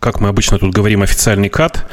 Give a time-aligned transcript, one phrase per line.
[0.00, 1.86] как мы обычно тут говорим, официальный кат.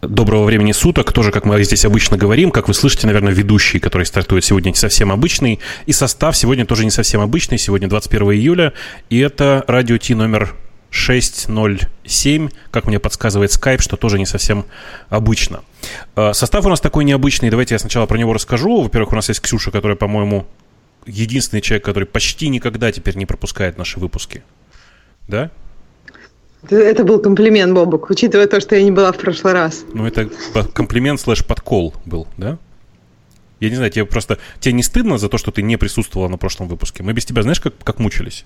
[0.00, 1.12] Доброго времени суток.
[1.12, 4.74] Тоже, как мы здесь обычно говорим, как вы слышите, наверное, ведущий, который стартует сегодня, не
[4.74, 5.60] совсем обычный.
[5.86, 7.58] И состав сегодня тоже не совсем обычный.
[7.58, 8.72] Сегодня 21 июля.
[9.10, 10.54] И это радио Ти номер
[10.90, 14.66] 607, как мне подсказывает Skype, что тоже не совсем
[15.08, 15.62] обычно.
[16.16, 17.50] Э, состав у нас такой необычный.
[17.50, 18.82] Давайте я сначала про него расскажу.
[18.82, 20.46] Во-первых, у нас есть Ксюша, которая, по-моему,
[21.06, 24.42] единственный человек, который почти никогда теперь не пропускает наши выпуски.
[25.28, 25.52] Да?
[26.70, 29.84] Это был комплимент, Бобок, учитывая то, что я не была в прошлый раз.
[29.92, 30.30] Ну, это
[30.72, 32.58] комплимент слэш подкол был, да?
[33.60, 34.38] Я не знаю, тебе просто...
[34.60, 37.02] Тебе не стыдно за то, что ты не присутствовала на прошлом выпуске?
[37.02, 38.44] Мы без тебя, знаешь, как, как мучились?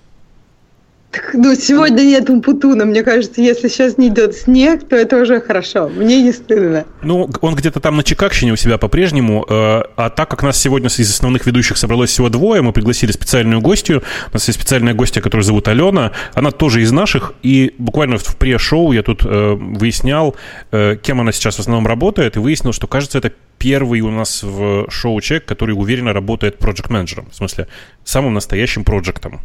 [1.33, 2.85] Ну, сегодня нет Умпутуна.
[2.85, 5.87] Мне кажется, если сейчас не идет снег, то это уже хорошо.
[5.89, 6.85] Мне не стыдно.
[7.01, 9.45] Ну, он где-то там на Чикагщине у себя по-прежнему.
[9.49, 13.61] Э, а так как нас сегодня из основных ведущих собралось всего двое, мы пригласили специальную
[13.61, 14.03] гостью.
[14.31, 16.11] У нас есть специальная гостья, которую зовут Алена.
[16.33, 17.33] Она тоже из наших.
[17.41, 20.35] И буквально в пре-шоу я тут э, выяснял,
[20.71, 22.35] э, кем она сейчас в основном работает.
[22.35, 27.29] И выяснил, что, кажется, это первый у нас в шоу человек, который уверенно работает проект-менеджером.
[27.31, 27.67] В смысле,
[28.03, 29.41] самым настоящим проектом.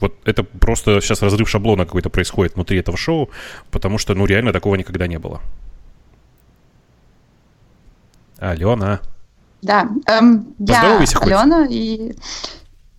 [0.00, 3.30] Вот это просто сейчас разрыв шаблона какой-то происходит внутри этого шоу,
[3.70, 5.40] потому что, ну, реально такого никогда не было.
[8.38, 9.00] Алена.
[9.62, 12.14] Да, эм, я Алена, и,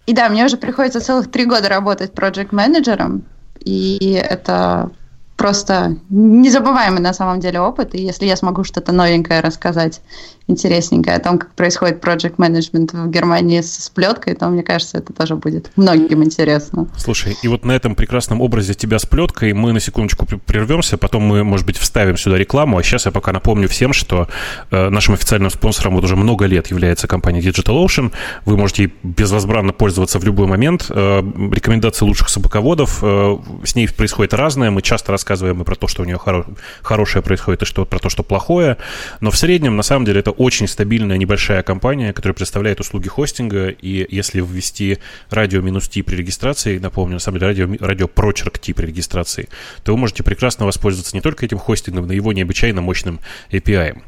[0.08, 3.24] и да, мне уже приходится целых три года работать проект-менеджером,
[3.60, 4.90] и это
[5.38, 10.02] просто незабываемый на самом деле опыт, и если я смогу что-то новенькое рассказать,
[10.48, 15.14] интересненькое о том, как происходит project management в Германии с сплеткой, то мне кажется, это
[15.14, 16.88] тоже будет многим интересно.
[16.98, 21.24] Слушай, и вот на этом прекрасном образе тебя с плеткой мы на секундочку прервемся, потом
[21.24, 24.28] мы, может быть, вставим сюда рекламу, а сейчас я пока напомню всем, что
[24.72, 28.14] э, нашим официальным спонсором вот уже много лет является компания DigitalOcean.
[28.46, 30.88] Вы можете безвозбранно пользоваться в любой момент.
[30.90, 35.88] Э, рекомендации лучших собаководов, э, с ней происходит разное, мы часто рассказываем и про то,
[35.88, 38.78] что у нее хоро- хорошее происходит, и что, про то, что плохое.
[39.20, 43.70] Но в среднем, на самом деле, это очень стабильная небольшая компания, которая представляет услуги хостинга.
[43.70, 48.58] И если ввести радио минус T при регистрации, напомню, на самом деле радио, радио прочерк
[48.60, 49.50] T при регистрации,
[49.84, 53.20] то вы можете прекрасно воспользоваться не только этим хостингом, но и его необычайно мощным
[53.52, 54.02] API.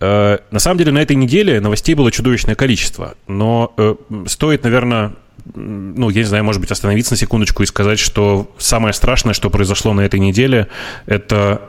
[0.00, 3.94] Э, на самом деле на этой неделе новостей было чудовищное количество, но э,
[4.26, 5.14] стоит, наверное,
[5.54, 9.50] ну, я не знаю, может быть, остановиться на секундочку и сказать, что самое страшное, что
[9.50, 10.68] произошло на этой неделе,
[11.06, 11.60] это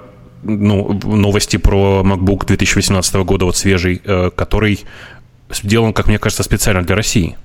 [0.46, 4.86] ну, новости про MacBook 2018 года, вот свежий, э, который
[5.50, 7.38] сделан, как мне кажется, специально для России.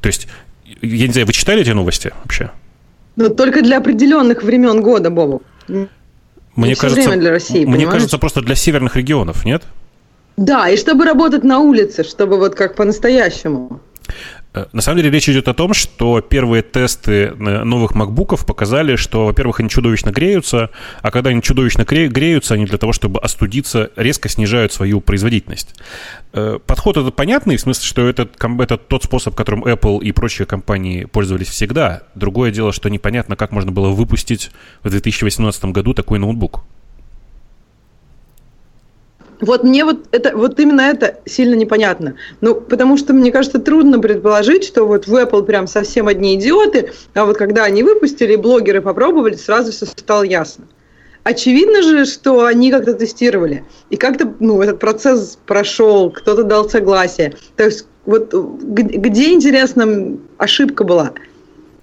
[0.00, 0.28] То есть,
[0.82, 2.50] я не знаю, вы читали эти новости вообще?
[3.16, 5.42] Ну, только для определенных времен года, Бобу.
[6.56, 7.92] Мне кажется, время для России, мне понимаешь?
[7.92, 9.62] кажется, просто для северных регионов, нет?
[10.36, 13.80] Да, и чтобы работать на улице, чтобы вот как по-настоящему.
[14.52, 18.96] Э, на самом деле речь идет о том, что первые тесты э, новых макбуков показали,
[18.96, 20.70] что, во-первых, они чудовищно греются,
[21.02, 25.74] а когда они чудовищно греются, они для того, чтобы остудиться, резко снижают свою производительность.
[26.32, 28.28] Э, подход этот понятный, в смысле, что это,
[28.60, 32.02] это тот способ, которым Apple и прочие компании пользовались всегда.
[32.14, 34.50] Другое дело, что непонятно, как можно было выпустить
[34.82, 36.64] в 2018 году такой ноутбук.
[39.40, 42.14] Вот мне вот это, вот именно это сильно непонятно.
[42.40, 46.92] Ну, потому что, мне кажется, трудно предположить, что вот в Apple прям совсем одни идиоты,
[47.14, 50.66] а вот когда они выпустили, блогеры попробовали, сразу все стало ясно.
[51.22, 53.64] Очевидно же, что они как-то тестировали.
[53.90, 57.34] И как-то, ну, этот процесс прошел, кто-то дал согласие.
[57.56, 61.12] То есть, вот где, интересно, ошибка была?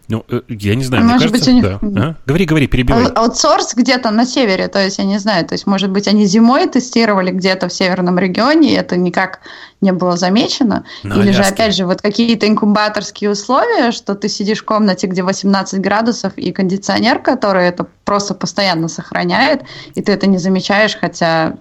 [0.09, 1.93] Ну, э, я не знаю, а мне может кажется, быть, у них...
[1.93, 2.01] да.
[2.01, 2.15] А?
[2.25, 3.07] Говори, говори, перебивай.
[3.07, 6.67] Аутсорс где-то на севере, то есть я не знаю, то есть, может быть, они зимой
[6.67, 9.41] тестировали где-то в северном регионе, и это никак
[9.81, 10.85] не было замечено.
[11.03, 11.43] На Или Аляске.
[11.43, 16.33] же, опять же, вот какие-то инкубаторские условия, что ты сидишь в комнате, где 18 градусов,
[16.37, 19.63] и кондиционер, который это просто постоянно сохраняет,
[19.93, 21.57] и ты это не замечаешь, хотя,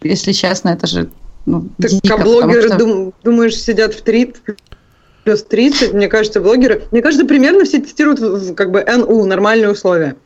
[0.00, 1.10] если честно, это же
[1.46, 3.12] ну, так дико, а блогеры, что...
[3.22, 4.42] думаешь, сидят в 30,
[5.24, 10.16] плюс 30, мне кажется, блогеры, мне кажется, примерно все тестируют как бы НУ, нормальные условия.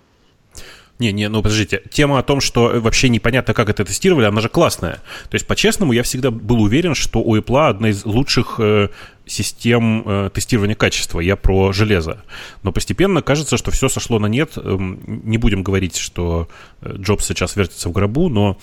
[0.99, 4.49] Не, не, ну подождите, тема о том, что вообще непонятно, как это тестировали, она же
[4.49, 4.95] классная.
[5.31, 8.89] То есть, по-честному, я всегда был уверен, что у Apple одна из лучших э,
[9.25, 11.21] систем э, тестирования качества.
[11.21, 12.25] Я про железо.
[12.65, 14.55] Но постепенно кажется, что все сошло на нет.
[14.57, 16.49] Эм, не будем говорить, что
[16.81, 18.59] э, Джобс сейчас вертится в гробу, но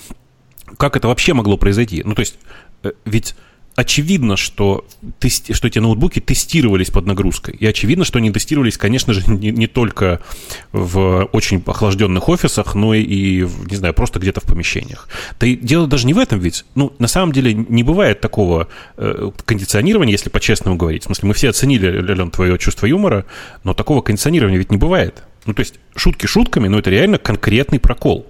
[0.77, 2.03] как это вообще могло произойти?
[2.03, 2.38] Ну, то есть,
[2.83, 3.35] э, ведь
[3.75, 4.86] очевидно, что,
[5.19, 7.56] тести, что эти ноутбуки тестировались под нагрузкой.
[7.56, 10.22] И очевидно, что они тестировались, конечно же, не, не только
[10.72, 15.10] в очень охлажденных офисах, но и, не знаю, просто где-то в помещениях.
[15.39, 16.66] Да и дело даже не в этом ведь.
[16.75, 21.04] Ну, на самом деле, не бывает такого э, кондиционирования, если по-честному говорить.
[21.04, 23.25] В смысле, мы все оценили, Лен, твое чувство юмора,
[23.63, 25.24] но такого кондиционирования ведь не бывает.
[25.45, 28.25] Ну, то есть шутки шутками, но это реально конкретный прокол.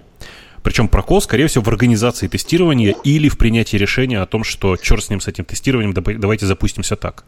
[0.66, 5.04] Причем прокол, скорее всего, в организации тестирования или в принятии решения о том, что черт
[5.04, 7.24] с ним, с этим тестированием, давайте запустимся так.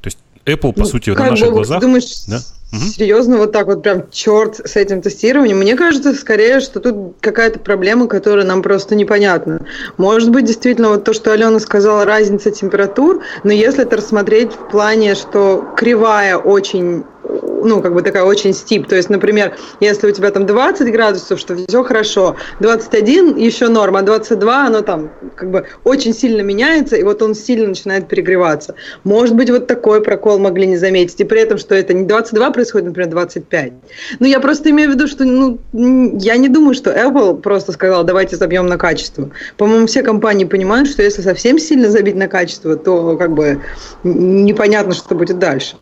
[0.00, 1.80] То есть Apple, по ну, сути, на наших бы, глазах...
[1.80, 2.40] Думаешь, да?
[2.72, 5.58] серьезно, вот так вот прям черт с этим тестированием?
[5.58, 9.64] Мне кажется, скорее, что тут какая-то проблема, которая нам просто непонятна.
[9.96, 14.68] Может быть, действительно, вот то, что Алена сказала, разница температур, но если это рассмотреть в
[14.68, 17.04] плане, что кривая очень
[17.62, 18.86] ну, как бы такая очень стип.
[18.88, 24.00] То есть, например, если у тебя там 20 градусов, что все хорошо, 21 еще норма,
[24.00, 28.74] а 22 оно там как бы очень сильно меняется, и вот он сильно начинает перегреваться.
[29.04, 32.50] Может быть, вот такой прокол могли не заметить, и при этом, что это не 22
[32.50, 33.72] происходит, например, 25.
[34.18, 38.04] Ну, я просто имею в виду, что, ну, я не думаю, что Apple просто сказал,
[38.04, 39.30] давайте забьем на качество.
[39.56, 43.60] По-моему, все компании понимают, что если совсем сильно забить на качество, то как бы
[44.04, 45.76] непонятно, что будет дальше.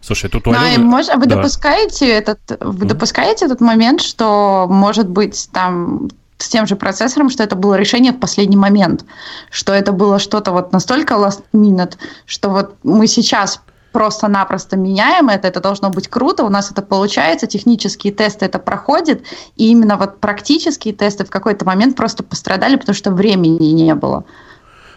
[0.00, 0.84] Слушай, тут у Алены...
[0.84, 1.36] может, а вы да.
[1.36, 2.88] допускаете этот, вы mm.
[2.88, 6.08] допускаете этот момент, что может быть там
[6.38, 9.04] с тем же процессором, что это было решение в последний момент,
[9.50, 11.94] что это было что-то вот настолько last minute,
[12.26, 13.60] что вот мы сейчас
[13.92, 19.22] просто-напросто меняем это, это должно быть круто, у нас это получается, технические тесты это проходят,
[19.56, 24.24] и именно вот практические тесты в какой-то момент просто пострадали, потому что времени не было.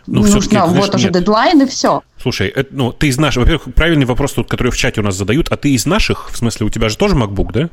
[0.07, 1.13] Ну, Нужно, вот уже нет.
[1.13, 2.01] дедлайн и все.
[2.19, 3.43] Слушай, это, ну, ты из наших...
[3.43, 6.31] Во-первых, правильный вопрос тут, который в чате у нас задают, а ты из наших?
[6.31, 7.69] В смысле, у тебя же тоже MacBook, да?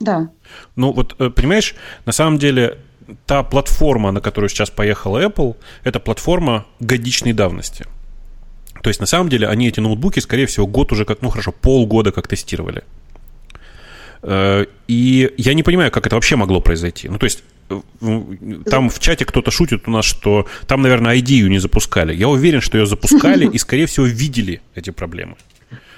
[0.00, 0.30] Да.
[0.76, 1.74] Ну, вот, э, понимаешь,
[2.06, 2.78] на самом деле,
[3.26, 7.86] та платформа, на которую сейчас поехала Apple, это платформа годичной давности.
[8.82, 11.52] То есть, на самом деле, они эти ноутбуки, скорее всего, год уже как, ну, хорошо,
[11.52, 12.82] полгода как тестировали.
[14.22, 17.08] Э, и я не понимаю, как это вообще могло произойти.
[17.08, 17.44] Ну, то есть,
[18.66, 22.14] там в чате кто-то шутит у нас, что там, наверное, ID не запускали.
[22.14, 25.36] Я уверен, что ее запускали и, скорее всего, видели эти проблемы.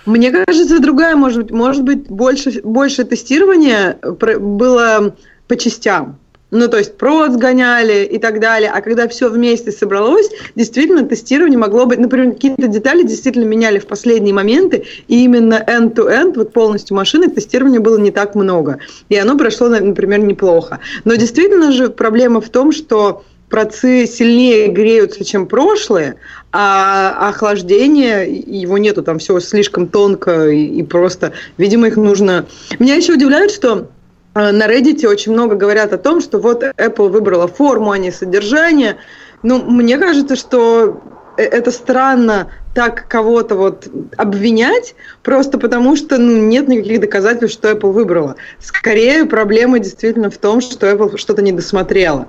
[0.06, 5.14] Мне кажется, другая, может быть, может быть, больше, больше тестирования было
[5.46, 6.19] по частям.
[6.52, 8.70] Ну, то есть провод сгоняли и так далее.
[8.72, 13.87] А когда все вместе собралось, действительно тестирование могло быть, например, какие-то детали действительно меняли в
[13.87, 18.78] последние моменты, и именно end-to-end, вот полностью машины, тестирования было не так много.
[19.08, 20.81] И оно прошло, например, неплохо.
[21.04, 26.16] Но действительно же проблема в том, что процы сильнее греются, чем прошлые,
[26.52, 32.46] а охлаждение, его нету, там все слишком тонко и, и просто, видимо, их нужно...
[32.78, 33.88] Меня еще удивляет, что
[34.34, 38.96] на Reddit очень много говорят о том, что вот Apple выбрала форму, а не содержание.
[39.43, 41.02] Ну, мне кажется, что
[41.37, 47.70] э, это странно так кого-то вот обвинять, просто потому что ну, нет никаких доказательств, что
[47.70, 48.37] Apple выбрала.
[48.58, 52.29] Скорее, проблема действительно в том, что Apple что-то не досмотрела.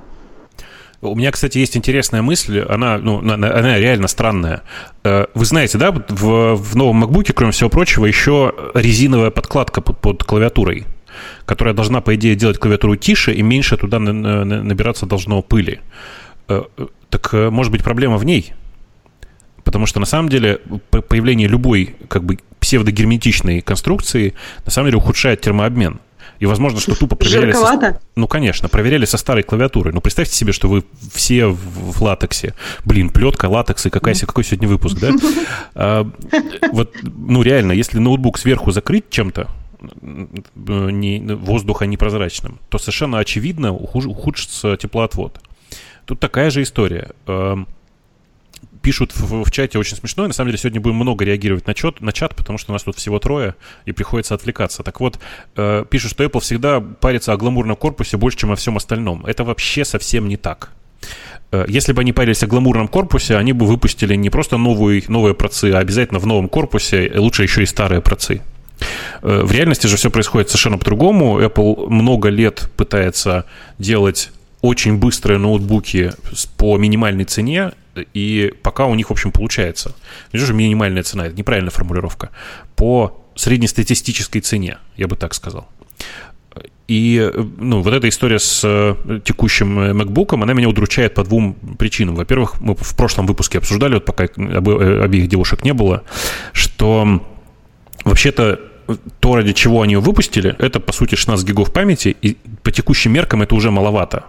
[1.01, 4.63] У меня, кстати, есть интересная мысль, она, ну, она реально странная.
[5.05, 9.99] Э, вы знаете, да, в, в новом MacBook, кроме всего прочего, еще резиновая подкладка под,
[9.99, 10.85] под клавиатурой
[11.45, 15.79] которая должна, по идее, делать клавиатуру тише и меньше туда набираться должно пыли.
[16.49, 16.63] Э,
[17.09, 18.53] так э, может быть проблема в ней?
[19.63, 24.33] Потому что на самом деле появление любой как бы псевдогерметичной конструкции
[24.65, 25.99] на самом деле ухудшает термообмен.
[26.39, 27.53] И возможно, что тупо проверяли...
[27.53, 27.99] Со...
[28.15, 29.93] Ну, конечно, проверяли со старой клавиатурой.
[29.93, 30.83] Ну, представьте себе, что вы
[31.13, 31.57] все в,
[31.93, 32.53] в латексе.
[32.83, 35.11] Блин, плетка, латекс, и какая, какой сегодня выпуск, да?
[35.75, 36.09] А,
[36.71, 39.47] вот, ну, реально, если ноутбук сверху закрыть чем-то,
[40.01, 45.39] не, воздуха непрозрачным, то совершенно очевидно ухудшится теплоотвод.
[46.05, 47.11] Тут такая же история.
[47.27, 47.67] Эм,
[48.81, 50.27] пишут в, в чате очень смешно.
[50.27, 52.83] На самом деле сегодня будем много реагировать на, чат, на чат, потому что у нас
[52.83, 53.55] тут всего трое,
[53.85, 54.83] и приходится отвлекаться.
[54.83, 55.19] Так вот,
[55.55, 59.25] э, пишут, что Apple всегда парится о гламурном корпусе больше, чем о всем остальном.
[59.25, 60.71] Это вообще совсем не так.
[61.51, 65.33] Э, если бы они парились о гламурном корпусе, они бы выпустили не просто новые, новые
[65.33, 68.41] процы, а обязательно в новом корпусе, лучше еще и старые процы.
[69.21, 71.41] Э, в реальности же все происходит совершенно по-другому.
[71.41, 73.45] Apple много лет пытается
[73.79, 76.13] делать очень быстрые ноутбуки
[76.57, 77.73] по минимальной цене,
[78.13, 79.93] и пока у них, в общем, получается.
[80.31, 82.29] Не же минимальная цена, это неправильная формулировка.
[82.75, 85.67] По среднестатистической цене, я бы так сказал.
[86.87, 92.15] И ну, вот эта история с э, текущим MacBook, она меня удручает по двум причинам.
[92.15, 96.03] Во-первых, мы в прошлом выпуске обсуждали, вот пока э, обеих девушек не было,
[96.51, 97.21] что
[98.03, 98.59] вообще-то
[99.19, 103.11] то, ради чего они ее выпустили, это, по сути, 16 гигов памяти, и по текущим
[103.13, 104.25] меркам это уже маловато.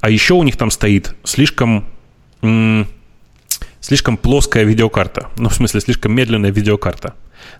[0.00, 1.84] А еще у них там стоит слишком,
[3.80, 5.28] слишком плоская видеокарта.
[5.36, 7.14] Ну, в смысле, слишком медленная видеокарта.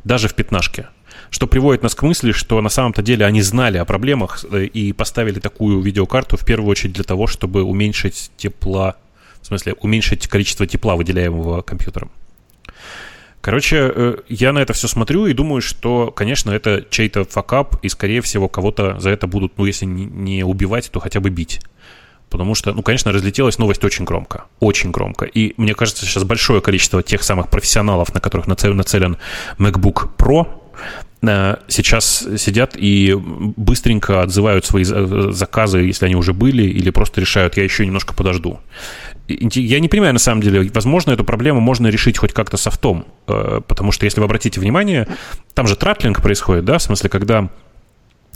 [0.04, 0.88] Даже в пятнашке.
[1.30, 4.92] Что приводит нас к мысли, что на самом-то деле они знали о проблемах э, и
[4.92, 8.96] поставили такую видеокарту в первую очередь для того, чтобы уменьшить тепла,
[9.42, 12.10] в смысле, уменьшить количество тепла, выделяемого компьютером.
[13.40, 17.88] Короче, э, я на это все смотрю и думаю, что, конечно, это чей-то факап, и,
[17.88, 21.60] скорее всего, кого-то за это будут, ну, если не убивать, то хотя бы бить.
[22.28, 24.44] Потому что, ну, конечно, разлетелась новость очень громко.
[24.58, 25.26] Очень громко.
[25.26, 29.16] И мне кажется, сейчас большое количество тех самых профессионалов, на которых нацелен
[29.58, 30.48] MacBook Pro,
[31.22, 37.64] сейчас сидят и быстренько отзывают свои заказы, если они уже были, или просто решают, я
[37.64, 38.60] еще немножко подожду.
[39.28, 43.60] Я не понимаю, на самом деле, возможно, эту проблему можно решить хоть как-то софтом, э,
[43.66, 45.08] потому что, если вы обратите внимание,
[45.52, 47.48] там же тратлинг происходит, да, в смысле, когда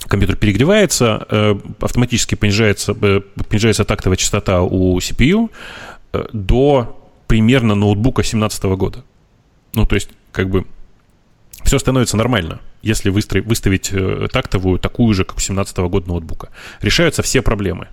[0.07, 5.49] компьютер перегревается, э, автоматически понижается, э, понижается тактовая частота у CPU
[6.33, 6.97] до
[7.27, 9.05] примерно ноутбука 2017 года.
[9.73, 10.65] Ну, то есть, как бы,
[11.71, 13.93] все становится нормально, если выставить
[14.33, 16.49] тактовую такую же, как у 2017 года ноутбука.
[16.81, 17.87] Решаются все проблемы.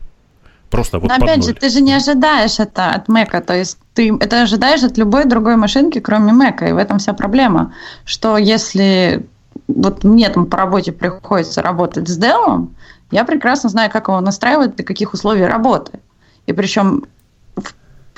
[0.68, 4.12] Просто вот Но опять же, ты же не ожидаешь это от Мэка, то есть ты
[4.18, 7.72] это ожидаешь от любой другой машинки, кроме Мэка, и в этом вся проблема,
[8.04, 9.24] что если
[9.68, 12.66] вот мне там по работе приходится работать с Dell,
[13.12, 16.00] я прекрасно знаю, как его настраивать, для каких условий работы.
[16.46, 17.04] И причем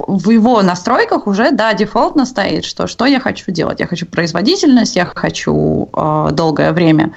[0.07, 3.80] в, его настройках уже, да, дефолтно стоит, что что я хочу делать.
[3.80, 7.14] Я хочу производительность, я хочу э, долгое время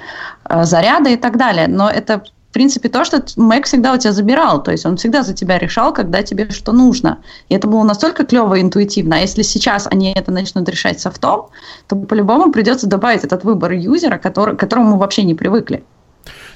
[0.48, 1.68] э, заряда и так далее.
[1.68, 5.24] Но это в принципе, то, что Mac всегда у тебя забирал, то есть он всегда
[5.24, 7.18] за тебя решал, когда тебе что нужно.
[7.48, 9.16] И это было настолько клево и интуитивно.
[9.16, 11.48] А если сейчас они это начнут решать софтом,
[11.88, 15.82] то по-любому придется добавить этот выбор юзера, который, к которому мы вообще не привыкли.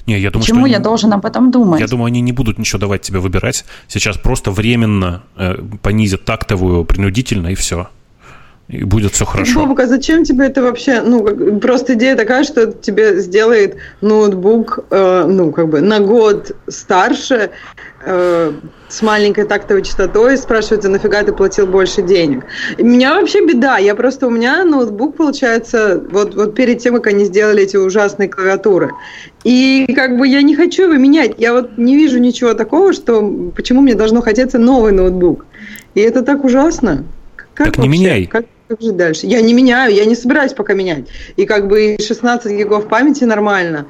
[0.09, 1.81] Не, я думаю, Почему я они, должен об этом думать?
[1.81, 3.63] Я думаю, они не будут ничего давать тебе выбирать.
[3.87, 7.89] Сейчас просто временно э, понизят тактовую принудительно и все
[8.69, 9.61] и будет все хорошо.
[9.61, 11.01] Бобук, а зачем тебе это вообще?
[11.01, 17.49] Ну, просто идея такая, что тебе сделает ноутбук, э, ну, как бы на год старше,
[18.05, 18.51] э,
[18.87, 22.45] с маленькой тактовой частотой, спрашивается, нафига ты платил больше денег.
[22.77, 26.93] И у меня вообще беда, я просто, у меня ноутбук, получается, вот, вот перед тем,
[26.93, 28.91] как они сделали эти ужасные клавиатуры.
[29.43, 33.51] И как бы я не хочу его менять, я вот не вижу ничего такого, что
[33.55, 35.47] почему мне должно хотеться новый ноутбук.
[35.95, 37.03] И это так ужасно.
[37.55, 37.81] Как так вообще?
[37.81, 38.25] не меняй.
[38.27, 39.25] Как, как жить дальше?
[39.25, 41.07] Я не меняю, я не собираюсь пока менять.
[41.37, 43.87] И как бы 16 гигов памяти нормально.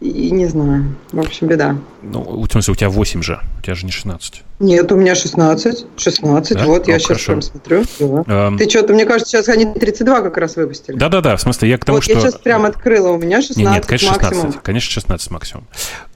[0.00, 0.96] И не знаю.
[1.12, 1.76] В общем, беда.
[2.02, 3.38] Ну, в смысле, у тебя 8 же.
[3.58, 4.42] У тебя же не 16.
[4.58, 5.86] Нет, у меня 16.
[5.94, 6.64] 16, да?
[6.64, 7.26] вот, ну, я сейчас хорошо.
[7.26, 7.84] прям смотрю.
[7.98, 8.46] Да.
[8.46, 8.56] Эм...
[8.56, 10.96] Ты что-то, мне кажется, сейчас они 32 как раз выпустили.
[10.96, 12.14] Да-да-да, в смысле, я к тому, вот что...
[12.14, 14.46] я сейчас прям открыла, у меня 16 нет, нет, конечно, максимум.
[14.46, 15.66] 16, конечно, 16 максимум.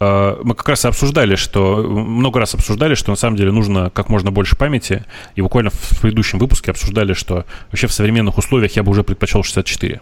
[0.00, 1.83] Э, мы как раз обсуждали, что...
[1.83, 5.05] Много раз обсуждали, что на самом деле нужно как можно больше памяти.
[5.35, 9.43] И буквально в предыдущем выпуске обсуждали, что вообще в современных условиях я бы уже предпочел
[9.43, 10.00] 64.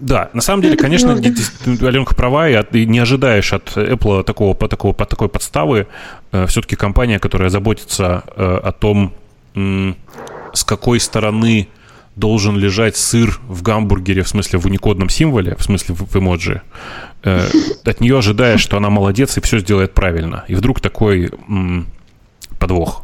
[0.00, 4.94] Да, на самом деле, конечно, Аленка права, и, и не ожидаешь от Apple такого, такого,
[4.94, 5.86] такой подставы.
[6.32, 9.12] Э, Все-таки компания, которая заботится э, о том,
[9.54, 11.68] с какой стороны
[12.16, 16.62] должен лежать сыр в гамбургере, в смысле в уникодном символе, в смысле в эмоджи,
[17.22, 17.48] э,
[17.84, 20.44] от нее ожидаешь, что она молодец и все сделает правильно.
[20.48, 21.30] И вдруг такой
[22.58, 23.01] подвох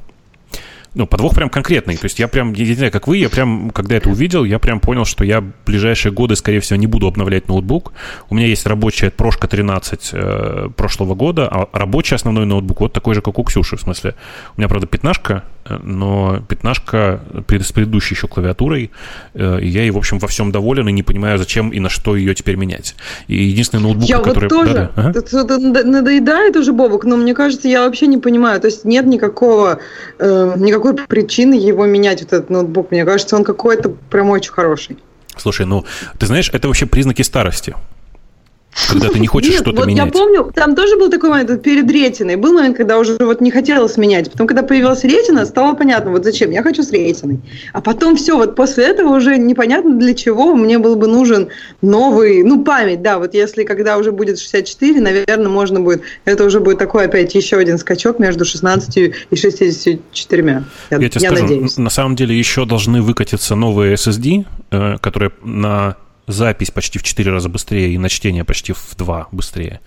[0.95, 1.97] ну, подвох прям конкретный.
[1.97, 4.59] То есть я прям, я не знаю, как вы, я прям, когда это увидел, я
[4.59, 7.93] прям понял, что я в ближайшие годы, скорее всего, не буду обновлять ноутбук.
[8.31, 13.15] У меня есть рабочая прошка 13 э, прошлого года, а рабочий основной ноутбук вот такой
[13.15, 13.77] же, как у Ксюши.
[13.77, 14.15] В смысле,
[14.57, 15.45] у меня, правда, пятнашка,
[15.83, 18.91] но пятнашка с предыдущей еще клавиатурой,
[19.35, 21.89] э, и я ей, в общем, во всем доволен и не понимаю, зачем и на
[21.89, 22.95] что ее теперь менять.
[23.27, 24.49] И единственный ноутбук, я который...
[24.49, 24.91] Вот тоже.
[24.97, 25.21] Да, да.
[25.21, 25.85] Ага.
[25.85, 28.61] Надоедает уже, Бобок, но мне кажется, я вообще не понимаю.
[28.61, 29.81] То есть нет никакого,
[30.19, 32.91] э, никакой причины его менять, вот этот ноутбук.
[32.91, 34.99] Мне кажется, он какой-то прям очень хороший.
[35.37, 35.85] Слушай, ну,
[36.19, 37.75] ты знаешь, это вообще признаки старости
[38.89, 40.07] когда ты не хочешь что-то вот менять.
[40.07, 42.37] Я помню, там тоже был такой момент перед ретиной.
[42.37, 44.31] Был момент, когда уже вот не хотелось менять.
[44.31, 46.51] Потом, когда появилась ретина, стало понятно, вот зачем.
[46.51, 47.41] Я хочу с ретиной.
[47.73, 51.49] А потом все, вот после этого уже непонятно для чего мне был бы нужен
[51.83, 56.61] новый, ну, память, да, вот если когда уже будет 64, наверное, можно будет, это уже
[56.61, 60.65] будет такой опять еще один скачок между 16 и 64.
[60.91, 61.77] Я, я тебе я скажу, надеюсь.
[61.77, 65.97] на самом деле еще должны выкатиться новые SSD, э, которые на
[66.29, 69.81] запись почти в 4 раза быстрее и на чтение почти в 2 быстрее.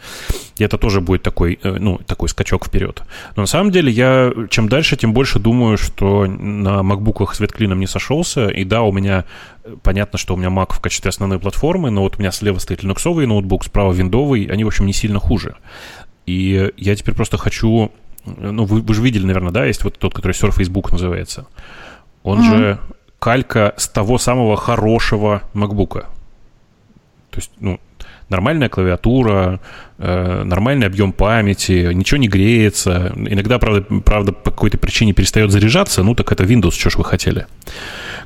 [0.57, 3.03] И это тоже будет такой, э, ну, такой скачок вперед.
[3.35, 7.79] Но на самом деле я чем дальше, тем больше думаю, что на макбуках свет клином
[7.79, 8.49] не сошелся.
[8.49, 9.25] И да, у меня
[9.63, 12.57] э, понятно, что у меня Mac в качестве основной платформы, но вот у меня слева
[12.57, 15.55] стоит линуксовый ноутбук, справа виндовый, они, в общем, не сильно хуже.
[16.25, 17.91] И я теперь просто хочу...
[18.25, 21.47] Ну, вы, вы же видели, наверное, да, есть вот тот, который Surface Book называется.
[22.23, 22.57] Он mm-hmm.
[22.57, 22.79] же
[23.21, 26.05] калька с того самого хорошего MacBook.
[27.31, 27.79] То есть, ну,
[28.29, 29.59] нормальная клавиатура,
[30.01, 33.13] нормальный объем памяти, ничего не греется.
[33.15, 37.05] Иногда, правда, правда по какой-то причине перестает заряжаться, ну так это Windows, что ж вы
[37.05, 37.47] хотели.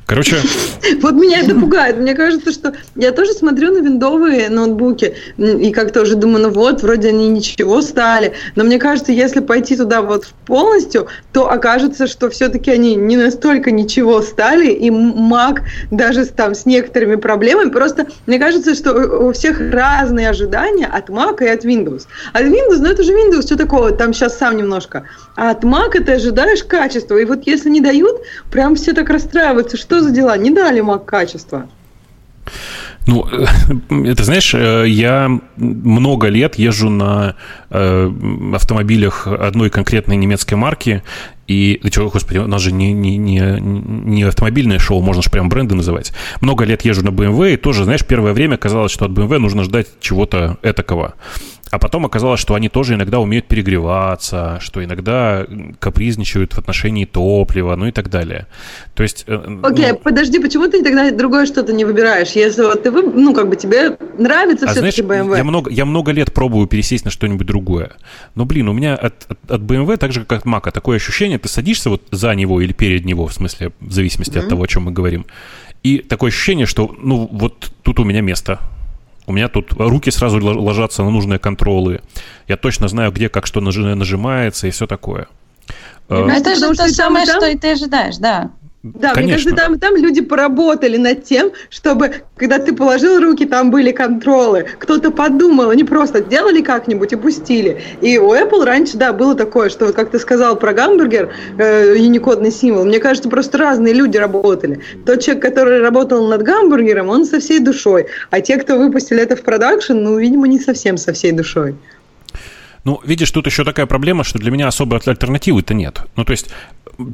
[0.06, 0.36] Короче...
[1.02, 1.98] Вот меня это пугает.
[1.98, 6.82] Мне кажется, что я тоже смотрю на виндовые ноутбуки и как-то уже думаю, ну вот,
[6.82, 8.34] вроде они ничего стали.
[8.54, 13.72] Но мне кажется, если пойти туда вот полностью, то окажется, что все-таки они не настолько
[13.72, 17.70] ничего стали, и Mac даже там с некоторыми проблемами.
[17.70, 22.06] Просто мне кажется, что у всех разные ожидания от Mac и от Windows.
[22.32, 25.04] От Windows, ну это же Windows, что такого, там сейчас сам немножко.
[25.36, 27.16] А от Mac ты ожидаешь качества.
[27.16, 30.36] И вот если не дают, прям все так расстраиваются, что за дела?
[30.36, 31.68] Не дали Mac качества.
[33.06, 33.24] Ну,
[34.04, 37.36] это знаешь, э, я много лет езжу на
[37.70, 38.12] э,
[38.54, 41.02] автомобилях одной конкретной немецкой марки,
[41.46, 45.30] и, да что, господи, у нас же не, не, не, не автомобильное шоу, можно же
[45.30, 46.12] прям бренды называть.
[46.40, 49.62] Много лет езжу на BMW, и тоже, знаешь, первое время казалось, что от BMW нужно
[49.62, 51.14] ждать чего-то этакого.
[51.70, 55.44] А потом оказалось, что они тоже иногда умеют перегреваться, что иногда
[55.80, 58.46] капризничают в отношении топлива, ну и так далее.
[58.94, 59.24] То есть...
[59.26, 59.98] Э, Окей, okay, ну...
[59.98, 62.30] подожди, почему ты тогда другое что-то не выбираешь?
[62.30, 65.36] Если вот ты, ну, как бы тебе нравится а все-таки BMW.
[65.36, 67.92] Я много, я много лет пробую пересесть на что-нибудь другое.
[68.36, 71.38] Но, блин, у меня от, от, от BMW, так же, как от Mac, такое ощущение,
[71.38, 74.42] ты садишься вот за него или перед него, в смысле, в зависимости mm-hmm.
[74.42, 75.26] от того, о чем мы говорим.
[75.82, 78.60] И такое ощущение, что, ну, вот тут у меня место,
[79.26, 82.00] у меня тут руки сразу ложатся на нужные контролы.
[82.48, 85.28] Я точно знаю, где как что нажимается и все такое.
[86.08, 88.50] Ну, это же то самое, что и ты ожидаешь, да.
[88.94, 89.22] Да, Конечно.
[89.22, 93.90] мне кажется, там, там люди поработали над тем, чтобы, когда ты положил руки, там были
[93.90, 94.66] контролы.
[94.78, 97.82] Кто-то подумал, они просто делали как-нибудь и пустили.
[98.00, 102.52] И у Apple раньше, да, было такое, что, как ты сказал про гамбургер, э, юникодный
[102.52, 104.80] символ, мне кажется, просто разные люди работали.
[105.04, 108.06] Тот человек, который работал над гамбургером, он со всей душой.
[108.30, 111.74] А те, кто выпустили это в продакшн, ну, видимо, не совсем со всей душой.
[112.86, 116.02] Ну, видишь, тут еще такая проблема, что для меня особой альтернативы-то нет.
[116.14, 116.50] Ну, то есть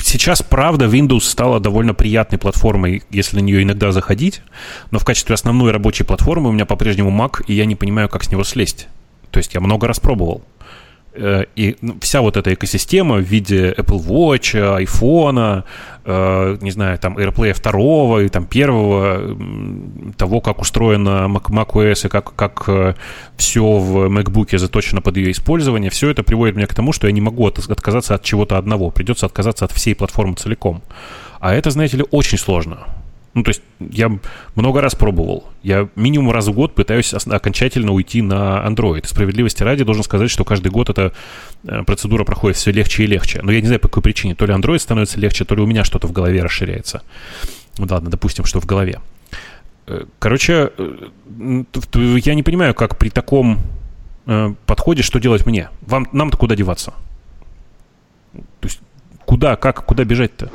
[0.02, 4.42] сейчас, правда, Windows стала довольно приятной платформой, если на нее иногда заходить,
[4.90, 8.24] но в качестве основной рабочей платформы у меня по-прежнему Mac, и я не понимаю, как
[8.24, 8.88] с него слезть.
[9.30, 10.42] То есть я много раз пробовал.
[11.14, 15.64] Э, и ну, вся вот эта экосистема в виде Apple Watch, iPhone,
[16.04, 19.36] э, не знаю, там AirPlay 2 и там первого,
[20.16, 22.94] того, как устроена Mac, macOS и как, как э,
[23.36, 27.12] все в MacBook заточено под ее использование, все это приводит меня к тому, что я
[27.12, 28.90] не могу отказаться от чего-то одного.
[28.90, 30.82] Придется отказаться от всей платформы целиком.
[31.40, 32.86] А это, знаете ли, очень сложно.
[33.34, 34.10] Ну, то есть я
[34.54, 35.44] много раз пробовал.
[35.62, 39.06] Я минимум раз в год пытаюсь окончательно уйти на Android.
[39.06, 41.14] Справедливости ради должен сказать, что каждый год эта
[41.64, 43.40] э, процедура проходит все легче и легче.
[43.42, 44.34] Но я не знаю, по какой причине.
[44.34, 47.02] То ли Android становится легче, то ли у меня что-то в голове расширяется.
[47.78, 49.00] Ну, ладно, допустим, что в голове.
[49.86, 51.64] Э, короче, э,
[52.24, 53.58] я не понимаю, как при таком
[54.66, 55.68] подходе, что делать мне.
[55.80, 56.94] Вам, нам-то куда деваться?
[58.32, 58.80] То есть
[59.24, 60.50] куда, как, куда бежать-то?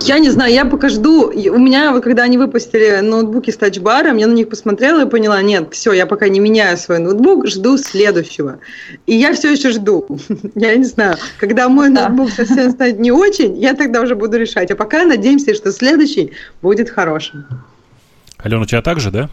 [0.00, 1.30] Я не знаю, я пока жду.
[1.30, 5.40] У меня, вот когда они выпустили ноутбуки с тачбаром, я на них посмотрела и поняла,
[5.42, 8.58] нет, все, я пока не меняю свой ноутбук, жду следующего.
[9.06, 10.06] И я все еще жду.
[10.54, 14.70] Я не знаю, когда мой ноутбук совсем станет не очень, я тогда уже буду решать.
[14.70, 17.46] А пока надеемся, что следующий будет хорошим.
[18.38, 19.30] Алена, у тебя так же, да?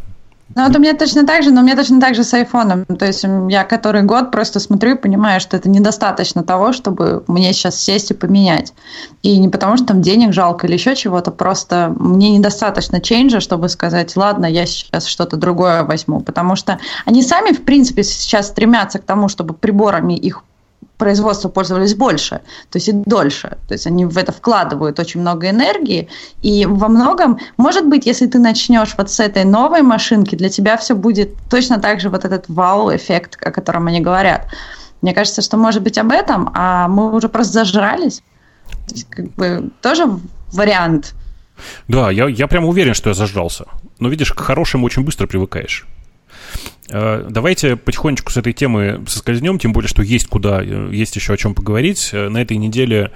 [0.56, 2.86] Ну, вот у меня точно так же, но у меня точно так же с айфоном.
[2.86, 7.54] То есть я который год просто смотрю и понимаю, что это недостаточно того, чтобы мне
[7.54, 8.74] сейчас сесть и поменять.
[9.22, 13.70] И не потому, что там денег жалко или еще чего-то, просто мне недостаточно чейнджа, чтобы
[13.70, 16.20] сказать, ладно, я сейчас что-то другое возьму.
[16.20, 20.44] Потому что они сами, в принципе, сейчас стремятся к тому, чтобы приборами их
[21.02, 23.58] производства пользовались больше, то есть и дольше.
[23.68, 26.08] То есть они в это вкладывают очень много энергии.
[26.44, 30.78] И во многом, может быть, если ты начнешь вот с этой новой машинки, для тебя
[30.78, 34.48] все будет точно так же вот этот вау-эффект, о котором они говорят.
[35.02, 38.22] Мне кажется, что может быть об этом, а мы уже просто зажрались.
[38.88, 40.06] То есть, как бы, тоже
[40.54, 41.16] вариант.
[41.88, 43.66] Да, я, я прям уверен, что я зажрался.
[43.98, 45.88] Но видишь, к хорошему очень быстро привыкаешь.
[46.90, 51.34] Э, давайте потихонечку с этой темы соскользнем, тем более, что есть куда, э, есть еще
[51.34, 52.10] о чем поговорить.
[52.12, 53.12] Э, на этой неделе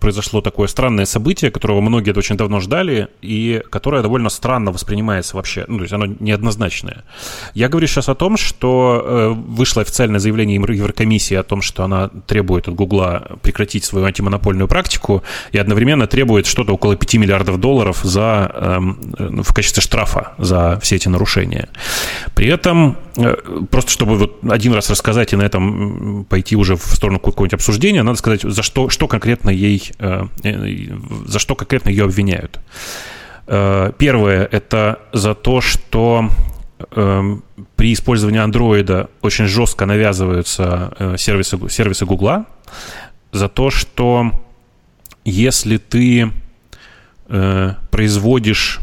[0.00, 5.64] произошло такое странное событие, которого многие очень давно ждали, и которое довольно странно воспринимается вообще,
[5.68, 7.04] ну, то есть оно неоднозначное.
[7.54, 12.08] Я говорю сейчас о том, что э, вышло официальное заявление Еврокомиссии о том, что она
[12.26, 18.00] требует от Гугла прекратить свою антимонопольную практику и одновременно требует что-то около 5 миллиардов долларов
[18.02, 21.68] за, эм, э, в качестве штрафа за все эти нарушения.
[22.34, 23.36] При этом, э,
[23.70, 28.02] просто чтобы вот один раз рассказать и на этом пойти уже в сторону какого-нибудь обсуждения,
[28.02, 32.60] надо сказать, за что, что конкретно конкретно ей, э, э, за что конкретно ее обвиняют.
[33.46, 36.28] Э, первое– это за то, что
[37.76, 42.44] при использовании андроида очень жестко навязываются сервисы, сервисы Гугла
[43.32, 44.30] за то, что
[45.24, 46.30] если ты
[47.90, 48.80] производишь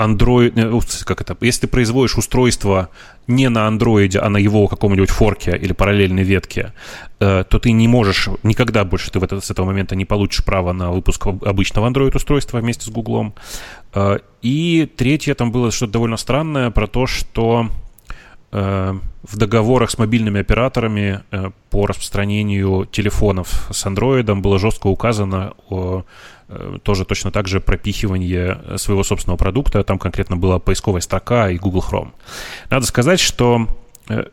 [0.00, 2.88] Android, э, как это, если ты производишь устройство
[3.26, 6.72] не на андроиде, а на его каком-нибудь форке или параллельной ветке,
[7.20, 10.42] э, то ты не можешь, никогда больше ты в это, с этого момента не получишь
[10.42, 13.34] право на выпуск обычного Android устройства вместе с Гуглом.
[13.94, 17.68] Э, и третье, там было что-то довольно странное про то, что
[18.52, 21.20] в договорах с мобильными операторами
[21.70, 26.02] по распространению телефонов с андроидом было жестко указано о
[26.82, 29.82] тоже точно так же пропихивание своего собственного продукта.
[29.82, 32.10] Там конкретно была поисковая строка и Google Chrome.
[32.70, 33.79] Надо сказать, что Э,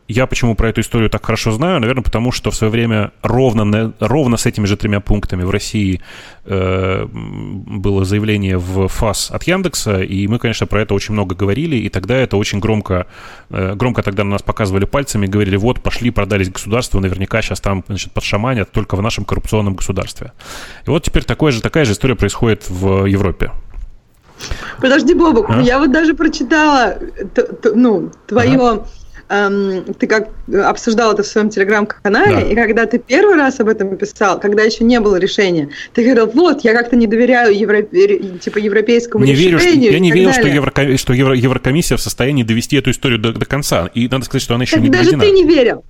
[0.07, 1.79] я почему про эту историю так хорошо знаю?
[1.79, 6.01] Наверное, потому что в свое время ровно, ровно с этими же тремя пунктами в России
[6.45, 11.75] э, было заявление в ФАС от Яндекса, и мы, конечно, про это очень много говорили,
[11.75, 13.07] и тогда это очень громко,
[13.49, 17.83] э, громко тогда на нас показывали пальцами, говорили, вот, пошли, продались государству, наверняка сейчас там,
[17.87, 20.31] значит, подшаманят только в нашем коррупционном государстве.
[20.85, 23.51] И вот теперь такое же, такая же история происходит в Европе.
[24.79, 25.61] Подожди, Бобок, а?
[25.61, 26.97] я вот даже прочитала,
[27.75, 28.55] ну, твое...
[28.55, 28.85] Ага
[29.29, 30.29] эм, ты как
[30.65, 32.41] обсуждал это в своем телеграм-канале, да.
[32.41, 36.27] и когда ты первый раз об этом писал, когда еще не было решения, ты говорил,
[36.27, 38.37] вот, я как-то не доверяю европе...
[38.39, 39.59] типа европейскому не решению.
[39.59, 40.97] Верю, я не верил, что, Евроко...
[40.97, 41.35] что Евро...
[41.35, 43.89] Еврокомиссия в состоянии довести эту историю до, до конца.
[43.93, 45.23] И надо сказать, что она еще так не даже доведена.
[45.23, 45.83] ты не верил.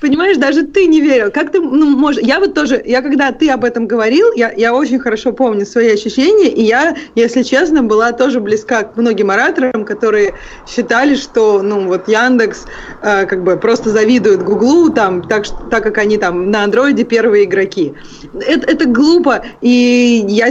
[0.00, 1.30] Понимаешь, даже ты не верил.
[1.30, 2.22] Как ты, ну, можешь...
[2.22, 5.92] Я вот тоже, я когда ты об этом говорил, я, я очень хорошо помню свои
[5.92, 10.34] ощущения, и я, если честно, была тоже близка к многим ораторам, которые
[10.66, 12.64] считали, что, ну, вот Яндекс
[13.02, 17.44] э, как бы просто завидуют Гуглу, там, так, так как они там на андроиде первые
[17.44, 17.94] игроки.
[18.34, 20.48] Это, это глупо, и я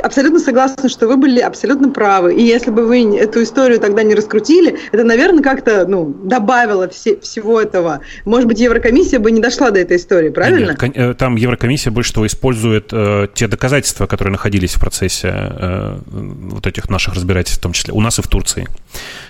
[0.00, 2.34] абсолютно согласна, что вы были абсолютно правы.
[2.34, 7.18] И если бы вы эту историю тогда не раскрутили, это, наверное, как-то ну, добавило все,
[7.20, 8.00] всего этого.
[8.24, 10.76] Может быть, Еврокомиссия бы не дошла до этой истории, правильно?
[10.80, 15.98] Нет, э, там Еврокомиссия больше того использует э, те доказательства, которые находились в процессе э,
[16.06, 18.68] вот этих наших разбирательств, в том числе у нас и в Турции.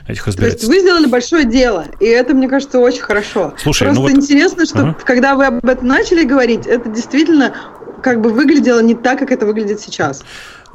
[0.06, 0.66] Этих разбирательств.
[0.66, 3.54] То есть вы сделали большое дело, и это, мне кажется, очень хорошо.
[3.58, 4.12] Слушай, Просто ну вот...
[4.12, 4.96] интересно, что ага.
[5.04, 7.54] когда вы об этом начали говорить, это действительно
[8.02, 10.24] как бы выглядело не так, как это выглядит сейчас.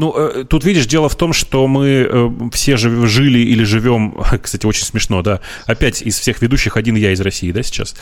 [0.01, 4.65] Ну, э, тут, видишь, дело в том, что мы э, все жили или живем, кстати,
[4.65, 7.95] очень смешно, да, опять из всех ведущих один я из России, да, сейчас.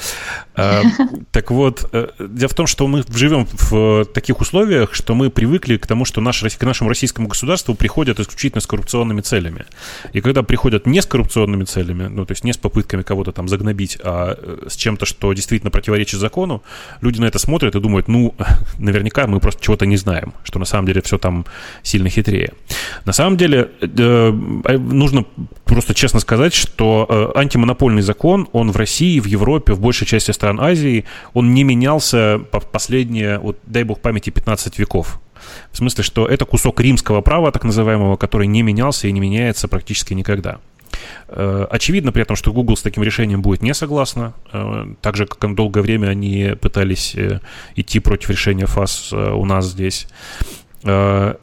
[0.56, 0.82] А,
[1.32, 5.76] так вот, э, дело в том, что мы живем в таких условиях, что мы привыкли
[5.76, 9.66] к тому, что наш, к нашему российскому государству приходят исключительно с коррупционными целями.
[10.14, 13.50] И когда приходят не с коррупционными целями, ну, то есть не с попытками кого-то там
[13.50, 16.64] загнобить, а с чем-то, что действительно противоречит закону,
[17.02, 18.36] люди на это смотрят и думают, ну,
[18.78, 21.46] наверняка мы просто чего-то не знаем, что на самом деле все там
[21.90, 22.54] сильно хитрее.
[23.06, 23.88] На самом деле, э,
[24.66, 25.26] э, нужно
[25.66, 30.32] просто честно сказать, что э, антимонопольный закон, он в России, в Европе, в большей части
[30.32, 32.40] стран Азии, он не менялся
[32.72, 35.20] последние, вот, дай бог памяти, 15 веков.
[35.72, 39.68] В смысле, что это кусок римского права, так называемого, который не менялся и не меняется
[39.68, 40.60] практически никогда.
[41.28, 44.34] Очевидно при этом, что Google с таким решением будет не согласна.
[45.02, 47.16] Так же, как долгое время они пытались
[47.76, 50.08] идти против решения ФАС у нас здесь.
[50.84, 51.36] Э,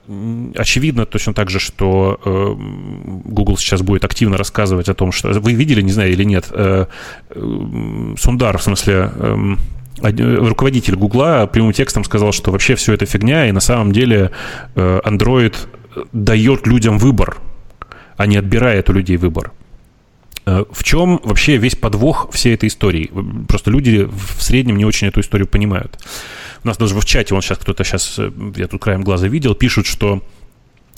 [0.57, 2.55] очевидно точно так же, что э,
[3.25, 5.29] Google сейчас будет активно рассказывать о том, что...
[5.29, 6.87] Вы видели, не знаю, или нет, э,
[8.19, 9.59] Сундар, в смысле, эм,
[10.01, 14.31] руководитель Гугла прямым текстом сказал, что вообще все это фигня, и на самом деле
[14.75, 15.55] Android
[16.13, 17.39] дает людям выбор,
[18.17, 19.53] а не отбирает у людей выбор.
[20.47, 23.11] В чем вообще весь подвох всей этой истории?
[23.49, 25.99] Просто люди в среднем не очень эту историю понимают.
[26.63, 29.55] У нас даже в чате, он сейчас кто-то сейчас, э, я тут краем глаза видел,
[29.55, 30.23] пишут, что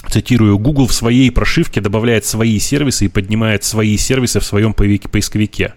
[0.08, 5.74] цитирую, Google в своей прошивке добавляет свои сервисы и поднимает свои сервисы в своем поисковике.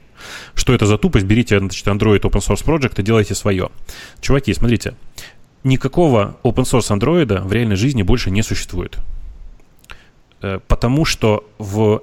[0.53, 1.25] Что это за тупость?
[1.25, 3.69] Берите, значит, Android Open Source Project и делайте свое.
[4.19, 4.95] Чуваки, смотрите,
[5.63, 8.97] никакого open source Android в реальной жизни больше не существует.
[10.41, 12.01] Э, потому что в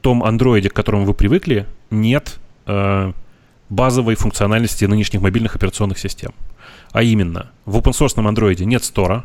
[0.00, 3.12] том андроиде, к которому вы привыкли, нет э,
[3.68, 6.32] базовой функциональности нынешних мобильных операционных систем.
[6.92, 9.24] А именно, в open source Android нет стора,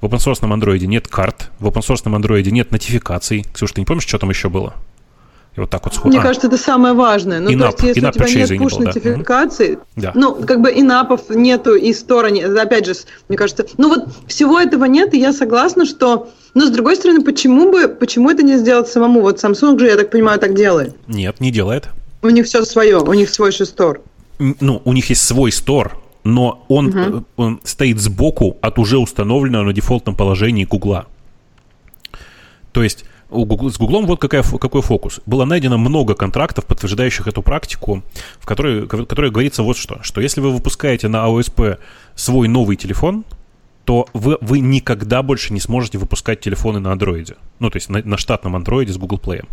[0.00, 3.44] в open source Android нет карт, в open source Android нет нотификаций.
[3.52, 4.74] Ксюша, ты не помнишь, что там еще было?
[5.56, 6.10] И вот так вот сходу.
[6.10, 6.22] Мне а.
[6.22, 7.40] кажется, это самое важное.
[7.40, 10.12] Ну, инап, то есть, если у тебя нет push-нотификаций, да.
[10.14, 12.56] ну, как бы инапов нету, и стора нет.
[12.56, 12.94] Опять же,
[13.28, 16.30] мне кажется, ну вот всего этого нет, и я согласна, что...
[16.54, 19.20] Но с другой стороны, почему бы, почему это не сделать самому?
[19.20, 20.96] Вот Samsung же, я так понимаю, так делает.
[21.06, 21.88] Нет, не делает.
[22.22, 24.00] У них все свое, у них свой шестор.
[24.38, 27.24] Ну, у них есть свой стор, но он, угу.
[27.36, 31.06] он стоит сбоку от уже установленного на дефолтном положении Гугла.
[32.72, 35.20] То есть Google, с Гуглом вот какая, какой фокус.
[35.26, 38.02] Было найдено много контрактов, подтверждающих эту практику,
[38.40, 41.78] в которой, в которой говорится вот что, что если вы выпускаете на AOSP
[42.14, 43.24] свой новый телефон,
[43.88, 47.36] то вы, вы никогда больше не сможете выпускать телефоны на андроиде.
[47.58, 49.46] Ну, то есть на, на штатном андроиде с Google Play.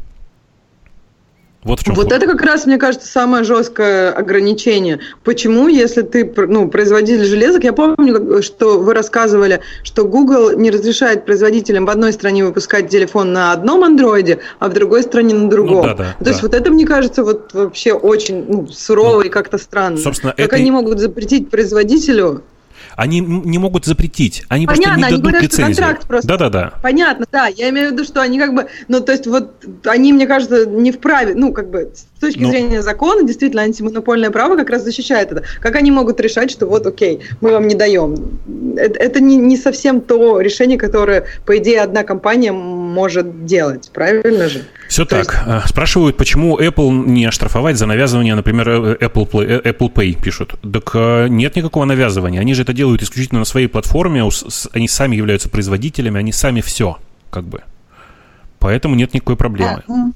[1.63, 4.99] Вот, в чем вот это как раз, мне кажется, самое жесткое ограничение.
[5.23, 11.25] Почему, если ты ну, производитель железок, я помню, что вы рассказывали, что Google не разрешает
[11.25, 15.77] производителям в одной стране выпускать телефон на одном андроиде, а в другой стране на другом.
[15.77, 16.31] Ну, да, да, То да.
[16.31, 19.97] есть вот это, мне кажется, вот вообще очень ну, сурово ну, и как-то странно.
[19.97, 20.57] Собственно, как это...
[20.57, 22.43] они могут запретить производителю
[22.95, 25.97] они не могут запретить, они Понятно, просто не дадут говорят, лицензию.
[26.23, 26.73] Да-да-да.
[26.81, 27.47] Понятно, да.
[27.47, 30.65] Я имею в виду, что они как бы, ну, то есть вот они, мне кажется,
[30.65, 34.83] не вправе, ну, как бы с точки ну, зрения закона, действительно, антимонопольное право как раз
[34.83, 35.43] защищает это.
[35.59, 38.39] Как они могут решать, что вот, окей, мы вам не даем?
[38.77, 42.51] Это, это не, не совсем то решение, которое, по идее, одна компания
[42.95, 44.63] может делать, правильно же?
[44.87, 45.33] Все то так.
[45.33, 45.43] Есть...
[45.45, 50.21] А, спрашивают, почему Apple не оштрафовать за навязывание, например, э, Apple Play, э, Apple Pay
[50.21, 50.55] пишут.
[50.61, 52.39] Так э, нет никакого навязывания.
[52.39, 54.23] Они же это делают исключительно на своей платформе,
[54.71, 56.97] они сами являются производителями, они сами все,
[57.29, 57.61] как бы.
[58.59, 59.83] Поэтому нет никакой проблемы.
[59.87, 60.13] Да, ну,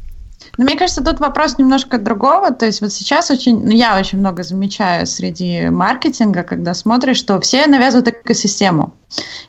[0.59, 2.51] но мне кажется, тут вопрос немножко другого.
[2.51, 7.39] То есть вот сейчас очень, ну, я очень много замечаю среди маркетинга, когда смотришь, что
[7.39, 8.93] все навязывают экосистему.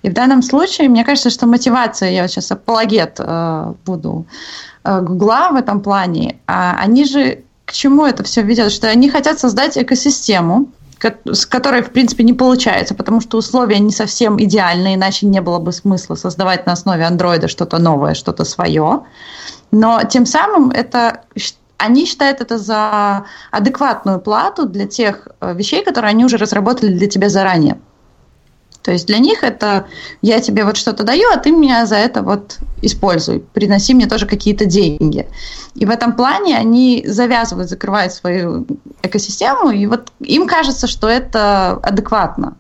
[0.03, 4.25] И в данном случае, мне кажется, что мотивация, я вот сейчас апологет э, буду
[4.85, 8.71] э, в этом плане, а они же к чему это все ведет?
[8.71, 10.69] Что они хотят создать экосистему,
[11.25, 15.59] с которой, в принципе, не получается, потому что условия не совсем идеальные, иначе не было
[15.59, 19.03] бы смысла создавать на основе андроида что-то новое, что-то свое.
[19.71, 21.23] Но тем самым это
[21.79, 27.09] они считают это за адекватную плату для тех э, вещей, которые они уже разработали для
[27.09, 27.81] тебя заранее.
[28.83, 29.87] То есть для них это
[30.23, 34.27] я тебе вот что-то даю, а ты меня за это вот используй, приноси мне тоже
[34.27, 35.27] какие-то деньги.
[35.75, 38.67] И в этом плане они завязывают, закрывают свою
[39.03, 42.57] экосистему, и вот им кажется, что это адекватно.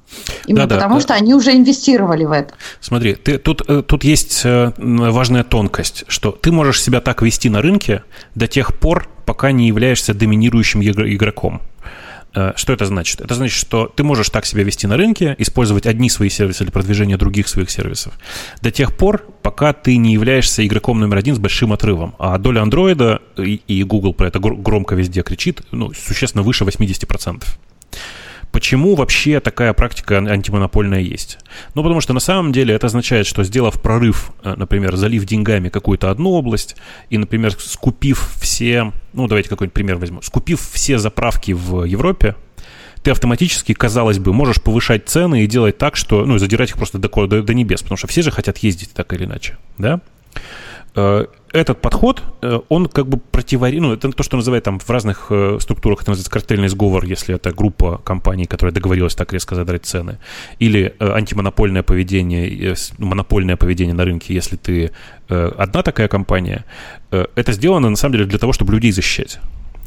[0.46, 1.00] Именно да, потому, да.
[1.00, 2.54] что они уже инвестировали в это.
[2.80, 7.48] Смотри, ты, тут, э, тут есть э, важная тонкость, что ты можешь себя так вести
[7.48, 8.02] на рынке
[8.34, 11.62] до тех пор, пока не являешься доминирующим игроком.
[12.34, 13.20] Э, что это значит?
[13.20, 16.72] Это значит, что ты можешь так себя вести на рынке, использовать одни свои сервисы для
[16.72, 18.12] продвижения других своих сервисов
[18.62, 22.14] до тех пор, пока ты не являешься игроком номер один с большим отрывом.
[22.18, 27.44] А доля андроида, и Google про это громко везде кричит, ну, существенно выше 80%.
[28.52, 31.38] Почему вообще такая практика антимонопольная есть?
[31.74, 35.68] Ну, потому что на самом деле это означает, что сделав прорыв, э, например, залив деньгами
[35.68, 36.76] какую-то одну область
[37.10, 42.34] и, например, скупив все, ну, давайте какой-нибудь пример возьму, скупив все заправки в Европе,
[43.02, 46.98] ты автоматически, казалось бы, можешь повышать цены и делать так, что, ну, задирать их просто
[46.98, 50.00] до, до, до небес, потому что все же хотят ездить так или иначе, да?
[50.96, 54.90] Э, этот подход, э, он как бы противоречит, ну, это то, что называют там в
[54.90, 59.54] разных э, структурах, это называется картельный сговор, если это группа компаний, которая договорилась так резко
[59.54, 60.18] задрать цены,
[60.58, 64.92] или антимонопольное поведение, монопольное поведение на рынке, если ты
[65.28, 66.64] одна такая компания,
[67.10, 69.38] это сделано на самом деле для того, чтобы людей защищать,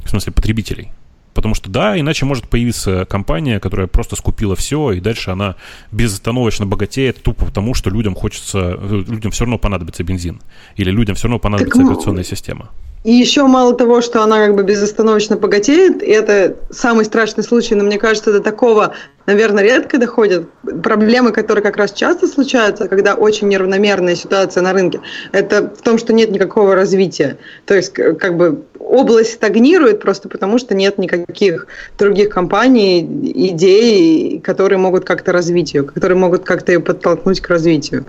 [0.06, 0.92] в смысле потребителей.
[1.34, 5.56] Потому что да, иначе может появиться компания, которая просто скупила все, и дальше она
[5.92, 10.42] безостановочно богатеет тупо потому, что людям хочется, людям все равно понадобится бензин.
[10.76, 12.70] Или людям все равно понадобится так, операционная система.
[13.04, 17.76] И еще мало того, что она как бы безостановочно богатеет, и это самый страшный случай,
[17.76, 18.94] но мне кажется, до такого,
[19.26, 20.48] наверное, редко доходят.
[20.82, 25.02] Проблемы, которые как раз часто случаются, когда очень неравномерная ситуация на рынке,
[25.34, 27.38] это в том, что нет никакого развития.
[27.66, 31.68] То есть как бы область стагнирует просто потому, что нет никаких
[32.00, 33.02] других компаний,
[33.50, 38.06] идей, которые могут как-то развить ее, которые могут как-то ее подтолкнуть к развитию.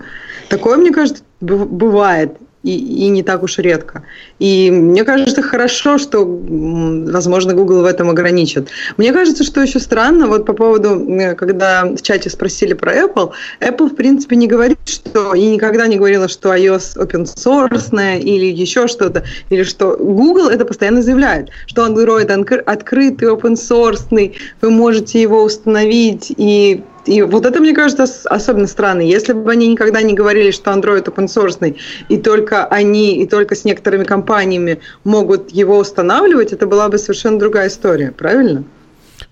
[0.47, 4.03] Такое, мне кажется, бывает и, и не так уж редко.
[4.39, 8.69] И мне кажется, хорошо, что, возможно, Google в этом ограничит.
[8.97, 11.05] Мне кажется, что еще странно, вот по поводу,
[11.37, 15.97] когда в чате спросили про Apple, Apple, в принципе, не говорит, что, и никогда не
[15.97, 21.85] говорила, что iOS open source или еще что-то, или что Google это постоянно заявляет, что
[21.85, 22.31] Android
[22.65, 29.01] открытый, open source, вы можете его установить и и вот это, мне кажется, особенно странно.
[29.01, 31.77] Если бы они никогда не говорили, что Android open source,
[32.09, 37.39] и только они, и только с некоторыми компаниями могут его устанавливать, это была бы совершенно
[37.39, 38.63] другая история, правильно?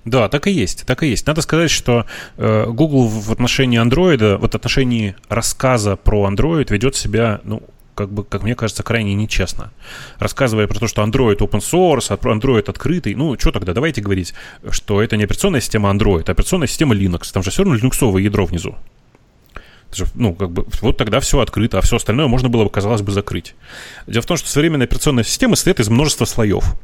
[0.06, 1.26] Да, так и есть, так и есть.
[1.28, 2.06] Надо сказать, что
[2.38, 7.64] э, Google в отношении Android, в отношении рассказа про Android ведет себя, ну,
[7.96, 9.72] как бы, как мне кажется, крайне нечестно.
[10.20, 14.34] Рассказывая про то, что Android open source, Android открытый, ну, что тогда, давайте говорить,
[14.70, 17.32] что это не операционная система Android, а операционная система Linux.
[17.32, 18.76] Там же все равно линуксовое ядро внизу.
[20.16, 23.12] Ну, как бы, вот тогда все открыто, а все остальное можно было бы, казалось бы,
[23.12, 23.56] закрыть.
[24.08, 26.76] Дело в том, что современная операционная система состоит из множества слоев.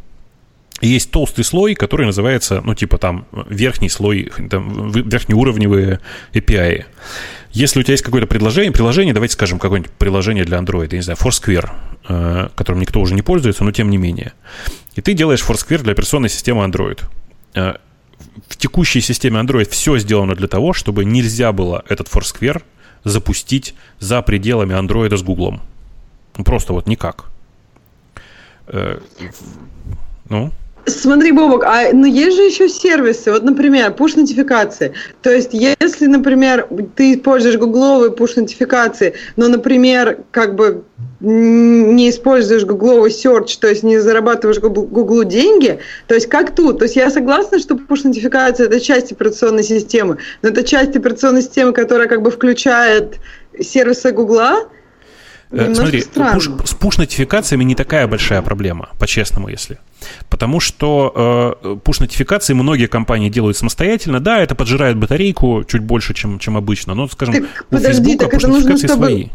[0.81, 5.99] И есть толстый слой, который называется, ну, типа там, верхний слой, там, верхнеуровневые
[6.33, 6.85] API.
[7.51, 11.01] Если у тебя есть какое-то предложение, приложение, давайте скажем, какое-нибудь приложение для Android, я не
[11.01, 11.69] знаю, Foursquare,
[12.07, 14.33] э, которым никто уже не пользуется, но тем не менее.
[14.95, 17.01] И ты делаешь Foursquare для операционной системы Android.
[17.55, 17.75] Э,
[18.47, 22.61] в текущей системе Android все сделано для того, чтобы нельзя было этот Foursquare
[23.03, 25.59] запустить за пределами Android с Google.
[26.33, 27.25] Просто вот никак.
[28.67, 28.99] Э,
[30.29, 30.51] ну?
[30.85, 34.93] Смотри, Бобок, а ну есть же еще сервисы, вот, например, push-нотификации.
[35.21, 40.83] То есть, если, например, ты используешь гугловые push-нотификации, но, например, как бы
[41.19, 46.79] не используешь гугловый search, то есть не зарабатываешь гуглу деньги, то есть как тут?
[46.79, 51.73] То есть я согласна, что push-нотификация– это часть операционной системы, но это часть операционной системы,
[51.73, 53.17] которая как бы включает
[53.59, 54.69] сервисы гугла,
[55.51, 59.79] Э, смотри, пуш, с пуш-нотификациями не такая большая проблема, по-честному, если.
[60.29, 64.19] Потому что э, пуш-нотификации многие компании делают самостоятельно.
[64.19, 66.93] Да, это поджирает батарейку чуть больше, чем, чем обычно.
[66.93, 69.27] Но, скажем, так, у подожди, Facebook пуш-нотификации свои.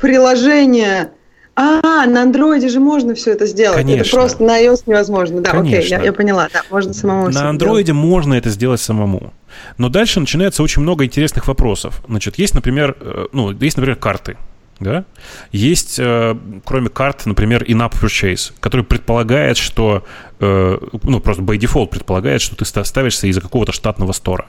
[0.00, 1.10] Приложение
[1.54, 3.76] а, на андроиде же можно все это сделать.
[3.76, 4.02] Конечно.
[4.02, 5.42] Это просто на iOS невозможно.
[5.42, 5.78] Да, Конечно.
[5.78, 6.48] окей, я, я поняла.
[6.52, 9.32] Да, можно самому На андроиде можно это сделать самому.
[9.76, 12.02] Но дальше начинается очень много интересных вопросов.
[12.08, 14.36] Значит, есть, например, э, ну, есть, например, карты
[14.80, 15.04] да,
[15.52, 20.04] есть, э, кроме карт, например, in-app purchase, который предполагает, что,
[20.40, 24.46] э, ну, просто by default предполагает, что ты ставишься из-за какого-то штатного стора.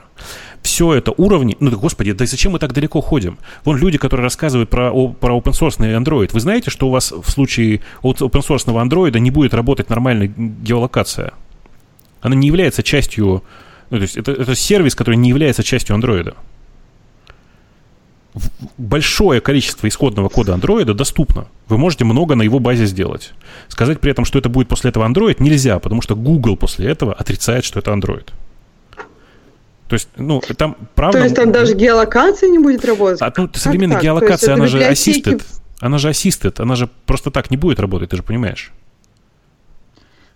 [0.62, 3.38] Все это уровни, ну, да, господи, да зачем мы так далеко ходим?
[3.66, 7.30] Вон люди, которые рассказывают про, про open source Android, вы знаете, что у вас в
[7.30, 11.32] случае open source Android не будет работать нормальная геолокация?
[12.22, 13.44] Она не является частью,
[13.90, 16.34] ну, то есть это, это сервис, который не является частью Android
[18.78, 21.46] большое количество исходного кода Android доступно.
[21.68, 23.32] Вы можете много на его базе сделать.
[23.68, 27.12] Сказать при этом, что это будет после этого Android, нельзя, потому что Google после этого
[27.12, 28.28] отрицает, что это Android.
[29.88, 31.18] То есть, ну, там правда...
[31.18, 33.20] То есть там даже геолокация не будет работать?
[33.20, 35.38] А, ну, современная геолокация, она же библиотеки...
[35.80, 38.72] Она же ассистит, она же просто так не будет работать, ты же понимаешь.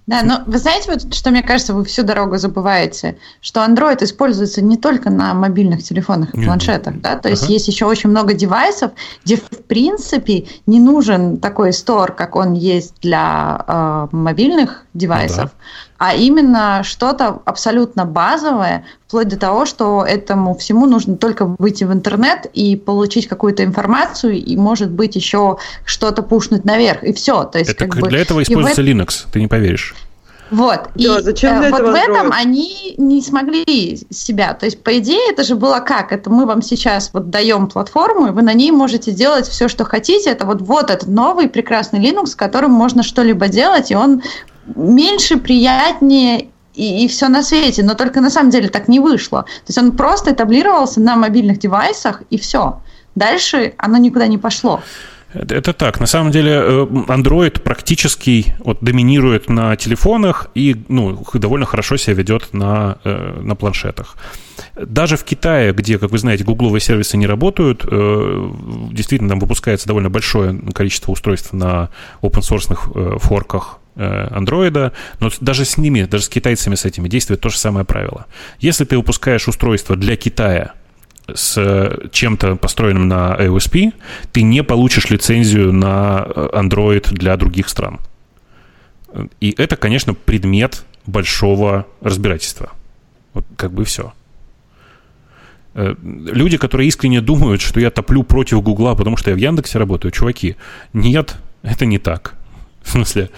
[0.06, 4.62] Да, но вы знаете, вот что мне кажется, вы всю дорогу забываете, что Android используется
[4.62, 7.52] не только на мобильных телефонах и планшетах, да, то есть ага.
[7.52, 8.92] есть еще очень много девайсов,
[9.24, 15.50] где в принципе не нужен такой стор, как он есть для э, мобильных девайсов, ну,
[15.95, 15.95] да.
[15.98, 21.92] А именно что-то абсолютно базовое, вплоть до того, что этому всему нужно только выйти в
[21.92, 27.44] интернет и получить какую-то информацию, и может быть еще что-то пушнуть наверх, и все.
[27.44, 28.84] То есть, Это как для бы, этого используется в...
[28.84, 29.94] Linux, ты не поверишь.
[30.50, 30.88] Вот.
[30.94, 34.54] Да, и зачем э, вот в этом они не смогли себя.
[34.54, 36.12] То есть, по идее, это же было как?
[36.12, 39.84] Это мы вам сейчас вот даем платформу, и вы на ней можете делать все, что
[39.84, 40.30] хотите.
[40.30, 44.22] Это вот, вот этот новый прекрасный Linux, с которым можно что-либо делать, и он
[44.74, 49.42] меньше, приятнее и, и все на свете, но только на самом деле так не вышло.
[49.42, 52.80] То есть он просто этаблировался на мобильных девайсах, и все.
[53.14, 54.82] Дальше оно никуда не пошло.
[55.34, 56.00] Это так.
[56.00, 62.14] На самом деле э, Android практически вот, доминирует на телефонах и ну, довольно хорошо себя
[62.14, 64.16] ведет на, э, на планшетах.
[64.76, 68.50] Даже в Китае, где, как вы знаете, гугловые сервисы не работают, э,
[68.92, 71.90] действительно там выпускается довольно большое количество устройств на
[72.22, 77.58] open-source форках андроида, но даже с ними, даже с китайцами с этими действует то же
[77.58, 78.26] самое правило.
[78.60, 80.74] Если ты выпускаешь устройство для Китая,
[81.34, 83.92] с чем-то построенным на AOSP,
[84.32, 87.98] ты не получишь лицензию на Android для других стран.
[89.40, 92.70] И это, конечно, предмет большого разбирательства.
[93.32, 94.12] Вот как бы все.
[95.74, 99.78] Э, люди, которые искренне думают, что я топлю против Гугла, потому что я в Яндексе
[99.78, 100.56] работаю, чуваки,
[100.92, 102.34] нет, это не так.
[102.82, 103.30] В смысле,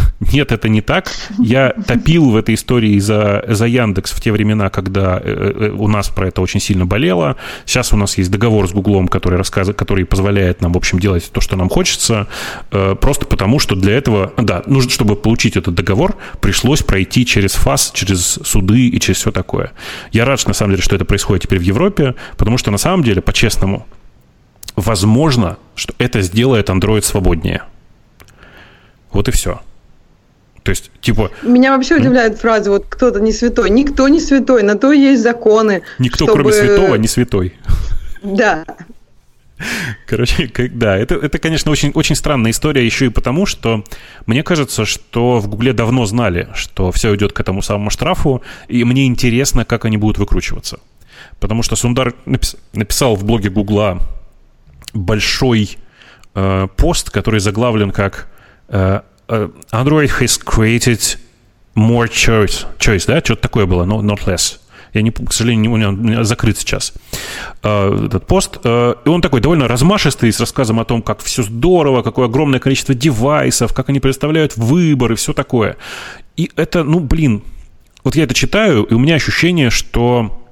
[0.32, 1.10] нет, это не так.
[1.38, 5.88] Я топил в этой истории за, за Яндекс в те времена, когда э, э, у
[5.88, 7.36] нас про это очень сильно болело.
[7.66, 11.30] Сейчас у нас есть договор с Гуглом, который, рассказывает, который позволяет нам, в общем, делать
[11.32, 12.26] то, что нам хочется,
[12.70, 17.52] э, просто потому, что для этого, да, нужно, чтобы получить этот договор, пришлось пройти через
[17.52, 19.72] ФАС, через суды и через все такое.
[20.12, 23.04] Я рад, на самом деле, что это происходит теперь в Европе, потому что, на самом
[23.04, 23.86] деле, по-честному,
[24.76, 27.62] возможно, что это сделает Android свободнее.
[29.12, 29.60] Вот и все.
[30.62, 31.30] То есть, типа...
[31.42, 33.70] Меня вообще удивляет фраза, вот кто-то не святой.
[33.70, 35.82] Никто не святой, на то есть законы.
[35.98, 36.32] Никто, чтобы...
[36.32, 37.54] кроме святого, не святой.
[38.22, 38.64] Да.
[40.06, 43.84] Короче, да, это, это, конечно, очень, очень странная история еще и потому, что
[44.26, 48.84] мне кажется, что в Гугле давно знали, что все идет к этому самому штрафу, и
[48.84, 50.80] мне интересно, как они будут выкручиваться.
[51.40, 52.14] Потому что Сундар
[52.72, 53.98] написал в блоге Гугла
[54.92, 55.78] большой
[56.34, 58.28] э, пост, который заглавлен как
[58.68, 59.00] э,
[59.72, 61.18] Android has created
[61.74, 64.58] more choice, choice да, что-то такое было, no, not less.
[64.92, 66.92] Я, не, к сожалению, у меня закрыт сейчас
[67.62, 68.58] э, этот пост.
[68.62, 72.60] Э, и он такой довольно размашистый, с рассказом о том, как все здорово, какое огромное
[72.60, 75.78] количество девайсов, как они представляют выбор и все такое.
[76.36, 77.42] И это, ну, блин,
[78.04, 80.46] вот я это читаю, и у меня ощущение, что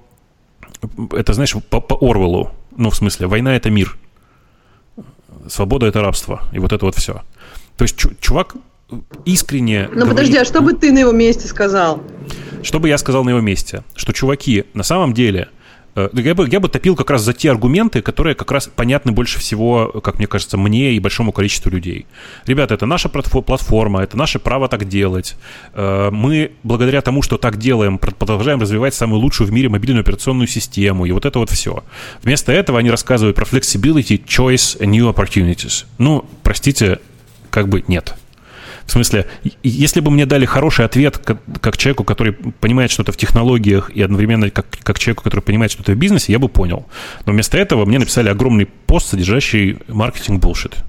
[1.12, 3.98] это, знаешь, по, по Орвелу, ну, в смысле, война— это мир,
[5.48, 7.22] свобода— это рабство, и вот это вот все.
[7.76, 8.56] То есть чувак
[9.24, 9.88] искренне...
[9.88, 12.02] Ну, говорит, подожди, а что бы ты на его месте сказал?
[12.62, 13.84] Что бы я сказал на его месте?
[13.94, 15.48] Что, чуваки, на самом деле,
[15.94, 19.12] э, я бы, я бы топил как раз за те аргументы, которые как раз понятны
[19.12, 22.06] больше всего, как мне кажется, мне и большому количеству людей.
[22.46, 25.36] Ребята, это наша платформа, это наше право так делать.
[25.72, 30.48] Э, мы, благодаря тому, что так делаем, продолжаем развивать самую лучшую в мире мобильную операционную
[30.48, 31.82] систему, и вот это вот все.
[32.22, 35.86] Вместо этого они рассказывают про flexibility, choice and new opportunities.
[35.98, 37.00] Ну, простите,
[37.50, 38.14] как бы нет.
[38.90, 39.26] В смысле,
[39.62, 44.02] если бы мне дали хороший ответ как, как человеку, который понимает что-то в технологиях, и
[44.02, 46.86] одновременно как, как человеку, который понимает что-то в бизнесе, я бы понял.
[47.24, 50.82] Но вместо этого мне написали огромный пост, содержащий маркетинг булшит.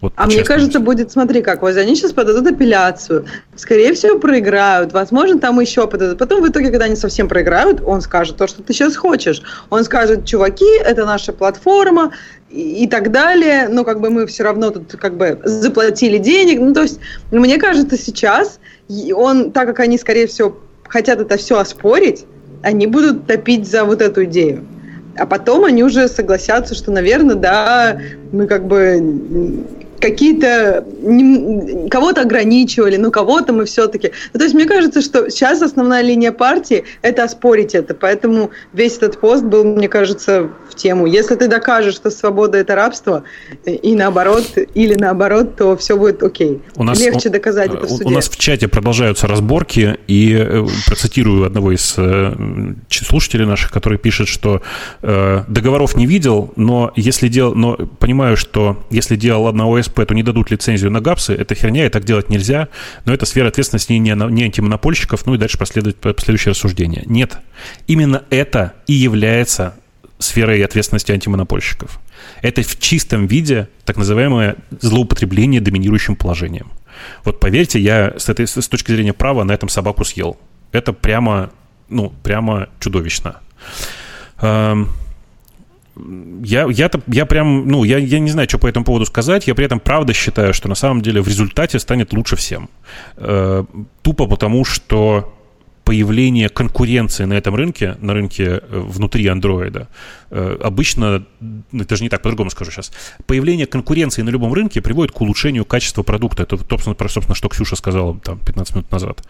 [0.00, 3.24] Вот а мне кажется, будет, смотри, как, вот они сейчас подадут апелляцию,
[3.54, 6.18] скорее всего, проиграют, возможно, там еще подадут.
[6.18, 9.42] Потом в итоге, когда они совсем проиграют, он скажет то, что ты сейчас хочешь.
[9.70, 12.12] Он скажет, чуваки, это наша платформа
[12.50, 16.60] и, и так далее, но как бы мы все равно тут как бы заплатили денег.
[16.60, 18.58] Ну, то есть, мне кажется, сейчас
[19.14, 22.26] он, так как они, скорее всего, хотят это все оспорить,
[22.62, 24.66] они будут топить за вот эту идею.
[25.18, 27.98] А потом они уже согласятся, что, наверное, да,
[28.32, 29.64] мы как бы
[30.10, 30.84] какие-то
[31.90, 34.12] кого-то ограничивали, но кого-то мы все-таки.
[34.32, 38.96] Ну, то есть мне кажется, что сейчас основная линия партии это оспорить это, поэтому весь
[38.96, 41.06] этот пост был, мне кажется, в тему.
[41.06, 43.24] Если ты докажешь, что свобода это рабство,
[43.64, 46.60] и наоборот, или наоборот, то все будет окей.
[46.76, 48.04] У нас, Легче доказать это в суде.
[48.04, 52.32] У нас в чате продолжаются разборки, и э, процитирую одного из э,
[52.90, 54.62] слушателей наших, который пишет, что
[55.02, 60.14] э, договоров не видел, но если дел, но понимаю, что если делал одного ОСП, то
[60.14, 61.32] не дадут лицензию на ГАПСы.
[61.32, 62.68] Это херня, и так делать нельзя.
[63.04, 65.24] Но это сфера ответственности не, не антимонопольщиков.
[65.24, 67.04] Ну и дальше последует последующее рассуждение.
[67.06, 67.38] Нет.
[67.86, 69.74] Именно это и является
[70.18, 72.00] сферой ответственности антимонопольщиков.
[72.42, 76.70] Это в чистом виде так называемое злоупотребление доминирующим положением.
[77.24, 80.38] Вот поверьте, я с, этой, с точки зрения права на этом собаку съел.
[80.72, 81.50] Это прямо,
[81.88, 83.40] ну, прямо чудовищно.
[84.40, 84.90] Эм,
[86.42, 89.46] я, я, я прям, ну, я, я не знаю, что по этому поводу сказать.
[89.46, 92.68] Я при этом правда считаю, что на самом деле в результате станет лучше всем.
[93.16, 93.64] Э,
[94.02, 95.32] тупо потому, что
[95.86, 99.88] появление конкуренции на этом рынке, на рынке э, внутри андроида,
[100.30, 102.92] э, обычно, ну, это же не так, по-другому скажу сейчас,
[103.26, 106.42] появление конкуренции на любом рынке приводит к улучшению качества продукта.
[106.42, 109.22] Это, собственно, собственно что Ксюша сказала там 15 минут назад.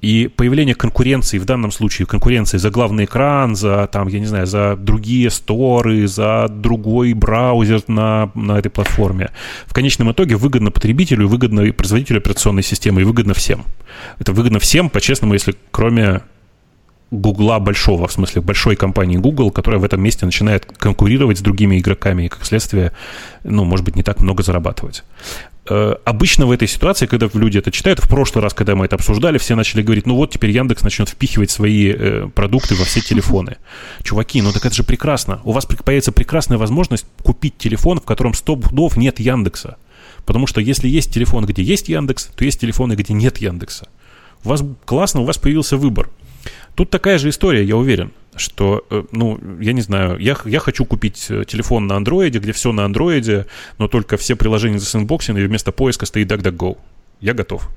[0.00, 4.46] И появление конкуренции, в данном случае конкуренции за главный экран, за, там, я не знаю,
[4.46, 9.30] за другие сторы, за другой браузер на, на этой платформе,
[9.66, 13.64] в конечном итоге выгодно потребителю, выгодно и производителю операционной системы, и выгодно всем.
[14.18, 16.22] Это выгодно всем, по-честному, если кроме
[17.10, 21.78] Гугла большого, в смысле большой компании Google, которая в этом месте начинает конкурировать с другими
[21.78, 22.92] игроками и, как следствие,
[23.42, 25.02] ну, может быть, не так много зарабатывать.
[25.70, 28.96] Э, обычно в этой ситуации, когда люди это читают, в прошлый раз, когда мы это
[28.96, 33.00] обсуждали, все начали говорить, ну вот теперь Яндекс начнет впихивать свои э, продукты во все
[33.00, 33.56] телефоны.
[34.02, 35.40] Чуваки, ну так это же прекрасно.
[35.44, 39.76] У вас появится прекрасная возможность купить телефон, в котором 100 пудов нет Яндекса.
[40.26, 43.86] Потому что если есть телефон, где есть Яндекс, то есть телефоны, где нет Яндекса.
[44.44, 46.10] У вас классно, у вас появился выбор.
[46.74, 50.84] Тут такая же история, я уверен, что, э, ну, я не знаю, я, я хочу
[50.84, 53.46] купить э, телефон на андроиде, где все на андроиде,
[53.78, 56.78] но только все приложения засэндбоксены, и вместо поиска стоит DuckDuckGo.
[57.20, 57.68] Я готов.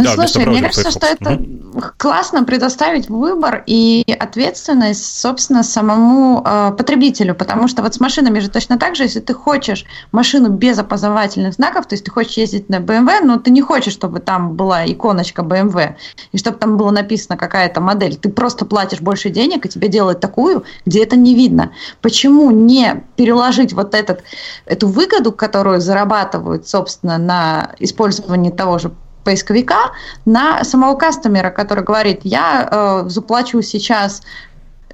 [0.00, 1.82] Ну, да, слушай, мне кажется, что это угу.
[1.96, 8.48] классно предоставить выбор и ответственность, собственно, самому э, потребителю, потому что вот с машинами же
[8.48, 12.68] точно так же, если ты хочешь машину без опознавательных знаков, то есть ты хочешь ездить
[12.68, 15.96] на BMW, но ты не хочешь, чтобы там была иконочка BMW,
[16.30, 20.20] и чтобы там было написано какая-то модель, ты просто платишь больше денег, и тебе делают
[20.20, 21.72] такую, где это не видно.
[22.02, 24.22] Почему не переложить вот этот,
[24.64, 28.92] эту выгоду, которую зарабатывают, собственно, на использовании того же
[29.28, 29.92] поисковика
[30.24, 34.22] на самого кастомера, который говорит, я э, заплачу сейчас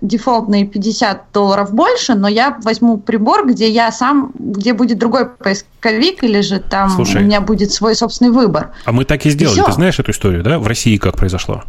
[0.01, 6.24] дефолтные 50 долларов больше, но я возьму прибор, где я сам, где будет другой поисковик,
[6.24, 8.72] или же там Слушай, у меня будет свой собственный выбор.
[8.85, 9.61] А мы так и сделали.
[9.61, 10.59] И Ты знаешь эту историю, да?
[10.59, 11.62] В России как произошло?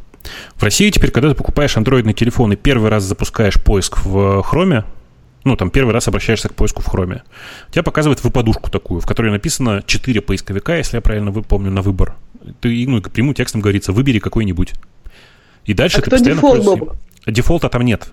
[0.55, 4.85] В России теперь, когда ты покупаешь андроидный телефон и первый раз запускаешь поиск в Chrome,
[5.45, 7.21] ну, там, первый раз обращаешься к поиску в Chrome,
[7.71, 12.15] тебя показывает выпадушку такую, в которой написано 4 поисковика, если я правильно помню, на выбор.
[12.59, 14.73] Ты, ну, прямым текстом говорится, выбери какой-нибудь.
[15.65, 16.41] И дальше а ты кто постоянно...
[16.41, 16.95] дефолт, Боб?
[17.27, 18.09] Дефолта там нет.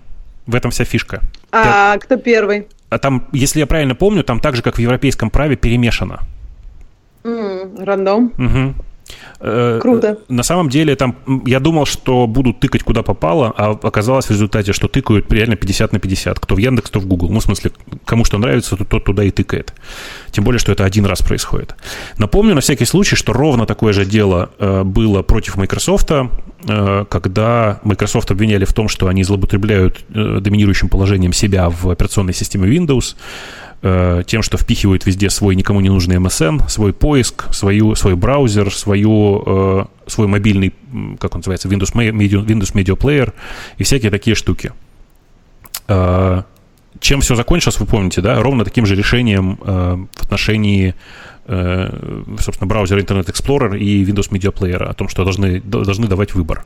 [0.46, 1.22] В этом вся фишка.
[1.50, 2.00] А ты...
[2.00, 2.66] кто первый?
[2.90, 6.20] А там, если я правильно помню, там так же, как в европейском праве, перемешано.
[7.24, 8.32] Mm, рандом.
[8.36, 8.74] Угу.
[9.40, 10.18] Э, Круто.
[10.28, 14.72] На самом деле, там, я думал, что будут тыкать куда попало, а оказалось в результате,
[14.72, 16.38] что тыкают реально 50 на 50.
[16.38, 17.30] Кто в Яндекс, кто в Google.
[17.30, 17.72] Ну, в смысле,
[18.04, 19.74] кому что нравится, тот туда и тыкает.
[20.30, 21.74] Тем более, что это один раз происходит.
[22.18, 27.80] Напомню на всякий случай, что ровно такое же дело э, было против Microsoft, э, когда
[27.82, 33.16] Microsoft обвиняли в том, что они злоупотребляют доминирующим положением себя в операционной системе Windows,
[33.84, 38.72] Э, тем, что впихивают везде свой никому не нужный MSN, свой поиск, свою, свой браузер,
[38.72, 40.72] свою, э, свой мобильный,
[41.18, 43.32] как он называется, Windows Media, Windows Media Player
[43.78, 44.72] и всякие такие штуки.
[45.88, 46.42] Э,
[47.00, 48.40] чем все закончилось, вы помните, да?
[48.40, 54.84] Ровно таким же решением в отношении Э, собственно, браузер Internet Explorer и Windows Media Player
[54.84, 56.64] о том, что должны, должны давать выбор.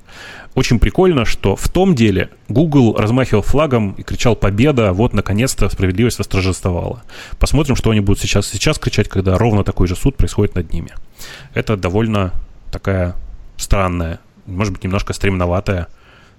[0.54, 4.92] Очень прикольно, что в том деле Google размахивал флагом и кричал «Победа!
[4.92, 7.02] Вот, наконец-то, справедливость восторжествовала».
[7.38, 10.90] Посмотрим, что они будут сейчас, сейчас кричать, когда ровно такой же суд происходит над ними.
[11.54, 12.32] Это довольно
[12.70, 13.14] такая
[13.56, 15.88] странная, может быть, немножко стремноватая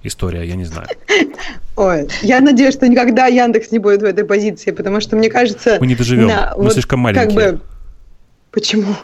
[0.03, 0.87] история, я не знаю.
[1.75, 5.77] Ой, я надеюсь, что никогда Яндекс не будет в этой позиции, потому что, мне кажется...
[5.79, 7.25] Мы не доживем, на, мы вот слишком маленькие.
[7.25, 7.61] Как бы,
[8.57, 8.95] Почему?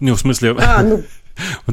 [0.00, 0.56] Ну, в смысле...
[0.58, 1.04] А, ну,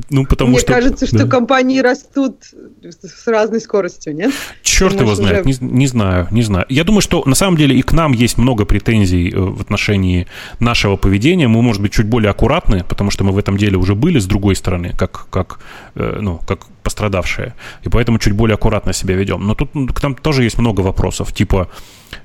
[0.10, 0.74] ну, потому Мне что...
[0.74, 1.28] кажется, что да.
[1.28, 2.36] компании растут
[2.84, 4.34] с разной скоростью, нет?
[4.64, 5.64] Черт Ты его знает, уже...
[5.64, 6.66] не, не знаю, не знаю.
[6.70, 10.28] Я думаю, что на самом деле и к нам есть много претензий э, в отношении
[10.60, 11.48] нашего поведения.
[11.48, 14.26] Мы, может быть, чуть более аккуратны, потому что мы в этом деле уже были с
[14.26, 15.60] другой стороны, как, как,
[15.96, 17.56] э, ну, как пострадавшие.
[17.84, 19.46] И поэтому чуть более аккуратно себя ведем.
[19.46, 21.70] Но тут к нам тоже есть много вопросов, типа...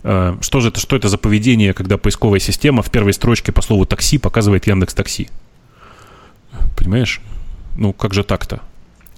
[0.03, 3.63] Э, что же это, что это за поведение, когда поисковая система в первой строчке по
[3.63, 5.29] слову такси показывает Яндекс Такси?
[6.77, 7.21] Понимаешь?
[7.81, 8.61] Ну, как же так-то?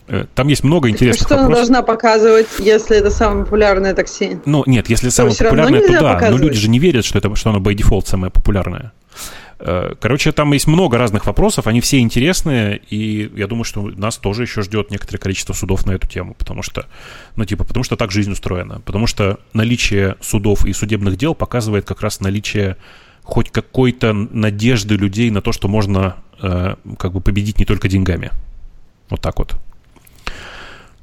[0.07, 1.65] Э, там есть много интересных что вопросов.
[1.65, 4.39] Что она должна показывать, если это самое популярное такси?
[4.47, 6.15] Ну, нет, если это самое популярное, то да.
[6.15, 6.41] Показывать?
[6.41, 8.93] Но люди же не верят, что, это, что оно by default самое популярное.
[9.59, 14.17] Э, короче, там есть много разных вопросов, они все интересные, и я думаю, что нас
[14.17, 16.87] тоже еще ждет некоторое количество судов на эту тему, потому что,
[17.35, 21.85] ну, типа, потому что так жизнь устроена, потому что наличие судов и судебных дел показывает
[21.85, 22.77] как раз наличие
[23.25, 28.31] хоть какой-то надежды людей на то, что можно э, как бы победить не только деньгами.
[29.11, 29.57] Вот так вот.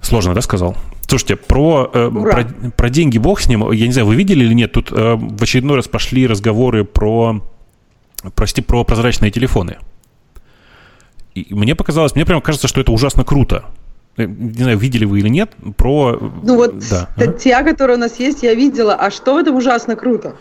[0.01, 0.75] Сложно, да, сказал?
[1.07, 3.71] Слушайте, про, э, про, про деньги бог с ним.
[3.71, 7.41] Я не знаю, вы видели или нет, тут э, в очередной раз пошли разговоры про
[8.35, 9.77] прости, про прозрачные телефоны.
[11.35, 13.65] И мне показалось, мне прямо кажется, что это ужасно круто.
[14.17, 16.17] Э, не знаю, видели вы или нет, про...
[16.43, 17.09] Ну вот да.
[17.15, 18.95] статья, которая у нас есть, я видела.
[18.95, 20.35] А что в этом ужасно круто?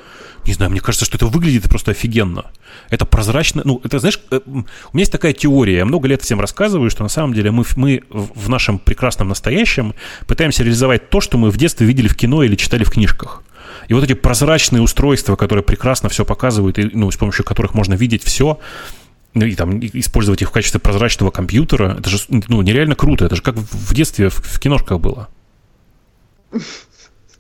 [0.46, 2.46] Не знаю, мне кажется, что это выглядит просто офигенно.
[2.90, 3.62] Это прозрачно.
[3.64, 4.64] Ну, это, знаешь, э, у меня
[5.02, 8.48] есть такая теория, я много лет всем рассказываю, что на самом деле мы, мы в
[8.48, 9.94] нашем прекрасном настоящем
[10.26, 13.42] пытаемся реализовать то, что мы в детстве видели в кино или читали в книжках.
[13.88, 17.94] И вот эти прозрачные устройства, которые прекрасно все показывают, и, ну, с помощью которых можно
[17.94, 18.58] видеть все,
[19.34, 23.26] ну, и там использовать их в качестве прозрачного компьютера, это же ну, нереально круто.
[23.26, 25.28] Это же как в детстве в, в киношках было.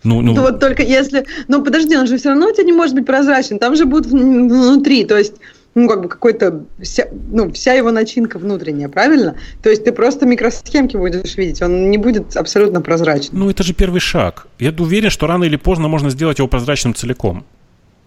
[0.04, 0.34] Ну, ну...
[0.34, 1.26] вот только если...
[1.48, 3.58] Ну, подожди, он же все равно у тебя не может быть прозрачен.
[3.58, 5.04] Там же будет внутри.
[5.04, 5.34] То есть
[5.74, 9.36] ну, как бы какой-то, вся, ну, вся его начинка внутренняя, правильно?
[9.62, 13.40] То есть ты просто микросхемки будешь видеть, он не будет абсолютно прозрачным.
[13.40, 14.46] Ну, это же первый шаг.
[14.58, 17.44] Я уверен, что рано или поздно можно сделать его прозрачным целиком.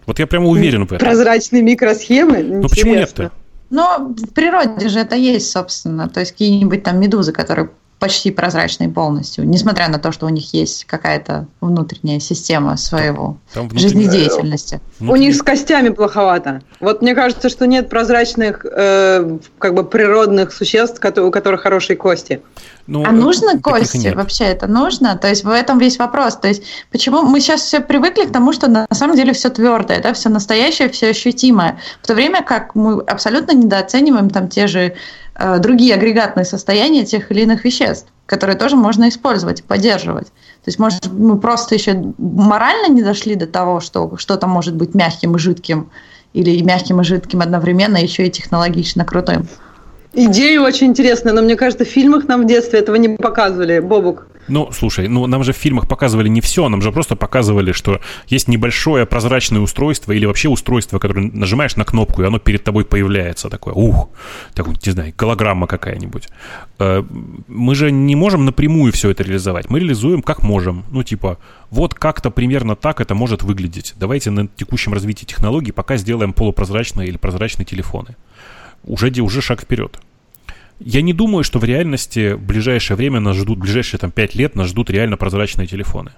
[0.05, 0.99] Вот я прямо уверен в этом.
[0.99, 2.43] Прозрачные микросхемы?
[2.43, 3.31] Ну, почему нет-то?
[3.71, 6.09] Но в природе же это есть, собственно.
[6.09, 10.55] То есть какие-нибудь там медузы, которые почти прозрачные полностью, несмотря на то, что у них
[10.55, 14.81] есть какая-то внутренняя система своего там, жизнедеятельности.
[14.97, 15.11] Внутренне...
[15.11, 16.63] У них с костями плоховато.
[16.79, 22.41] Вот мне кажется, что нет прозрачных э, как бы природных существ, у которых хорошие кости.
[22.87, 24.11] Ну, а нужно кости?
[24.15, 25.15] Вообще это нужно?
[25.15, 26.37] То есть в этом весь вопрос.
[26.37, 30.01] То есть почему мы сейчас все привыкли к тому, что на самом деле все твердое,
[30.01, 31.79] да, все настоящее, все ощутимое.
[32.01, 35.20] В то время как мы абсолютно недооцениваем там те же Э,
[35.59, 40.27] другие агрегатные состояния тех или иных веществ, которые тоже можно использовать, поддерживать.
[40.27, 44.93] То есть, может, мы просто еще морально не дошли до того, что что-то может быть
[44.93, 45.89] мягким и жидким,
[46.33, 49.47] или мягким и жидким одновременно, еще и технологично крутым.
[50.13, 54.27] Идея очень интересная, но мне кажется, в фильмах нам в детстве этого не показывали, Бобук.
[54.49, 58.01] Ну, слушай, ну нам же в фильмах показывали не все, нам же просто показывали, что
[58.27, 62.83] есть небольшое прозрачное устройство или вообще устройство, которое нажимаешь на кнопку, и оно перед тобой
[62.83, 64.09] появляется такое, ух,
[64.53, 66.27] так вот, не знаю, голограмма какая-нибудь.
[66.79, 67.03] Э,
[67.47, 70.83] мы же не можем напрямую все это реализовать, мы реализуем как можем.
[70.91, 71.37] Ну, типа,
[71.69, 73.93] вот как-то примерно так это может выглядеть.
[73.95, 78.17] Давайте на текущем развитии технологий пока сделаем полупрозрачные или прозрачные телефоны
[78.83, 79.99] уже, уже шаг вперед.
[80.79, 84.35] Я не думаю, что в реальности в ближайшее время нас ждут, в ближайшие там 5
[84.35, 86.11] лет нас ждут реально прозрачные телефоны.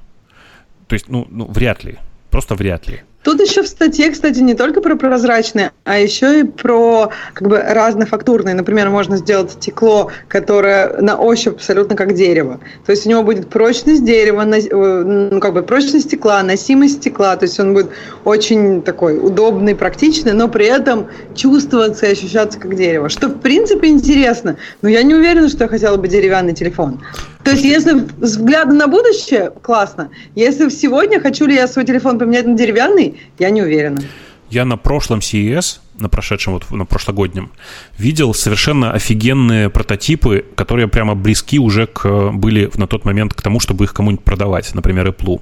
[0.87, 1.97] То есть, ну, ну вряд ли.
[2.29, 3.01] Просто вряд ли.
[3.23, 7.57] Тут еще в статье, кстати, не только про прозрачные, а еще и про как бы
[7.57, 8.53] разнофактурные.
[8.53, 12.59] Например, можно сделать стекло, которое на ощупь абсолютно как дерево.
[12.85, 17.35] То есть у него будет прочность дерева, э, ну, как бы прочность стекла, носимость стекла.
[17.37, 17.91] То есть он будет
[18.25, 23.07] очень такой удобный, практичный, но при этом чувствоваться и ощущаться как дерево.
[23.07, 24.57] Что в принципе интересно.
[24.81, 27.01] Но я не уверена, что я хотела бы деревянный телефон.
[27.43, 30.09] То есть, если взгляд на будущее, классно.
[30.35, 34.01] Если сегодня хочу ли я свой телефон поменять на деревянный, я не уверена.
[34.49, 37.51] Я на прошлом CES, на прошедшем, вот на прошлогоднем,
[37.97, 43.59] видел совершенно офигенные прототипы, которые прямо близки уже к, были на тот момент к тому,
[43.59, 45.41] чтобы их кому-нибудь продавать, например, Apple.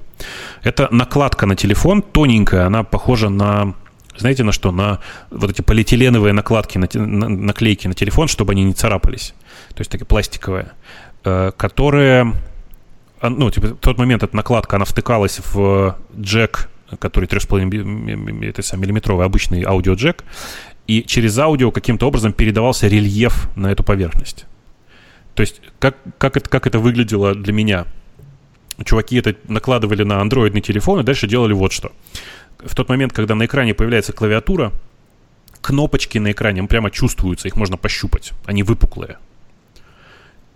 [0.62, 3.74] Это накладка на телефон, тоненькая, она похожа на
[4.16, 4.72] знаете, на что?
[4.72, 5.00] На
[5.30, 9.34] вот эти полиэтиленовые накладки, на, на, наклейки на телефон, чтобы они не царапались.
[9.70, 10.72] То есть такие пластиковые.
[11.24, 12.34] Э, которые...
[13.20, 16.68] А, ну, типа, в тот момент эта накладка, она втыкалась в джек,
[16.98, 20.24] который 3,5 миллиметровый обычный аудиоджек,
[20.88, 24.46] и через аудио каким-то образом передавался рельеф на эту поверхность.
[25.34, 27.86] То есть, как, как, это, как это выглядело для меня?
[28.84, 31.92] Чуваки это накладывали на андроидный телефон и дальше делали вот что.
[32.58, 34.72] В тот момент, когда на экране появляется клавиатура,
[35.60, 38.32] кнопочки на экране прямо чувствуются, их можно пощупать.
[38.44, 39.18] Они выпуклые.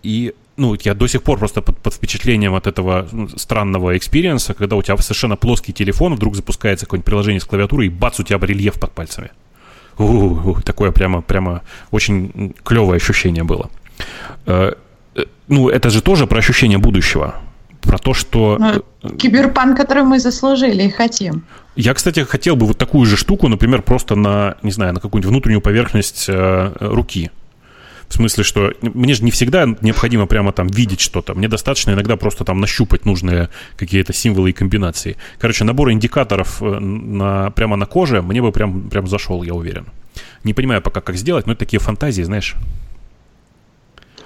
[0.03, 4.45] И ну, я до сих пор просто под, под впечатлением от этого ну, странного experience
[4.45, 8.21] а, когда у тебя совершенно плоский телефон, вдруг запускается какое-нибудь приложение с клавиатурой, и бац,
[8.21, 9.31] у тебя рельеф под пальцами.
[9.99, 13.71] У-у-у, такое прямо, прямо очень клевое ощущение было.
[14.47, 14.73] Э,
[15.15, 17.35] э, ну, это же тоже про ощущение будущего.
[17.81, 18.59] Про то, что...
[18.59, 21.45] Ну, киберпанк, который мы заслужили и хотим.
[21.77, 25.31] Я, кстати, хотел бы вот такую же штуку, например, просто на, не знаю, на какую-нибудь
[25.31, 27.31] внутреннюю поверхность э, руки.
[28.09, 31.35] В смысле, что мне же не всегда необходимо прямо там видеть что-то.
[31.35, 35.17] Мне достаточно иногда просто там нащупать нужные какие-то символы и комбинации.
[35.39, 39.87] Короче, набор индикаторов э, на, прямо на коже мне бы прям, прям зашел, я уверен.
[40.45, 42.55] Не понимаю пока, как сделать, но это такие фантазии, знаешь.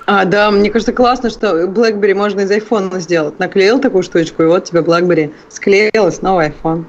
[0.06, 3.38] А, да, мне кажется, классно, что BlackBerry можно из iPhone сделать.
[3.38, 6.84] Наклеил такую штучку, и вот тебе BlackBerry склеил, и снова iPhone.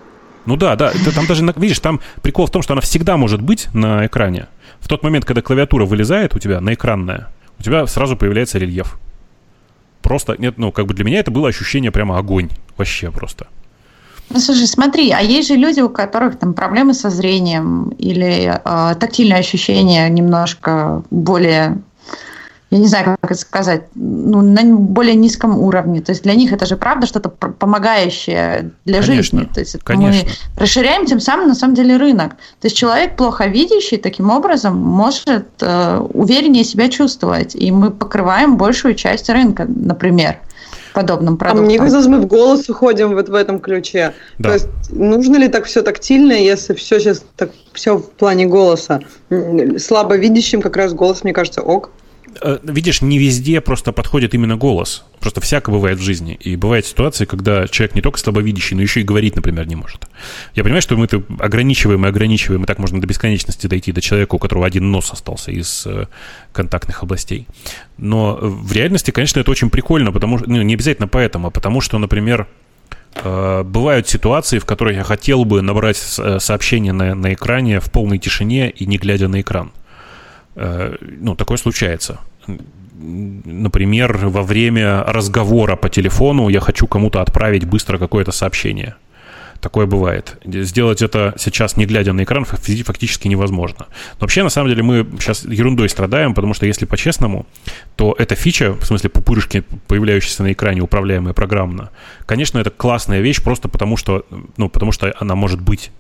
[0.45, 3.41] Ну да, да, это, там даже, видишь, там прикол в том, что она всегда может
[3.41, 4.47] быть на экране.
[4.81, 7.29] В тот момент, когда клавиатура вылезает у тебя на экранная,
[7.59, 8.99] у тебя сразу появляется рельеф.
[10.01, 12.49] Просто, нет, ну, как бы для меня это было ощущение прямо огонь.
[12.75, 13.47] Вообще просто.
[14.29, 18.95] Ну, слушай, смотри, а есть же люди, у которых там проблемы со зрением или э,
[18.95, 21.81] тактильное ощущение немножко более
[22.71, 26.01] я не знаю, как это сказать, ну, на более низком уровне.
[26.01, 29.49] То есть для них это же правда что-то помогающее для конечно, жизни.
[29.53, 30.29] То есть конечно.
[30.55, 32.31] мы расширяем тем самым на самом деле рынок.
[32.61, 38.55] То есть человек плохо видящий таким образом может э, увереннее себя чувствовать, и мы покрываем
[38.55, 40.37] большую часть рынка, например
[40.93, 41.65] подобным продуктам.
[41.65, 44.13] А мне казалось, мы в голос уходим вот в этом ключе.
[44.37, 44.49] Да.
[44.49, 49.01] То есть нужно ли так все тактильно, если все сейчас так все в плане голоса?
[49.77, 51.91] Слабо видящим как раз голос, мне кажется, ок.
[52.39, 55.03] Э, видишь, не везде просто подходит именно голос.
[55.19, 56.35] Просто всяко бывает в жизни.
[56.35, 60.07] И бывают ситуации, когда человек не только слабовидящий, но еще и говорить, например, не может.
[60.55, 64.01] Я понимаю, что мы это ограничиваем и ограничиваем, и так можно до бесконечности дойти до
[64.01, 66.05] человека, у которого один нос остался из э,
[66.53, 67.47] контактных областей.
[67.97, 71.81] Но в реальности, конечно, это очень прикольно, потому что, ну, не обязательно поэтому, а потому
[71.81, 72.47] что, например,
[73.15, 78.19] э, бывают ситуации, в которых я хотел бы набрать сообщение на, на экране в полной
[78.19, 79.71] тишине и не глядя на экран.
[80.55, 82.19] Э, ну, такое случается.
[82.97, 88.95] Например, во время разговора по телефону я хочу кому-то отправить быстро какое-то сообщение.
[89.59, 90.37] Такое бывает.
[90.43, 93.85] Сделать это сейчас, не глядя на экран, фактически невозможно.
[94.13, 97.45] Но вообще, на самом деле, мы сейчас ерундой страдаем, потому что, если по-честному,
[97.95, 101.91] то эта фича, в смысле пупырышки, появляющиеся на экране, управляемые программно,
[102.25, 104.25] конечно, это классная вещь просто потому, что,
[104.57, 105.91] ну, потому что она может быть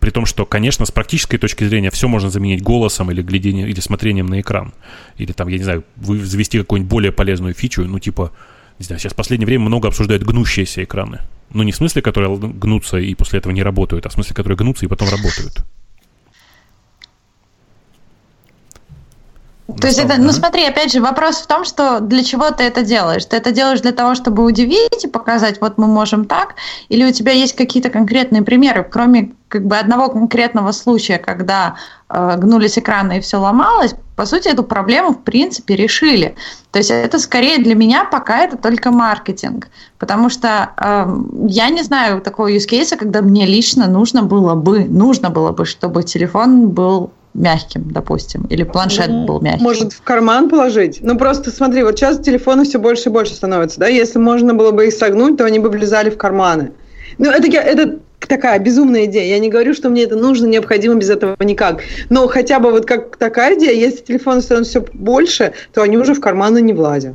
[0.00, 3.80] при том, что, конечно, с практической точки зрения все можно заменить голосом или глядением, или
[3.80, 4.72] смотрением на экран.
[5.16, 8.32] Или там, я не знаю, вы завести какую-нибудь более полезную фичу, ну, типа,
[8.78, 11.20] не знаю, сейчас в последнее время много обсуждают гнущиеся экраны.
[11.50, 14.56] Ну, не в смысле, которые гнутся и после этого не работают, а в смысле, которые
[14.56, 15.64] гнутся и потом работают.
[19.76, 22.82] То есть это, ну смотри, опять же, вопрос в том, что для чего ты это
[22.82, 23.26] делаешь?
[23.26, 26.54] Ты это делаешь для того, чтобы удивить и показать, вот мы можем так,
[26.88, 31.76] или у тебя есть какие-то конкретные примеры, кроме как бы одного конкретного случая, когда
[32.08, 36.34] э, гнулись экраны и все ломалось, по сути, эту проблему в принципе решили.
[36.70, 41.06] То есть это скорее для меня пока это только маркетинг, потому что э,
[41.46, 45.66] я не знаю такого use case, когда мне лично нужно было бы, нужно было бы,
[45.66, 49.62] чтобы телефон был мягким, допустим, или планшет ну, был мягким.
[49.62, 50.98] Может, в карман положить?
[51.00, 54.72] Ну, просто смотри, вот сейчас телефоны все больше и больше становятся, да, если можно было
[54.72, 56.72] бы их согнуть, то они бы влезали в карманы.
[57.16, 59.26] Ну, это, это такая безумная идея.
[59.26, 61.82] Я не говорю, что мне это нужно, необходимо без этого никак.
[62.10, 66.14] Но хотя бы вот как такая идея, если телефоны становятся все больше, то они уже
[66.14, 67.14] в карманы не влазят.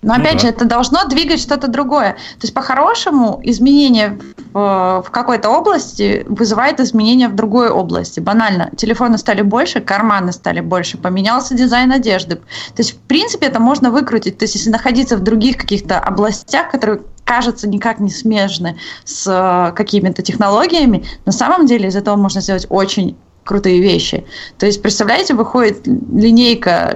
[0.00, 2.12] Но опять ну, же, это должно двигать что-то другое.
[2.12, 4.18] То есть, по-хорошему, изменение
[4.52, 8.20] в, в какой-то области вызывает изменения в другой области.
[8.20, 12.36] Банально, телефоны стали больше, карманы стали больше, поменялся дизайн одежды.
[12.36, 14.38] То есть, в принципе, это можно выкрутить.
[14.38, 19.72] То есть, если находиться в других каких-то областях, которые кажется никак не смежны с э,
[19.74, 23.16] какими-то технологиями, на самом деле из этого можно сделать очень
[23.48, 24.26] крутые вещи.
[24.58, 26.94] То есть, представляете, выходит линейка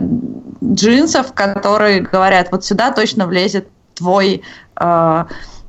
[0.63, 4.43] джинсов, которые говорят, вот сюда точно влезет твой
[4.79, 5.25] э,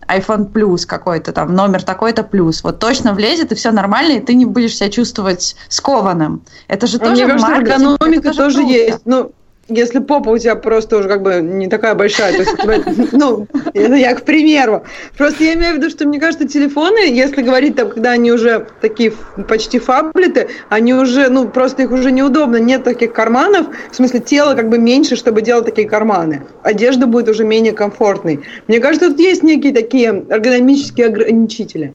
[0.07, 2.63] iPhone Plus какой-то там, номер такой-то плюс.
[2.63, 6.43] Вот точно влезет, и все нормально, и ты не будешь себя чувствовать скованным.
[6.67, 8.99] Это же а тоже Мне кажется, эргономика тоже, тоже есть.
[9.05, 9.31] Ну,
[9.69, 13.95] если попа у тебя просто уже как бы не такая большая, то есть, ну, это
[13.95, 14.83] я к примеру.
[15.17, 18.67] Просто я имею в виду, что мне кажется, телефоны, если говорить там, когда они уже
[18.81, 19.13] такие
[19.47, 24.53] почти фаблеты, они уже, ну, просто их уже неудобно, нет таких карманов, в смысле, тело
[24.53, 26.43] как бы меньше, чтобы делать такие карманы.
[26.61, 28.41] Одежда будет уже менее комфортной.
[28.67, 31.93] Мне кажется, тут есть некие такие эргономические ограничители.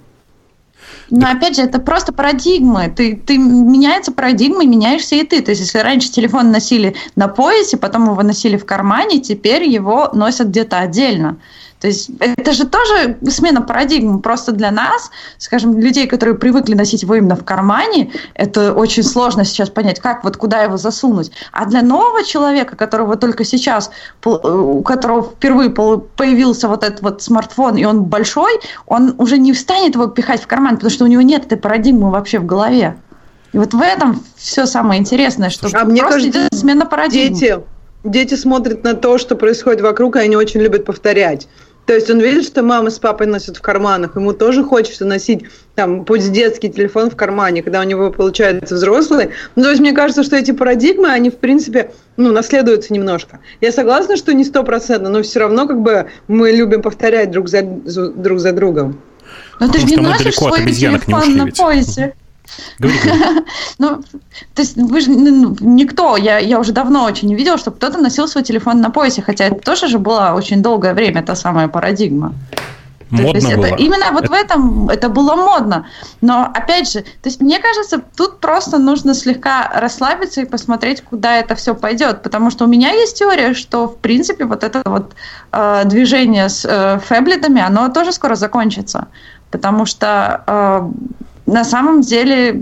[1.11, 2.93] Но опять же, это просто парадигмы.
[2.95, 5.41] Ты, ты меняется парадигма, меняешься и ты.
[5.41, 10.11] То есть, если раньше телефон носили на поясе, потом его носили в кармане, теперь его
[10.13, 11.39] носят где-то отдельно.
[11.81, 14.19] То есть это же тоже смена парадигмы.
[14.21, 19.45] Просто для нас, скажем, людей, которые привыкли носить его именно в кармане, это очень сложно
[19.45, 21.31] сейчас понять, как вот куда его засунуть.
[21.53, 23.91] А для нового человека, которого только сейчас,
[24.25, 29.95] у которого впервые появился вот этот вот смартфон, и он большой, он уже не встанет
[29.95, 32.97] его пихать в карман, потому что у него нет этой парадигмы вообще в голове.
[33.53, 37.39] И вот в этом все самое интересное, что а мне кажется, идет смена парадигмы.
[37.39, 37.61] Дети,
[38.05, 41.49] дети смотрят на то, что происходит вокруг, и они очень любят повторять.
[41.89, 45.47] То есть он видит, что мама с папой носят в карманах, ему тоже хочется носить
[45.75, 49.31] там пусть детский телефон в кармане, когда у него получается взрослый.
[49.57, 53.41] Ну, то есть мне кажется, что эти парадигмы, они в принципе, ну, наследуются немножко.
[53.63, 57.63] Я согласна, что не стопроцентно, но все равно как бы мы любим повторять друг за,
[57.63, 59.01] друг за другом.
[59.59, 62.13] Но ты же не носишь свой телефон на поясе.
[62.79, 62.99] Говори,
[63.79, 64.03] Ну,
[64.55, 67.99] то есть вы же ну, никто, я, я уже давно очень не видела, чтобы кто-то
[67.99, 71.69] носил свой телефон на поясе, хотя это тоже же была очень долгое время та самая
[71.69, 72.35] парадигма.
[73.11, 73.67] Модно то есть было.
[73.67, 74.33] Это, именно вот это...
[74.33, 75.87] в этом это было модно.
[76.21, 81.37] Но опять же, то есть мне кажется, тут просто нужно слегка расслабиться и посмотреть, куда
[81.37, 82.23] это все пойдет.
[82.23, 85.15] Потому что у меня есть теория, что в принципе вот это вот
[85.53, 89.09] э, движение с э, фэблетами, оно тоже скоро закончится.
[89.51, 90.91] Потому что э,
[91.49, 92.61] на самом деле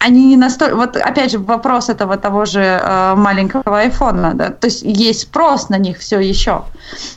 [0.00, 0.76] они не настолько...
[0.76, 5.68] Вот опять же вопрос этого того же э, маленького айфона, да, то есть есть спрос
[5.68, 6.64] на них все еще.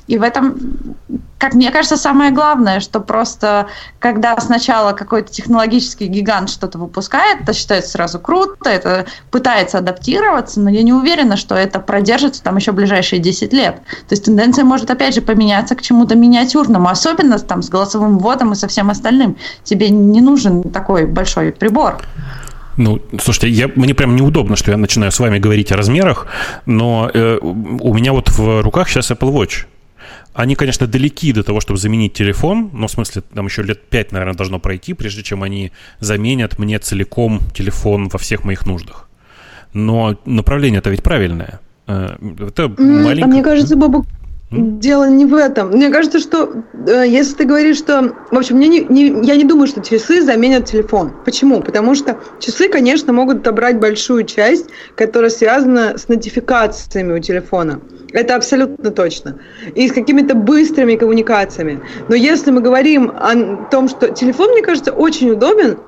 [0.08, 0.58] И в этом,
[1.38, 3.68] как мне кажется, самое главное, что просто
[4.00, 10.70] когда сначала какой-то технологический гигант что-то выпускает, это считается сразу круто, это пытается адаптироваться, но
[10.70, 13.78] я не уверена, что это продержится там еще ближайшие 10 лет.
[14.10, 18.52] То есть тенденция может опять же поменяться к чему-то миниатюрному, особенно там с голосовым вводом
[18.52, 19.38] и со всем остальным.
[19.64, 22.02] Тебе не нужен такой большой прибор.
[22.78, 26.28] Ну, слушайте, я, мне прям неудобно, что я начинаю с вами говорить о размерах,
[26.66, 29.66] но э, у меня вот в руках сейчас Apple Watch.
[30.34, 34.12] Они, конечно, далеки до того, чтобы заменить телефон, но в смысле там еще лет пять,
[34.12, 39.10] наверное, должно пройти, прежде чем они заменят мне целиком телефон во всех моих нуждах.
[39.74, 41.60] Но направление-то ведь правильное.
[41.88, 43.26] Э, это маленько...
[43.26, 44.08] А мне кажется, Бабук,
[44.54, 45.70] Дело не в этом.
[45.70, 48.16] Мне кажется, что э, если ты говоришь, что...
[48.30, 51.12] В общем, мне не, не, я не думаю, что часы заменят телефон.
[51.26, 51.62] Почему?
[51.62, 57.82] Потому что часы, конечно, могут отобрать большую часть, которая связана с нотификациями у телефона.
[58.12, 59.40] Это абсолютно точно.
[59.74, 61.82] И с какими-то быстрыми коммуникациями.
[62.08, 65.80] Но если мы говорим о том, что телефон, мне кажется, очень удобен,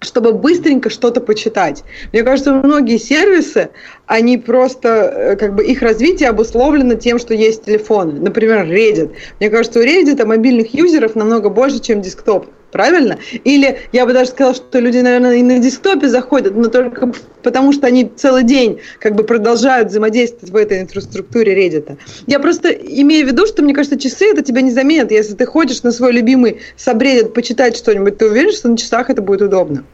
[0.00, 1.82] чтобы быстренько что-то почитать.
[2.12, 3.70] Мне кажется, многие сервисы,
[4.06, 8.12] они просто, э, как бы их развитие обусловлено тем, что есть телефоны.
[8.20, 9.12] Например, Reddit.
[9.40, 13.18] Мне кажется, у Reddit мобильных юзеров намного больше, чем десктоп правильно?
[13.44, 17.12] Или я бы даже сказала, что люди, наверное, и на десктопе заходят, но только
[17.42, 21.98] потому, что они целый день как бы продолжают взаимодействовать в этой инфраструктуре Reddit.
[22.26, 25.10] Я просто имею в виду, что, мне кажется, часы это тебя не заменят.
[25.10, 29.22] Если ты хочешь на свой любимый сабреддит почитать что-нибудь, ты уверен, что на часах это
[29.22, 29.84] будет удобно?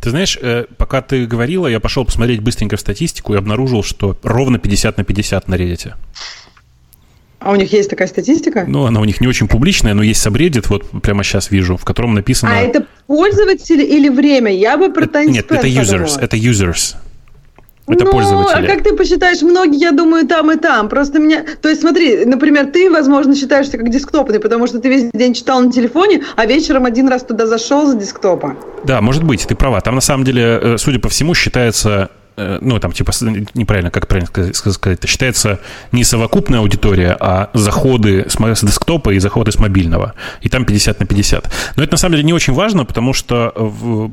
[0.00, 4.16] Ты знаешь, э, пока ты говорила, я пошел посмотреть быстренько в статистику и обнаружил, что
[4.24, 5.92] ровно 50 на 50 на Reddit.
[7.44, 8.64] А у них есть такая статистика?
[8.66, 11.84] Ну, она у них не очень публичная, но есть сабреддит, вот прямо сейчас вижу, в
[11.84, 12.52] котором написано...
[12.56, 14.52] А это пользователи или время?
[14.52, 16.96] Я бы про это, Нет, это users, это users.
[17.88, 18.64] Это ну, пользователи.
[18.64, 20.88] а как ты посчитаешь, многие, я думаю, там и там.
[20.88, 21.44] Просто меня...
[21.60, 25.60] То есть смотри, например, ты, возможно, считаешься как десктопный, потому что ты весь день читал
[25.60, 28.56] на телефоне, а вечером один раз туда зашел за десктопа.
[28.84, 29.80] Да, может быть, ты права.
[29.80, 33.12] Там, на самом деле, э, судя по всему, считается ну, там, типа,
[33.54, 35.60] неправильно, как правильно сказать, это считается
[35.92, 40.14] не совокупная аудитория, а заходы с, десктопа и заходы с мобильного.
[40.40, 41.50] И там 50 на 50.
[41.76, 43.52] Но это, на самом деле, не очень важно, потому что,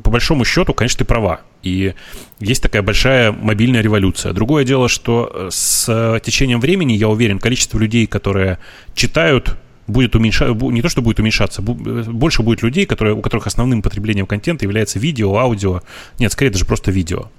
[0.02, 1.40] по большому счету, конечно, ты права.
[1.62, 1.94] И
[2.38, 4.32] есть такая большая мобильная революция.
[4.32, 8.58] Другое дело, что э, с течением времени, я уверен, количество людей, которые
[8.94, 9.56] читают
[9.86, 13.82] будет уменьшаться, не то, что будет уменьшаться, э, больше будет людей, которые, у которых основным
[13.82, 15.82] потреблением контента является видео, аудио,
[16.18, 17.30] нет, скорее даже просто видео.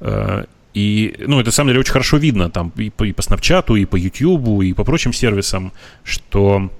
[0.00, 0.44] Э,
[0.74, 3.78] и, ну, это, на самом деле, очень хорошо видно там и по, и по Snapchat,
[3.78, 5.72] и по YouTube, и по прочим сервисам,
[6.04, 6.70] что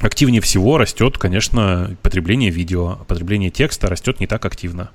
[0.00, 4.90] активнее всего растет, конечно, потребление видео, потребление текста растет не так активно.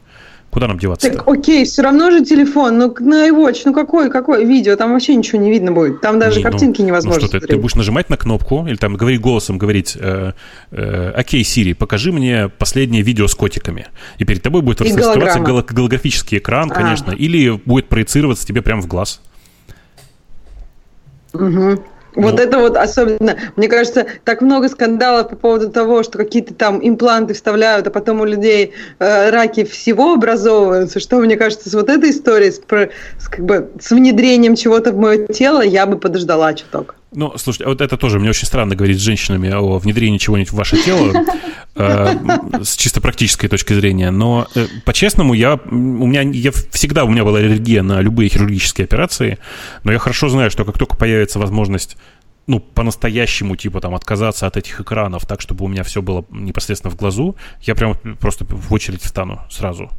[0.49, 1.09] Куда нам деваться?
[1.09, 5.15] Так, окей, все равно же телефон, ну на iWatch, ну какое, какое видео, там вообще
[5.15, 7.57] ничего не видно будет, там даже не, ну, картинки ну, невозможно ну, что, ты, ты
[7.57, 10.31] будешь нажимать на кнопку или там говорить голосом, говорить, э,
[10.71, 13.87] э, окей, Сири, покажи мне последнее видео с котиками,
[14.17, 17.15] и перед тобой будет раскрываться голографический экран, конечно, а.
[17.15, 19.21] или будет проецироваться тебе прямо в глаз.
[21.33, 21.83] Угу.
[22.17, 26.55] Вот ну, это вот особенно, мне кажется, так много скандалов по поводу того, что какие-то
[26.55, 31.75] там импланты вставляют, а потом у людей э, раки всего образовываются, что мне кажется, с
[31.75, 35.99] вот этой историей, с, с, как бы, с внедрением чего-то в мое тело, я бы
[35.99, 36.95] подождала чуток.
[37.13, 40.51] Ну, слушайте, а вот это тоже мне очень странно говорить с женщинами о внедрении чего-нибудь
[40.51, 41.13] в ваше тело
[41.75, 44.11] э, с чисто практической точки зрения.
[44.11, 48.85] Но э, по-честному, я у меня я всегда у меня была аллергия на любые хирургические
[48.85, 49.37] операции,
[49.83, 51.97] но я хорошо знаю, что как только появится возможность
[52.47, 56.91] ну, по-настоящему, типа, там, отказаться от этих экранов так, чтобы у меня все было непосредственно
[56.91, 59.91] в глазу, я прям просто в очередь встану сразу.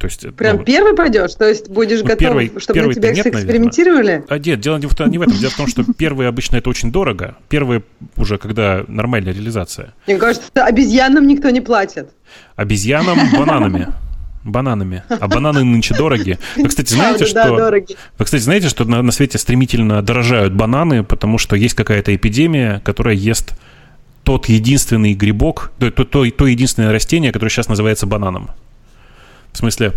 [0.00, 1.34] То есть, Прям ну, первый пойдешь?
[1.34, 4.06] То есть будешь ну, готов, первый, чтобы первый на тебя нет, экспериментировали?
[4.06, 4.26] Наверное.
[4.30, 5.36] А нет, дело не в, не в этом.
[5.36, 7.36] Дело в том, что первые обычно это очень дорого.
[7.50, 7.82] Первые
[8.16, 9.92] уже, когда нормальная реализация.
[10.06, 12.08] Мне кажется, обезьянам никто не платит.
[12.56, 13.88] Обезьянам бананами
[14.42, 15.02] бананами.
[15.10, 16.38] А бананы нынче дороги.
[16.56, 17.70] Вы, кстати, знаете, что...
[18.16, 22.80] Вы, кстати, знаете, что на, на свете стремительно дорожают бананы, потому что есть какая-то эпидемия,
[22.82, 23.52] которая ест
[24.24, 28.50] тот единственный грибок, то, то, то, то единственное растение, которое сейчас называется бананом.
[29.52, 29.92] В смысле,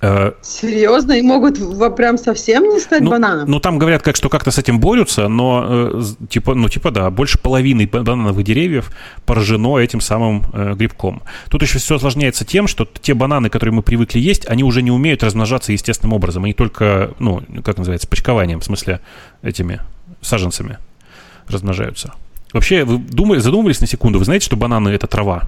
[0.00, 1.12] э, Серьезно?
[1.12, 1.58] И могут
[1.96, 3.50] прям совсем не стать ну, бананом?
[3.50, 7.10] Ну, там говорят, как, что как-то с этим борются, но э, типа, ну, типа, да,
[7.10, 8.90] больше половины банановых деревьев
[9.24, 11.22] поражено этим самым э, грибком.
[11.48, 14.90] Тут еще все осложняется тем, что те бананы, которые мы привыкли есть, они уже не
[14.90, 16.44] умеют размножаться естественным образом.
[16.44, 19.00] Они только, ну, как называется, почкованием, в смысле,
[19.42, 19.80] этими
[20.20, 20.78] саженцами
[21.48, 22.14] размножаются.
[22.52, 25.42] Вообще, вы думали, задумывались на секунду, вы знаете, что бананы– это трава?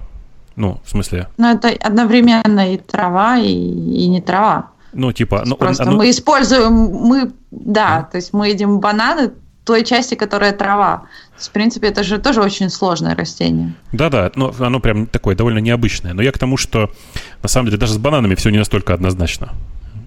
[0.57, 1.27] Ну, в смысле?
[1.37, 4.71] Ну, это одновременно и трава, и, и не трава.
[4.91, 5.43] Ну, типа...
[5.45, 5.97] Ну, Просто оно...
[5.97, 8.11] мы используем, мы, да, mm.
[8.11, 9.31] то есть мы едим бананы
[9.63, 10.97] той части, которая трава.
[10.97, 13.73] То есть, в принципе, это же тоже очень сложное растение.
[13.91, 16.13] Да-да, но оно прям такое довольно необычное.
[16.13, 16.89] Но я к тому, что
[17.43, 19.49] на самом деле даже с бананами все не настолько однозначно.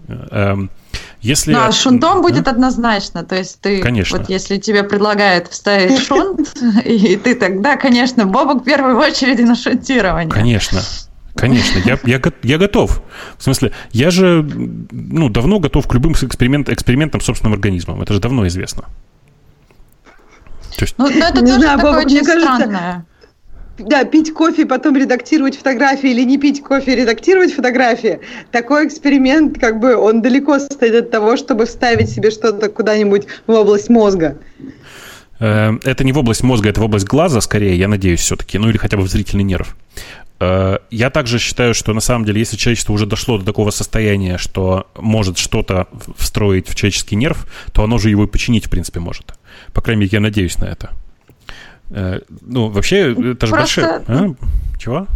[0.08, 0.70] Эм,
[1.20, 1.52] если...
[1.52, 2.22] Ну, а шунтом а?
[2.22, 3.24] будет однозначно.
[3.24, 4.18] То есть ты, конечно.
[4.18, 9.54] вот если тебе предлагают вставить шунт, и ты тогда, конечно, Бобок в первую очередь на
[9.54, 10.30] шунтирование.
[10.30, 10.80] Конечно.
[11.34, 13.02] Конечно, я, я, я готов.
[13.38, 18.02] В смысле, я же ну, давно готов к любым эксперимент, экспериментам с собственным организмом.
[18.02, 18.84] Это же давно известно.
[20.76, 20.94] То есть...
[20.98, 22.68] Ну, но это не тоже знаю, такое Бобок, очень странное.
[22.68, 23.04] Кажется,
[23.86, 28.20] да, пить кофе потом редактировать фотографии или не пить кофе редактировать фотографии,
[28.50, 33.52] такой эксперимент, как бы, он далеко стоит от того, чтобы вставить себе что-то куда-нибудь в
[33.52, 34.38] область мозга.
[35.38, 38.68] Э, это не в область мозга, это в область глаза, скорее, я надеюсь, все-таки, ну
[38.68, 39.76] или хотя бы в зрительный нерв.
[40.40, 44.38] Э, я также считаю, что на самом деле, если человечество уже дошло до такого состояния,
[44.38, 49.00] что может что-то встроить в человеческий нерв, то оно же его и починить, в принципе,
[49.00, 49.34] может.
[49.72, 50.90] По крайней мере, я надеюсь на это.
[51.90, 54.02] Э, ну, вообще, это же Просто...
[54.06, 54.36] большое...
[54.38, 54.78] А?
[54.78, 55.06] Чего?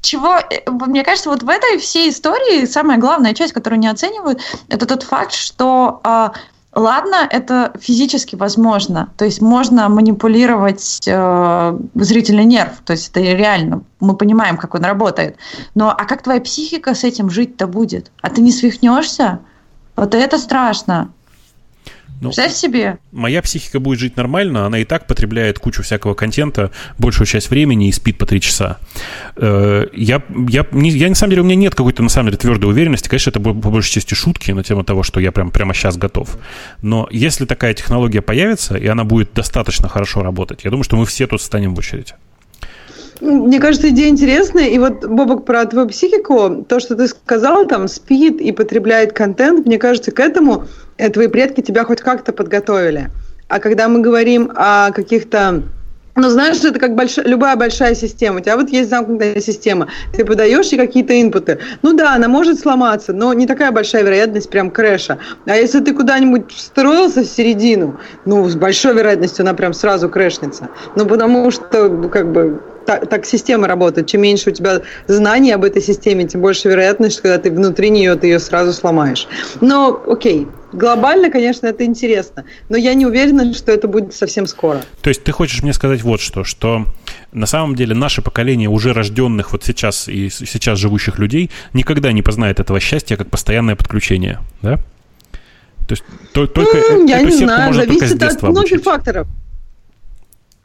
[0.00, 4.40] Чего, э, мне кажется, вот в этой всей истории самая главная часть, которую не оценивают,
[4.68, 6.32] это тот факт, что а,
[6.76, 9.10] ладно, это физически возможно.
[9.16, 12.72] То есть можно манипулировать э, зрительный нерв.
[12.84, 13.82] То есть это реально.
[13.98, 15.36] Мы понимаем, как он работает.
[15.74, 18.12] Но а как твоя психика с этим жить-то будет?
[18.20, 19.40] А ты не свихнешься?
[19.96, 21.10] Вот это страшно.
[22.20, 22.98] Ну, Представь себе.
[23.12, 27.88] Моя психика будет жить нормально, она и так потребляет кучу всякого контента большую часть времени
[27.88, 28.78] и спит по три часа.
[29.36, 32.38] Э, я, я, не, я, на самом деле, у меня нет какой-то, на самом деле,
[32.38, 33.08] твердой уверенности.
[33.08, 36.38] Конечно, это по большей части шутки на тему того, что я прям, прямо сейчас готов.
[36.80, 41.04] Но если такая технология появится, и она будет достаточно хорошо работать, я думаю, что мы
[41.04, 42.14] все тут станем в очередь.
[43.20, 44.68] Мне кажется, идея интересная.
[44.68, 49.66] И вот, Бобок, про твою психику, то, что ты сказал, там, спит и потребляет контент,
[49.66, 50.64] мне кажется, к этому
[50.98, 53.10] э, твои предки тебя хоть как-то подготовили.
[53.48, 55.62] А когда мы говорим о каких-то
[56.16, 57.18] ну, знаешь, это как больш...
[57.18, 58.38] любая большая система.
[58.38, 59.88] У тебя вот есть замкнутая система.
[60.14, 61.58] Ты подаешь ей какие-то инпуты.
[61.82, 65.18] Ну да, она может сломаться, но не такая большая вероятность прям крэша.
[65.44, 70.68] А если ты куда-нибудь встроился в середину, ну, с большой вероятностью она прям сразу крэшнется.
[70.96, 74.06] Ну, потому что, как бы, так, так система работает.
[74.06, 77.90] Чем меньше у тебя знаний об этой системе, тем больше вероятность, что когда ты внутри
[77.90, 79.28] нее, ты ее сразу сломаешь.
[79.60, 84.80] Но, окей, глобально, конечно, это интересно, но я не уверена, что это будет совсем скоро.
[85.02, 86.86] То есть ты хочешь мне сказать вот что, что
[87.32, 92.22] на самом деле наше поколение уже рожденных вот сейчас и сейчас живущих людей никогда не
[92.22, 94.78] познает этого счастья как постоянное подключение, да?
[95.86, 98.84] То есть только mm, я не знаю, зависит от многих обучить.
[98.84, 99.28] факторов.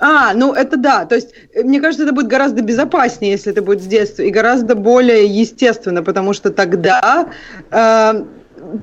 [0.02, 1.06] А, ну это да.
[1.06, 4.32] То есть, э, мне кажется, это будет гораздо безопаснее, если это будет с детства, и
[4.32, 7.30] гораздо более естественно, потому что тогда
[7.70, 8.26] э,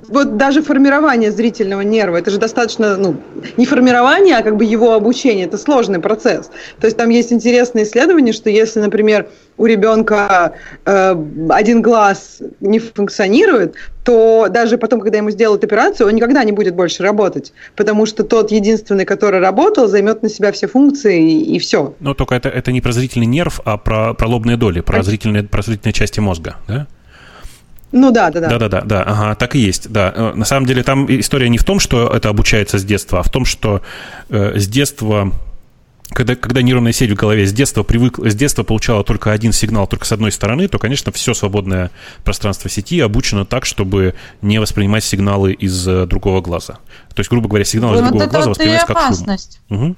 [0.09, 3.16] вот даже формирование зрительного нерва, это же достаточно, ну,
[3.57, 6.51] не формирование, а как бы его обучение, это сложный процесс.
[6.80, 11.16] То есть там есть интересное исследование, что если, например, у ребенка э,
[11.51, 13.74] один глаз не функционирует,
[14.05, 18.24] то даже потом, когда ему сделают операцию, он никогда не будет больше работать, потому что
[18.24, 21.95] тот единственный, который работал, займет на себя все функции и, и все.
[22.01, 25.43] Но только это, это не про зрительный нерв, а про, про лобные доли, про, зрительные,
[25.43, 26.86] про зрительные части мозга, да?
[27.93, 28.49] Ну да, да, да.
[28.49, 30.12] Да, да, да, да, ага, так и есть, да.
[30.14, 33.22] Э, на самом деле там история не в том, что это обучается с детства, а
[33.22, 33.82] в том, что
[34.28, 35.32] э, с детства
[36.11, 39.86] когда, когда нейронная сеть в голове с детства привык, с детства получала только один сигнал,
[39.86, 41.91] только с одной стороны, то, конечно, все свободное
[42.24, 46.78] пространство сети обучено так, чтобы не воспринимать сигналы из э, другого глаза.
[47.14, 49.61] То есть, грубо говоря, сигнал из вот другого глаза воспринимается как опасность.
[49.68, 49.82] шум.
[49.82, 49.97] Угу.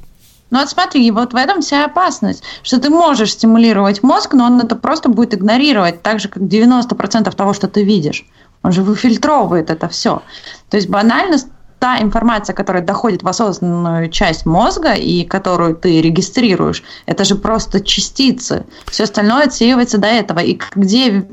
[0.50, 4.60] Ну вот смотри, вот в этом вся опасность, что ты можешь стимулировать мозг, но он
[4.60, 8.26] это просто будет игнорировать, так же, как 90% того, что ты видишь.
[8.62, 10.22] Он же выфильтровывает это все.
[10.68, 11.38] То есть банально
[11.80, 17.80] та информация, которая доходит в осознанную часть мозга и которую ты регистрируешь, это же просто
[17.80, 18.66] частицы.
[18.86, 20.40] Все остальное отсеивается до этого.
[20.40, 21.26] И где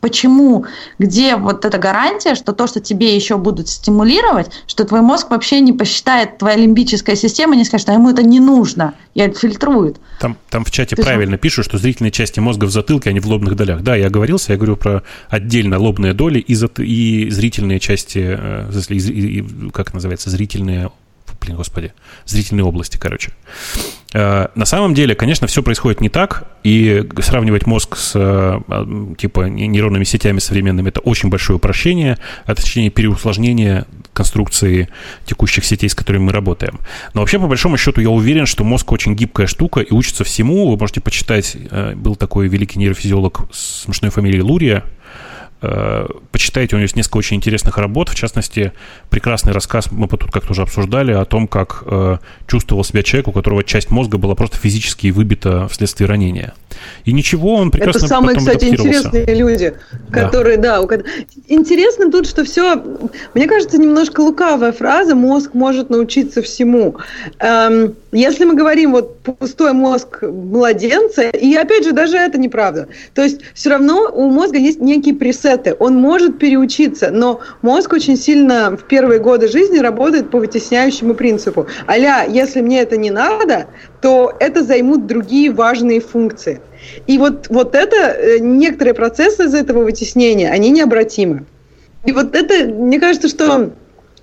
[0.00, 0.66] почему,
[0.98, 5.60] где вот эта гарантия, что то, что тебе еще будут стимулировать, что твой мозг вообще
[5.60, 9.98] не посчитает, твоя лимбическая система не скажет, что ему это не нужно, и отфильтрует.
[10.20, 11.42] Там, там в чате Ты правильно что?
[11.42, 13.82] пишут, что зрительные части мозга в затылке, а не в лобных долях.
[13.82, 16.80] Да, я оговорился, я говорю про отдельно лобные доли и, зат...
[16.80, 20.90] и зрительные части, э, и, и, как называется, зрительные
[21.40, 21.92] блин, господи,
[22.26, 23.32] зрительные области, короче.
[24.12, 28.60] Э, на самом деле, конечно, все происходит не так, и сравнивать мозг с э,
[29.16, 34.88] типа нейронными сетями современными это очень большое упрощение, а точнее переусложнение конструкции
[35.24, 36.80] текущих сетей, с которыми мы работаем.
[37.14, 40.70] Но вообще, по большому счету, я уверен, что мозг очень гибкая штука и учится всему.
[40.70, 44.84] Вы можете почитать, э, был такой великий нейрофизиолог с смешной фамилией Лурия,
[46.30, 48.72] почитайте, у него есть несколько очень интересных работ, в частности,
[49.10, 53.32] прекрасный рассказ, мы тут как-то уже обсуждали, о том, как э, чувствовал себя человек, у
[53.32, 56.54] которого часть мозга была просто физически выбита вследствие ранения.
[57.04, 59.74] И ничего, он прекрасно Это самые, кстати, интересные люди,
[60.10, 60.80] которые, да.
[60.82, 60.98] да
[61.48, 62.82] интересно тут, что все,
[63.34, 66.96] мне кажется, немножко лукавая фраза, мозг может научиться всему.
[67.38, 72.88] Эм, если мы говорим вот пустой мозг младенца, и опять же, даже это неправда.
[73.14, 78.16] То есть все равно у мозга есть некие пресеты, он может переучиться, но мозг очень
[78.16, 81.66] сильно в первые годы жизни работает по вытесняющему принципу.
[81.88, 83.66] Аля, если мне это не надо,
[84.00, 86.60] то это займут другие важные функции.
[87.06, 91.44] И вот, вот это, э, некоторые процессы из этого вытеснения, они необратимы.
[92.04, 93.70] И вот это, мне кажется, что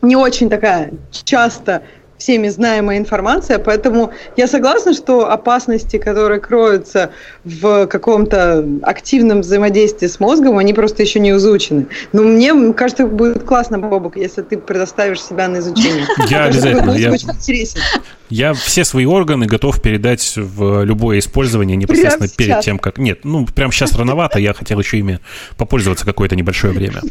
[0.02, 1.84] не очень такая часто
[2.18, 7.12] всеми знаемая информация, поэтому я согласна, что опасности, которые кроются
[7.44, 11.88] в каком-то активном взаимодействии с мозгом, они просто еще не изучены.
[12.14, 16.06] Но мне кажется, будет классно, Бобок, если ты предоставишь себя на изучение.
[16.28, 16.92] Я обязательно.
[16.92, 17.12] Я...
[17.12, 17.82] Очень интересен.
[18.30, 22.98] Я все свои органы готов передать в любое использование непосредственно перед тем, как...
[22.98, 25.20] Нет, ну, прям сейчас рановато, я хотел еще ими
[25.56, 27.02] попользоваться какое-то небольшое время.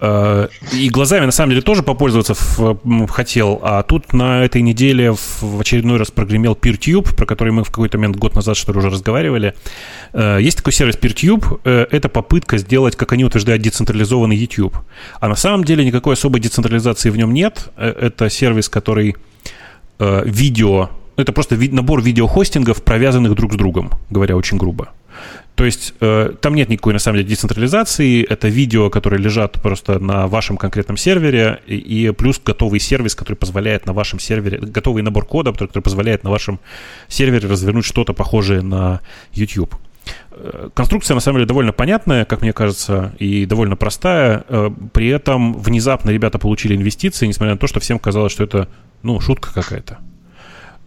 [0.00, 2.34] Э, и глазами, на самом деле, тоже попользоваться
[3.08, 7.68] хотел, а тут на этой неделе в очередной раз прогремел PeerTube, про который мы в
[7.68, 9.54] какой-то момент год назад, что ли, уже разговаривали.
[10.12, 14.76] Э, есть такой сервис PeerTube, э, это попытка сделать, как они утверждают, децентрализованный YouTube.
[15.20, 17.68] А на самом деле никакой особой децентрализации в нем нет.
[17.76, 19.16] Это сервис, который
[19.98, 24.90] видео, это просто набор видеохостингов, провязанных друг с другом, говоря очень грубо.
[25.54, 28.24] То есть э, там нет никакой, на самом деле, децентрализации.
[28.24, 33.36] Это видео, которые лежат просто на вашем конкретном сервере, и, и плюс готовый сервис, который
[33.36, 36.58] позволяет на вашем сервере, готовый набор кода, который, который позволяет на вашем
[37.08, 39.00] сервере развернуть что-то похожее на
[39.32, 39.76] YouTube.
[40.32, 44.44] Э, конструкция, на самом деле, довольно понятная, как мне кажется, и довольно простая.
[44.48, 48.68] Э, при этом внезапно ребята получили инвестиции, несмотря на то, что всем казалось, что это,
[49.04, 49.98] ну, шутка какая-то.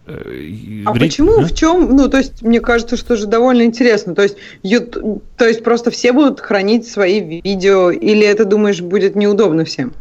[0.08, 1.00] А Ри...
[1.00, 1.44] почему, а?
[1.44, 4.82] в чем, ну, то есть, мне кажется, что же довольно интересно, то есть, ю...
[5.38, 9.94] то есть, просто все будут хранить свои видео, или это, думаешь, будет неудобно всем?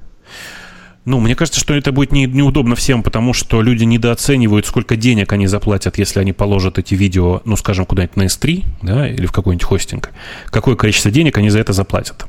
[1.04, 5.32] Ну, мне кажется, что это будет не, неудобно всем, потому что люди недооценивают, сколько денег
[5.32, 9.32] они заплатят, если они положат эти видео, ну, скажем, куда-нибудь на S3, да, или в
[9.32, 10.10] какой-нибудь хостинг.
[10.46, 12.26] Какое количество денег они за это заплатят.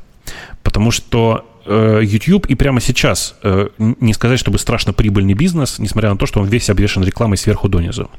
[0.62, 6.16] Потому что YouTube и прямо сейчас э, не сказать, чтобы страшно прибыльный бизнес, несмотря на
[6.16, 8.10] то, что он весь обвешен рекламой сверху донизу.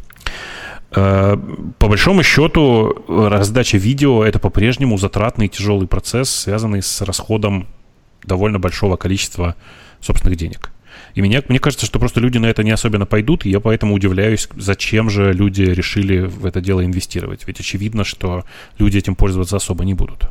[0.91, 1.37] Э,
[1.77, 7.67] по большому счету, раздача видео– это по-прежнему затратный тяжелый процесс, связанный с расходом
[8.23, 9.55] довольно большого количества
[10.01, 10.71] собственных денег.
[11.15, 13.93] И меня, мне кажется, что просто люди на это не особенно пойдут, и я поэтому
[13.93, 17.47] удивляюсь, зачем же люди решили в это дело инвестировать.
[17.47, 18.45] Ведь очевидно, что
[18.77, 20.29] люди этим пользоваться особо не будут.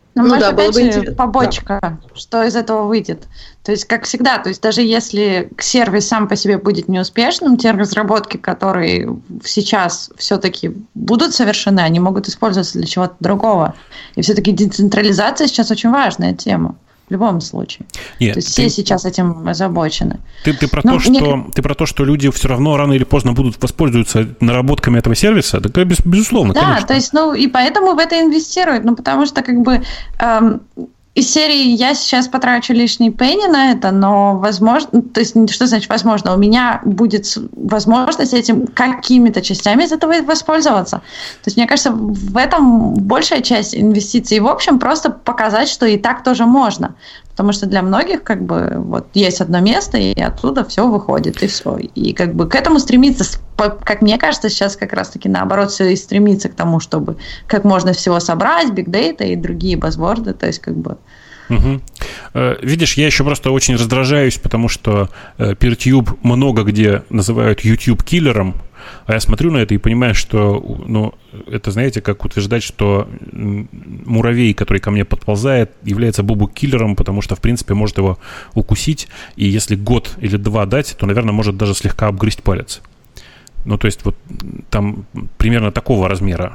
[0.13, 1.97] ну, ну, может, да, опять же, бы побочка, да.
[2.13, 3.27] что из этого выйдет.
[3.63, 7.71] То есть, как всегда, то есть даже если сервис сам по себе будет неуспешным, те
[7.71, 13.75] разработки, которые сейчас все-таки будут совершены, они могут использоваться для чего-то другого.
[14.15, 16.75] И все-таки децентрализация сейчас очень важная тема
[17.11, 17.85] в любом случае.
[18.21, 20.19] Нет, то есть ты, все сейчас этим озабочены.
[20.45, 21.51] Ты, ты, про Но то, что, мне...
[21.53, 25.59] ты про то, что люди все равно рано или поздно будут воспользоваться наработками этого сервиса,
[25.59, 26.87] так без, безусловно, Да, конечно.
[26.87, 29.83] то есть, ну, и поэтому в это инвестируют, ну, потому что, как бы,
[30.19, 30.61] эм,
[31.13, 35.89] из серии я сейчас потрачу лишний пенни на это, но возможно, то есть что значит
[35.89, 40.97] возможно, у меня будет возможность этим какими-то частями из этого воспользоваться.
[40.97, 44.39] То есть мне кажется, в этом большая часть инвестиций.
[44.39, 46.95] в общем, просто показать, что и так тоже можно.
[47.31, 51.47] Потому что для многих как бы вот есть одно место, и оттуда все выходит, и
[51.47, 51.77] все.
[51.77, 53.25] И как бы к этому стремиться,
[53.55, 57.17] как мне кажется, сейчас как раз-таки наоборот все и стремится к тому, чтобы
[57.47, 60.97] как можно всего собрать, data и другие базворды, то есть как бы
[61.49, 61.81] Угу.
[62.61, 68.55] Видишь, я еще просто очень раздражаюсь, потому что э, PeerTube много где называют YouTube киллером,
[69.05, 71.13] а я смотрю на это и понимаю, что, ну,
[71.47, 77.41] это, знаете, как утверждать, что муравей, который ко мне подползает, является бубу-киллером, потому что, в
[77.41, 78.17] принципе, может его
[78.53, 82.81] укусить, и если год или два дать, то, наверное, может даже слегка обгрызть палец.
[83.65, 84.15] Ну, то есть вот
[84.69, 85.05] там
[85.37, 86.53] примерно такого размера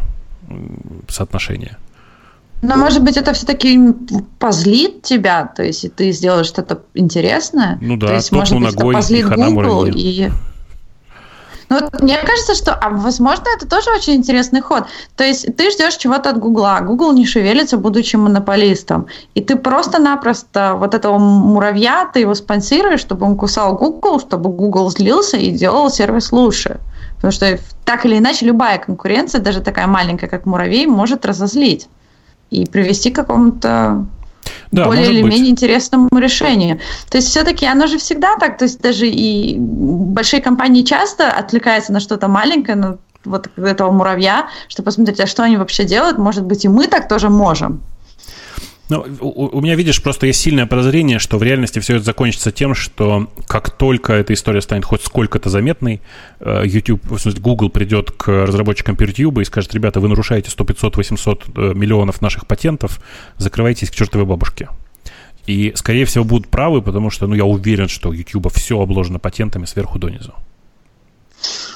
[1.08, 1.78] соотношения.
[2.62, 3.78] Но, может быть, это все-таки
[4.38, 7.78] позлит тебя, то есть, и ты сделаешь что-то интересное.
[7.80, 10.30] Ну да, то есть, может быть, это позлит Google и...
[11.68, 14.84] Ну, мне кажется, что, а возможно, это тоже очень интересный ход.
[15.16, 19.06] То есть ты ждешь чего-то от Гугла, Google не шевелится, будучи монополистом.
[19.34, 24.90] И ты просто-напросто вот этого муравья, ты его спонсируешь, чтобы он кусал Google, чтобы Google
[24.90, 26.78] злился и делал сервис лучше.
[27.16, 31.88] Потому что так или иначе любая конкуренция, даже такая маленькая, как муравей, может разозлить
[32.50, 34.06] и привести к какому-то
[34.70, 35.32] да, более или быть.
[35.32, 36.80] менее интересному решению.
[37.10, 41.92] То есть все-таки оно же всегда так, то есть даже и большие компании часто отвлекаются
[41.92, 46.44] на что-то маленькое, на вот этого муравья, чтобы посмотреть, а что они вообще делают, может
[46.44, 47.82] быть, и мы так тоже можем.
[48.88, 52.52] Ну, у, у меня, видишь, просто есть сильное подозрение, что в реальности все это закончится
[52.52, 56.00] тем, что как только эта история станет хоть сколько-то заметной,
[56.38, 60.64] э, YouTube, в смысле, Google придет к разработчикам YouTube и скажет, ребята, вы нарушаете 100,
[60.64, 63.00] 500, 800 миллионов наших патентов,
[63.38, 64.68] закрывайтесь к чертовой бабушке.
[65.48, 69.18] И, скорее всего, будут правы, потому что, ну, я уверен, что у YouTube все обложено
[69.18, 70.34] патентами сверху донизу.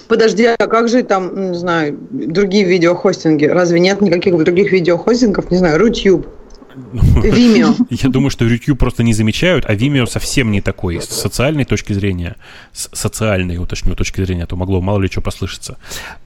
[0.06, 3.44] Подожди, а как же там, не знаю, другие видеохостинги?
[3.44, 5.50] Разве нет никаких других видеохостингов?
[5.50, 6.26] Не знаю, Рутюб
[6.94, 7.74] Vimeo.
[7.90, 11.00] Я думаю, что YouTube просто не замечают, а Vimeo совсем не такой.
[11.00, 12.36] С социальной точки зрения,
[12.72, 15.78] с социальной, уточню, точки зрения, а то могло мало ли что послышаться.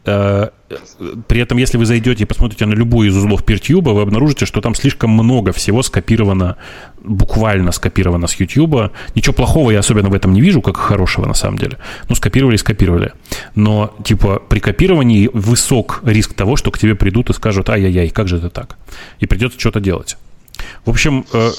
[0.04, 0.48] Э,
[1.28, 4.60] при этом, если вы зайдете и посмотрите на любой из узлов PeerTube, вы обнаружите, что
[4.60, 6.56] там слишком много всего скопировано,
[7.02, 8.92] буквально скопировано с YouTube.
[9.14, 11.78] Ничего плохого я особенно в этом не вижу, как хорошего на самом деле.
[12.08, 13.12] Ну, скопировали, скопировали.
[13.54, 18.28] Но, типа, при копировании высок риск того, что к тебе придут и скажут, ай-яй-яй, как
[18.28, 18.76] же это так?
[19.20, 20.16] И придется что-то делать.
[20.84, 21.50] В общем, э,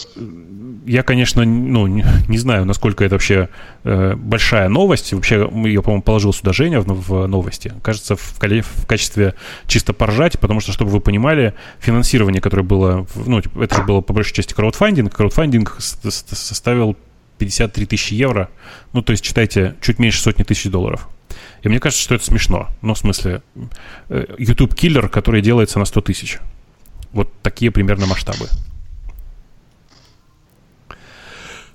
[0.85, 3.49] я, конечно, ну, не знаю, насколько это вообще
[3.83, 5.13] э, большая новость.
[5.13, 7.73] Вообще, я, по-моему, положил сюда Женя в новости.
[7.81, 8.37] Кажется, в
[8.87, 9.35] качестве
[9.67, 14.01] чисто поржать, потому что, чтобы вы понимали, финансирование, которое было, ну, типа, это же было
[14.01, 15.13] по большей части краудфандинг.
[15.13, 16.95] Краудфандинг составил
[17.37, 18.49] 53 тысячи евро.
[18.93, 21.09] Ну, то есть, читайте, чуть меньше сотни тысяч долларов.
[21.63, 22.69] И мне кажется, что это смешно.
[22.81, 23.41] Ну, в смысле,
[24.09, 26.39] э, YouTube-киллер, который делается на 100 тысяч.
[27.15, 28.49] Вот такие примерно масштабы.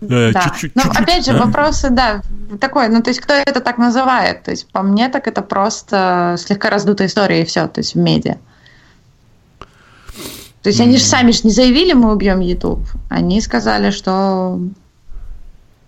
[0.03, 0.43] Э, да.
[0.43, 1.47] Чуть-чуть, ну, чуть-чуть, опять же, а?
[1.47, 2.21] вопросы, да,
[2.61, 4.43] такой, ну, то есть, кто это так называет?
[4.43, 7.99] То есть, по мне, так это просто слегка раздутая история, и все, то есть, в
[7.99, 8.37] медиа.
[10.63, 12.87] То есть, они же сами же не заявили, мы убьем YouTube.
[13.09, 14.61] Они сказали, что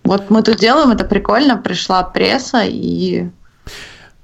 [0.03, 3.29] вот мы тут делаем, это прикольно, пришла пресса, и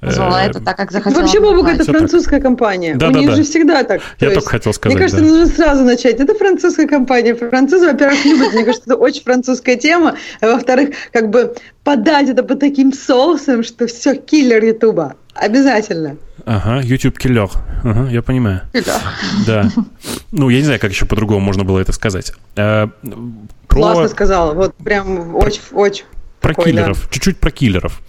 [0.02, 1.22] Назвала это так, как захотела.
[1.22, 2.96] Вообще, Бобок, это французская компания.
[2.96, 3.36] Да, У да, них да.
[3.36, 4.02] же всегда так.
[4.20, 4.96] Я есть, только хотел сказать.
[4.96, 5.30] Мне кажется, да.
[5.30, 6.20] нужно сразу начать.
[6.20, 7.36] Это французская компания.
[7.36, 8.54] Французы, во-первых, любят.
[8.54, 10.16] Мне кажется, это очень французская тема.
[10.40, 11.54] А во-вторых, как бы
[11.84, 15.16] подать это по таким соусам, что все, киллер Ютуба.
[15.34, 16.18] Обязательно.
[16.46, 17.50] Ага, YouTube киллер.
[17.84, 18.62] Ага, я понимаю.
[18.72, 19.02] Киллер.
[19.46, 19.70] Да.
[20.32, 22.32] Ну, я не знаю, как еще по-другому можно было это сказать.
[22.56, 22.90] А,
[23.68, 23.82] про...
[23.82, 24.54] Классно сказала.
[24.54, 26.06] Вот прям очень-очень.
[26.40, 27.02] Про такой, киллеров.
[27.02, 27.08] Да.
[27.12, 28.02] Чуть-чуть про киллеров.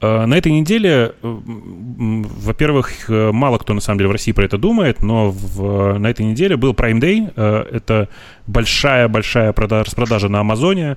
[0.00, 4.56] Э, на этой неделе, во-первых, э, мало кто на самом деле в России про это
[4.56, 7.32] думает, но в, на этой неделе был Prime Day.
[7.36, 8.08] Э, это
[8.46, 10.96] большая-большая распродажа на Амазоне,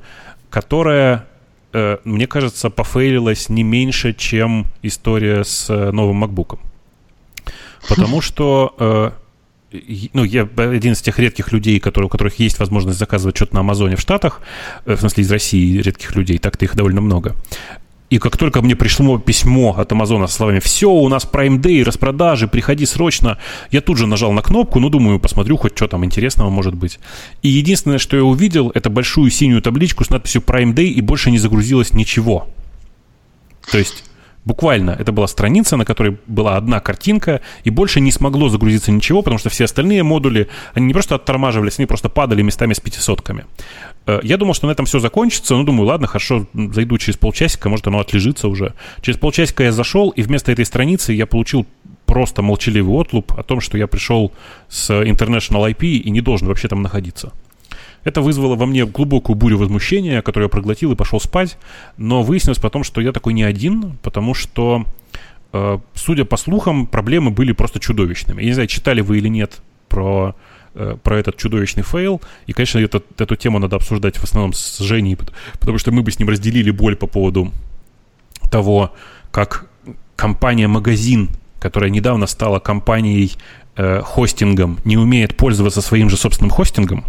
[0.50, 1.26] которая,
[2.04, 6.60] мне кажется, пофейлилась не меньше, чем история с новым MacBook.
[7.90, 9.14] Потому что
[10.14, 13.62] ну, я один из тех редких людей, которые, у которых есть возможность заказывать что-то на
[13.62, 14.42] Амазоне в Штатах,
[14.86, 17.36] в смысле из России редких людей, так-то их довольно много.
[18.10, 21.84] И как только мне пришло письмо от Амазона с словами «Все, у нас Prime Day,
[21.84, 23.40] распродажи, приходи срочно»,
[23.72, 27.00] я тут же нажал на кнопку, ну, думаю, посмотрю, хоть что там интересного может быть.
[27.42, 31.32] И единственное, что я увидел, это большую синюю табличку с надписью Prime Day, и больше
[31.32, 32.48] не загрузилось ничего.
[33.72, 34.04] То есть
[34.46, 39.22] Буквально, это была страница, на которой была одна картинка, и больше не смогло загрузиться ничего,
[39.22, 43.46] потому что все остальные модули, они не просто оттормаживались, они просто падали местами с пятисотками.
[44.06, 47.70] Э, я думал, что на этом все закончится, ну, думаю, ладно, хорошо, зайду через полчасика,
[47.70, 48.74] может, оно отлежится уже.
[49.02, 51.66] Через полчасика я зашел, и вместо этой страницы я получил
[52.06, 54.34] просто молчаливый отлуп о том, что я пришел
[54.68, 57.32] с International IP и не должен вообще там находиться.
[58.04, 61.58] Это вызвало во мне глубокую бурю возмущения, которую я проглотил и пошел спать.
[61.98, 64.86] Но выяснилось потом, что я такой не один, потому что,
[65.54, 68.42] э, судя по слухам, проблемы были просто чудовищными.
[68.42, 70.36] Я не знаю, читали вы или нет про
[70.76, 72.22] э, про этот чудовищный fail.
[72.48, 75.18] И, конечно, этот, эту тему надо обсуждать в основном с Женей,
[75.60, 77.52] потому что мы бы с ним разделили боль по поводу
[78.52, 78.94] того,
[79.32, 79.68] как
[80.16, 83.34] компания-магазин, которая недавно стала компанией
[83.78, 84.02] э,
[84.86, 87.06] не умеет пользоваться своим же собственным хостингом,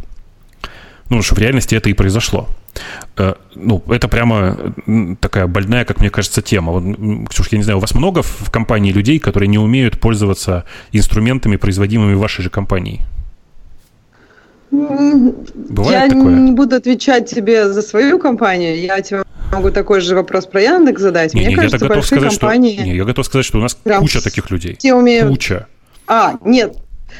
[1.10, 2.48] ну, что в реальности это и произошло.
[3.16, 4.74] Э, ну, это прямо
[5.20, 6.72] такая больная, как мне кажется, тема.
[6.72, 10.64] Вот, Ксюш, я не знаю, у вас много в компании людей, которые не умеют пользоваться
[10.93, 13.02] инструментами, производимыми вашей же компании?
[14.70, 16.35] Бывает я такое?
[16.35, 18.81] не буду отвечать тебе за свою компанию.
[18.81, 19.22] Я тебе
[19.52, 21.35] могу такой же вопрос про Яндекс задать.
[21.35, 22.74] Не, Мне не, кажется, я готов сказать, компании...
[22.74, 24.76] Что, не, я готов сказать, что у нас куча таких людей.
[24.78, 25.28] Все умеют...
[25.28, 25.68] Куча.
[26.06, 26.76] А, нет,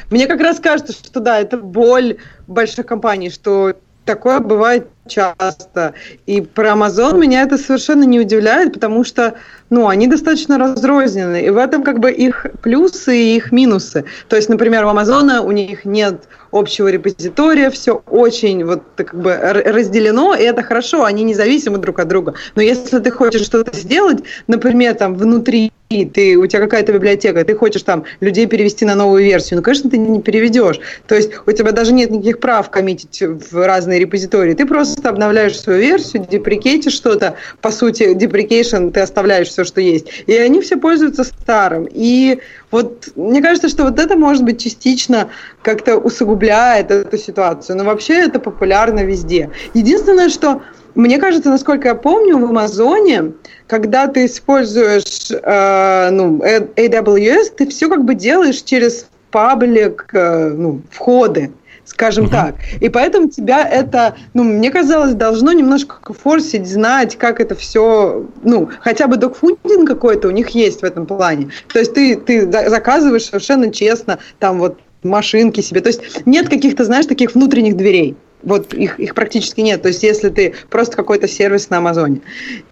[0.09, 2.17] мне как раз кажется, что да, это боль
[2.47, 3.75] больших компаний, что
[4.05, 5.93] такое бывает часто.
[6.25, 9.35] И про Amazon меня это совершенно не удивляет, потому что
[9.69, 11.45] ну, они достаточно разрознены.
[11.45, 14.05] И в этом как бы их плюсы и их минусы.
[14.29, 19.35] То есть, например, у Амазона у них нет общего репозитория, все очень вот как бы
[19.35, 22.35] разделено, и это хорошо, они независимы друг от друга.
[22.55, 27.55] Но если ты хочешь что-то сделать, например, там внутри ты, у тебя какая-то библиотека, ты
[27.55, 30.79] хочешь там людей перевести на новую версию, ну, конечно, ты не переведешь.
[31.07, 34.53] То есть у тебя даже нет никаких прав коммитить в разные репозитории.
[34.53, 40.07] Ты просто обновляешь свою версию, деприкейтишь что-то, по сути, deprecation ты оставляешь все, что есть.
[40.27, 41.87] И они все пользуются старым.
[41.91, 42.39] И
[42.71, 45.29] вот мне кажется, что вот это, может быть, частично
[45.61, 47.77] как-то усугубляет эту ситуацию.
[47.77, 49.49] Но вообще это популярно везде.
[49.73, 50.61] Единственное, что
[50.95, 53.33] мне кажется, насколько я помню, в Амазоне,
[53.67, 60.81] когда ты используешь э, ну, AWS, ты все как бы делаешь через public, э, ну,
[60.89, 61.51] входы.
[61.85, 62.31] Скажем угу.
[62.31, 62.55] так.
[62.81, 68.69] И поэтому тебя это, ну, мне казалось, должно немножко форсить, знать, как это все, ну,
[68.81, 71.49] хотя бы докфундинг какой-то у них есть в этом плане.
[71.71, 75.81] То есть ты, ты заказываешь совершенно честно, там вот машинки себе.
[75.81, 78.17] То есть нет каких-то, знаешь, таких внутренних дверей.
[78.43, 79.81] Вот их, их практически нет.
[79.81, 82.21] То есть, если ты просто какой-то сервис на Амазоне.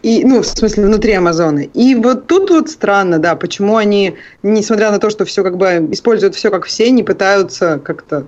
[0.04, 1.62] И, ну, в смысле, внутри Амазона.
[1.62, 5.88] И вот тут вот странно, да, почему они, несмотря на то, что все как бы
[5.92, 8.28] используют все как все, не пытаются как-то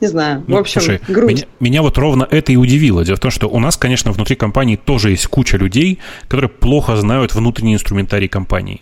[0.00, 1.42] не знаю, ну, в общем, слушай, грусть.
[1.42, 3.04] Меня, меня вот ровно это и удивило.
[3.04, 6.96] Дело в том, что у нас, конечно, внутри компании тоже есть куча людей, которые плохо
[6.96, 8.80] знают внутренний инструментарий компании.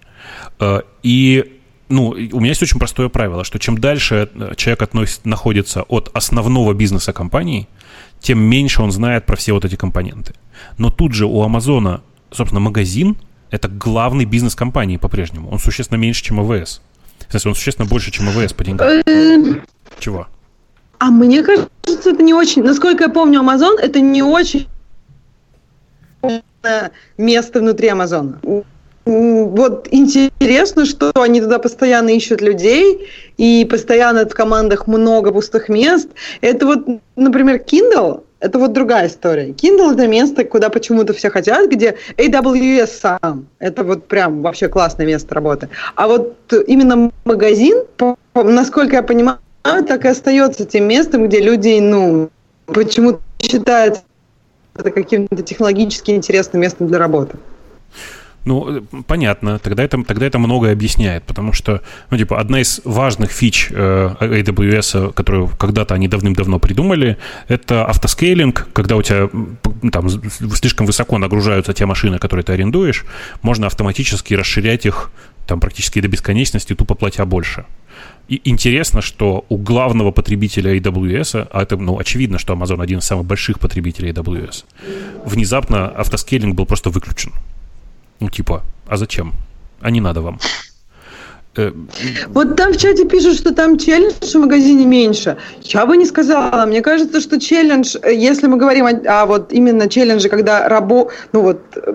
[0.59, 5.29] Э, и ну, у меня есть очень простое правило, что чем дальше э, человек относится,
[5.29, 7.69] находится от основного бизнеса компании,
[8.21, 10.35] тем меньше он знает про все вот эти компоненты.
[10.79, 13.17] Но тут же у Амазона, собственно, магазин–
[13.51, 15.51] это главный бизнес компании по-прежнему.
[15.51, 16.81] Он существенно меньше, чем АВС.
[17.29, 18.89] В смысле, он существенно больше, чем АВС по деньгам.
[19.07, 19.63] Эм.
[19.99, 20.29] Чего?
[21.01, 22.63] А мне кажется, это не очень...
[22.63, 24.69] Насколько я помню, Амазон– это не очень
[27.17, 28.39] место внутри Амазона
[29.07, 36.09] вот интересно, что они туда постоянно ищут людей, и постоянно в командах много пустых мест.
[36.41, 36.87] Это вот,
[37.17, 39.51] например, Kindle, это вот другая история.
[39.51, 43.47] Kindle это место, куда почему-то все хотят, где AWS сам.
[43.59, 45.69] Это вот прям вообще классное место работы.
[45.97, 46.37] А вот
[46.67, 47.85] именно магазин,
[48.35, 52.31] насколько я понимаю, так и остается тем местом, где люди, ну,
[52.67, 54.01] почему-то считают
[54.75, 57.37] это каким-то технологически интересным местом для работы.
[58.45, 62.81] Ну, э, понятно, тогда это, тогда это многое объясняет, потому что, ну, типа, одна из
[62.85, 67.19] важных фич э, AWS, которую когда-то они давным-давно придумали,
[67.49, 69.29] это автоскейлинг, когда у тебя
[69.93, 73.05] там слишком высоко нагружаются те машины, которые ты арендуешь,
[73.43, 75.11] можно автоматически расширять их
[75.47, 77.67] там практически до бесконечности, тупо платя больше.
[78.31, 83.05] И интересно, что у главного потребителя AWS, а это, ну, очевидно, что Amazon один из
[83.05, 84.65] самых больших потребителей AWS,
[85.25, 87.33] внезапно автоскейлинг был просто выключен.
[88.21, 89.33] Ну, типа, а зачем?
[89.81, 90.39] А не надо вам.
[91.57, 91.73] Э,
[92.29, 95.37] вот там в чате пишут, что там челлендж в магазине меньше.
[95.63, 96.67] Я бы не сказала.
[96.67, 101.11] Мне кажется, что челлендж, э, если мы говорим о, о вот именно челлендже, когда рабо,
[101.33, 101.95] ну вот э,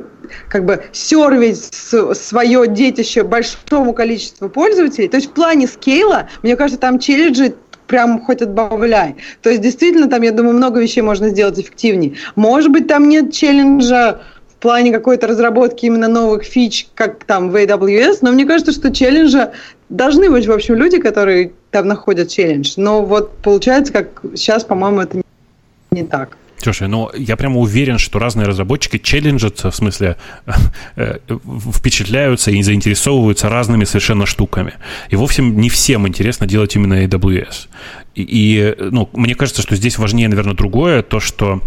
[0.49, 6.79] как бы сервить свое детище большому количеству пользователей, то есть в плане скейла, мне кажется,
[6.79, 7.55] там челленджи
[7.87, 9.15] прям хоть отбавляй.
[9.41, 12.15] То есть действительно там, я думаю, много вещей можно сделать эффективнее.
[12.35, 17.55] Может быть, там нет челленджа в плане какой-то разработки именно новых фич, как там в
[17.55, 19.51] AWS, но мне кажется, что челленджа
[19.89, 22.73] должны быть, в общем, люди, которые там находят челлендж.
[22.77, 25.21] Но вот получается, как сейчас, по-моему, это
[25.91, 26.37] не так.
[26.65, 30.17] Слушай, ну я прямо уверен, что разные разработчики челленджатся, в смысле
[30.95, 31.19] э,
[31.71, 34.73] впечатляются и заинтересовываются разными совершенно штуками.
[35.11, 37.67] И вовсе не всем интересно делать именно AWS.
[38.15, 41.61] И, ну, мне кажется, что здесь важнее, наверное, другое, то, что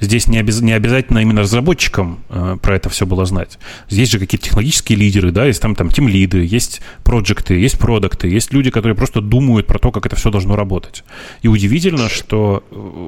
[0.00, 3.58] здесь не, обяз, не обязательно именно разработчикам э, про это все было знать.
[3.88, 8.52] Здесь же какие-то технологические лидеры, да, есть там, там тим-лиды, есть проекты, есть продукты, есть
[8.52, 11.04] люди, которые просто думают про то, как это все должно работать.
[11.40, 12.62] И удивительно, что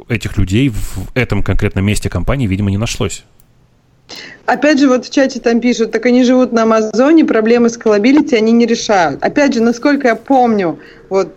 [0.09, 3.24] э, этих людей в этом конкретном месте компании, видимо, не нашлось.
[4.47, 8.36] Опять же, вот в чате там пишут, так они живут на Амазоне, проблемы с scalability
[8.36, 9.23] они не решают.
[9.23, 10.78] Опять же, насколько я помню,
[11.10, 11.35] вот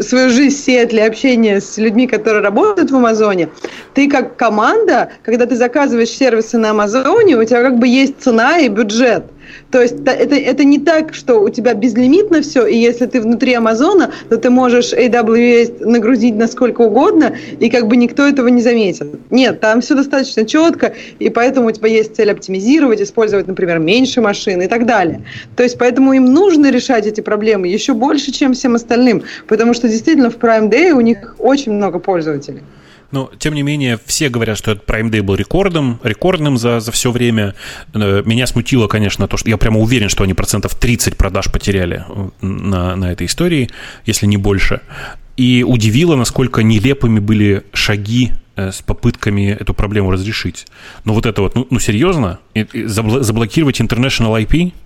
[0.00, 3.48] свою жизнь в Сиэтле, общение с людьми, которые работают в Амазоне,
[3.94, 8.58] ты как команда, когда ты заказываешь сервисы на Амазоне, у тебя как бы есть цена
[8.58, 9.24] и бюджет–
[9.70, 13.54] то есть это, это не так, что у тебя безлимитно все, и если ты внутри
[13.54, 19.08] Амазона, то ты можешь AWS нагрузить насколько угодно, и как бы никто этого не заметит.
[19.30, 24.20] Нет, там все достаточно четко, и поэтому у тебя есть цель оптимизировать, использовать, например, меньше
[24.20, 25.24] машин и так далее.
[25.56, 29.88] То есть поэтому им нужно решать эти проблемы еще больше, чем всем остальным, потому что
[29.88, 32.62] действительно в Prime Day у них очень много пользователей.
[33.12, 36.92] Но, тем не менее, все говорят, что этот Prime Day был рекордом, рекордным за, за
[36.92, 37.54] все время.
[37.92, 42.04] Э, меня смутило, конечно, то, что я прямо уверен, что они процентов 30 продаж потеряли
[42.08, 43.70] э, на, на этой истории,
[44.06, 44.80] если не больше.
[45.36, 50.66] И удивило, насколько нелепыми были шаги э, с попытками эту проблему разрешить.
[51.04, 54.72] Но вот это вот, ну, ну серьезно, заблокировать International IP–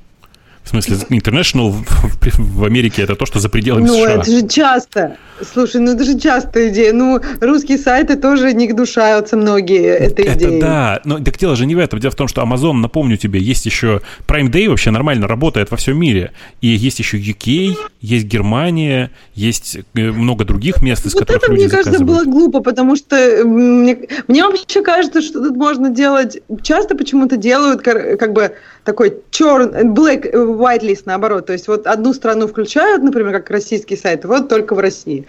[0.64, 4.14] в смысле, international в, в Америке это то, что за пределами ну, США.
[4.14, 5.16] Ну, это же часто.
[5.52, 6.92] Слушай, ну это же частая идея.
[6.92, 10.60] Ну, русские сайты тоже не гнушаются многие этой это идеей.
[10.60, 11.98] да, но так дело же не в этом.
[11.98, 15.76] Дело в том, что Amazon, напомню тебе, есть еще Prime Day вообще нормально работает во
[15.76, 16.32] всем мире.
[16.60, 21.52] И есть еще UK, есть Германия, есть э, много других мест, из вот которых это,
[21.52, 26.38] люди мне кажется, было глупо, потому что мне, мне вообще кажется, что тут можно делать...
[26.62, 28.54] Часто почему-то делают как бы
[28.84, 31.46] такой черный, black, white list наоборот.
[31.46, 35.26] То есть вот одну страну включают, например, как российский сайт, вот только в России.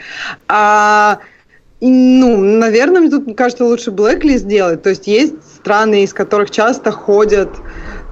[0.48, 1.20] А
[1.82, 4.82] ну, наверное, мне тут кажется лучше blacklist делать.
[4.82, 7.50] То есть есть страны, из которых часто ходят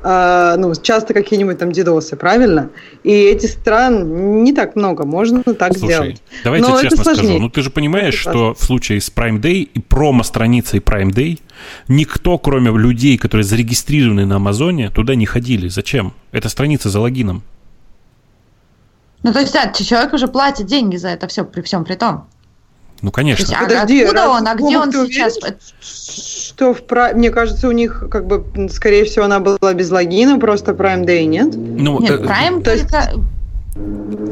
[0.04, 2.70] э, ну, часто какие-нибудь там дедосы, правильно?
[3.04, 6.24] И эти стран не так много, можно так Слушай, сделать.
[6.44, 7.40] Давайте Но честно скажу.
[7.40, 11.40] Ну, ты же понимаешь, это что в случае с Prime Day и промо-страницей Prime Day
[11.88, 15.68] никто, кроме людей, которые зарегистрированы на Амазоне, туда не ходили.
[15.70, 16.14] Зачем?
[16.32, 17.44] Это страница за логином.
[19.24, 22.28] Ну, то есть, да, человек уже платит деньги за это все, при всем при том.
[23.04, 23.44] Ну, конечно.
[23.44, 24.48] Есть, а Подожди, откуда он?
[24.48, 25.38] А где он сейчас?
[25.38, 29.92] Уверен, что в Prime, мне кажется, у них, как бы, скорее всего, она была без
[29.92, 31.54] логина, просто Prime Day, нет?
[31.54, 32.88] Ну, нет, э, Prime, то есть...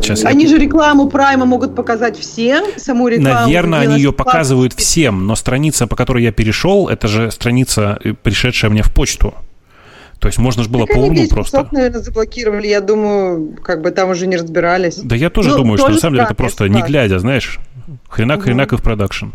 [0.02, 0.52] Сейчас они я...
[0.52, 3.42] же рекламу Прайма могут показать всем, саму рекламу.
[3.42, 8.14] Наверное, они ее показывают всем, но страница, по которой я перешел, это же страница, э,
[8.14, 9.34] пришедшая мне в почту.
[10.22, 11.68] То есть можно же было так по уму просто.
[11.72, 12.68] наверное, заблокировали.
[12.68, 14.98] Я думаю, как бы там уже не разбирались.
[14.98, 17.60] Да я тоже ну, думаю, тоже что на самом деле это просто не глядя, знаешь,
[18.08, 18.46] хренак, угу.
[18.46, 19.30] хренак и в продакшн.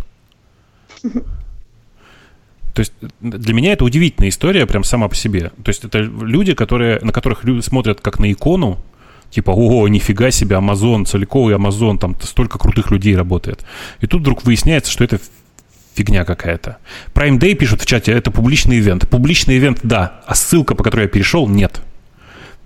[1.02, 5.50] То есть для меня это удивительная история прям сама по себе.
[5.64, 8.78] То есть это люди, которые, на которых люди смотрят как на икону,
[9.30, 13.64] типа, о, нифига себе, Амазон, целиковый Амазон, там столько крутых людей работает.
[14.00, 15.18] И тут вдруг выясняется, что это
[15.96, 16.76] фигня какая-то.
[17.14, 19.08] Prime Day пишут в чате, это публичный event.
[19.08, 21.80] Публичный event, да, а ссылка, по которой я перешел, нет.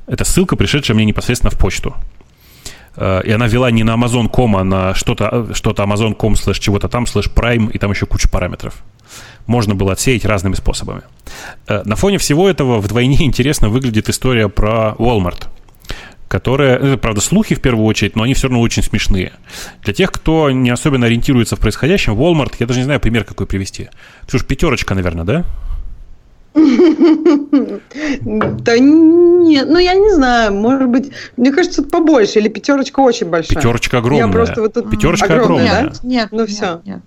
[0.07, 1.94] Это ссылка, пришедшая мне непосредственно в почту.
[2.97, 7.07] Э, и она вела не на Amazon.com, а на что-то, что-то Amazon.com слэш чего-то там,
[7.07, 8.82] слэш Prime, и там еще куча параметров
[9.47, 11.02] можно было отсеять разными способами.
[11.66, 15.48] Э, на фоне всего этого вдвойне интересно выглядит история про Walmart
[16.31, 19.32] которая, это, правда, слухи в первую очередь, но они все равно очень смешные.
[19.82, 23.48] Для тех, кто не особенно ориентируется в происходящем, Walmart, я даже не знаю пример какой
[23.48, 23.89] привести.
[24.28, 25.44] Ксюш, пятерочка, наверное, да?
[28.23, 33.57] Да нет, ну я не знаю, может быть, мне кажется, побольше, или пятерочка очень большая.
[33.57, 34.27] Пятерочка огромная.
[34.27, 34.89] Я просто вот тут...
[34.89, 35.65] Пятерочка огромная.
[35.65, 35.82] огромная.
[35.82, 36.81] Нет, нет, ну все.
[36.85, 37.01] Нет,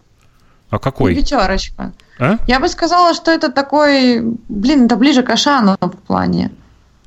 [0.69, 1.15] А какой?
[1.15, 1.93] пятерочка.
[2.19, 2.39] А?
[2.45, 6.51] Я бы сказала, что это такой, блин, это ближе к Ашану в плане.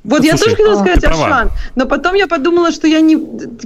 [0.07, 3.17] Вот Слушай, я тоже хотела сказать Ашан, но потом я подумала, что я не,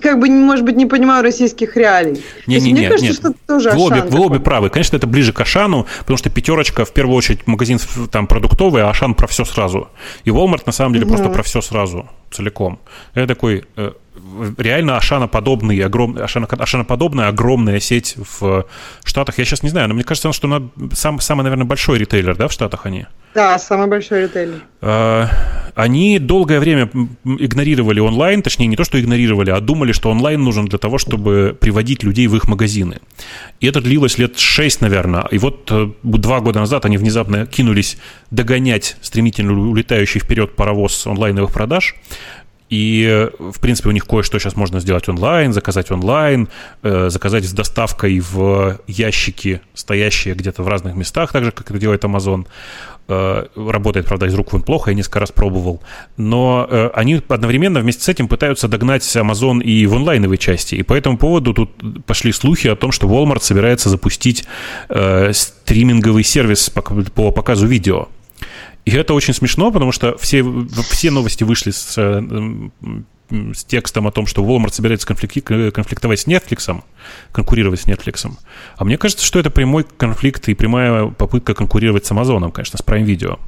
[0.01, 2.23] как бы, может быть, не понимаю российских реалий.
[2.47, 3.15] Не, не, мне не, кажется, нет.
[3.15, 3.79] что это тоже вы.
[3.79, 4.71] Обе, вы обе правы.
[4.71, 7.79] Конечно, это ближе к Ашану, потому что пятерочка, в первую очередь, магазин
[8.11, 9.89] там продуктовый, а Ашан про все сразу.
[10.23, 11.13] И Walmart, на самом деле, угу.
[11.13, 12.79] просто про все сразу, целиком.
[13.13, 13.91] Это такой э,
[14.57, 16.17] реально Ашана-подобный, огром...
[16.17, 16.47] Ашана...
[16.47, 18.65] Ашана-подобная огромная сеть в
[19.03, 19.37] Штатах.
[19.37, 22.47] Я сейчас не знаю, но мне кажется, что она сам, самый, наверное, большой ритейлер, да,
[22.47, 23.05] в Штатах они?
[23.33, 24.61] Да, самый большой ритейлер.
[24.81, 25.29] А,
[25.75, 26.89] они долгое время
[27.23, 31.57] игнорировали онлайн, точнее, не то, что игнорировали, а думали, что онлайн нужен для того, чтобы
[31.59, 32.99] приводить людей в их магазины.
[33.61, 35.25] И это длилось лет шесть, наверное.
[35.31, 37.97] И вот э, два года назад они внезапно кинулись
[38.31, 41.95] догонять стремительно улетающий вперед паровоз онлайновых продаж.
[42.71, 46.47] И, в принципе, у них кое-что сейчас можно сделать онлайн, заказать онлайн,
[46.83, 51.79] э, заказать с доставкой в ящики, стоящие где-то в разных местах, так же, как это
[51.79, 52.47] делает Amazon.
[53.09, 55.81] Э, работает, правда, из рук вон плохо, я несколько раз пробовал.
[56.15, 60.75] Но э, они одновременно вместе с этим пытаются догнать Amazon и в онлайновой части.
[60.75, 61.71] И по этому поводу тут
[62.05, 64.45] пошли слухи о том, что Walmart собирается запустить
[64.87, 68.07] э, стриминговый сервис по, по показу видео.
[68.85, 70.43] И это очень смешно, потому что все,
[70.89, 71.95] все новости вышли с,
[73.31, 76.83] с текстом о том, что Walmart собирается конфликтовать с Netflix,
[77.31, 78.31] конкурировать с Netflix.
[78.75, 82.81] А мне кажется, что это прямой конфликт и прямая попытка конкурировать с Amazon, конечно, с
[82.81, 83.39] Prime Video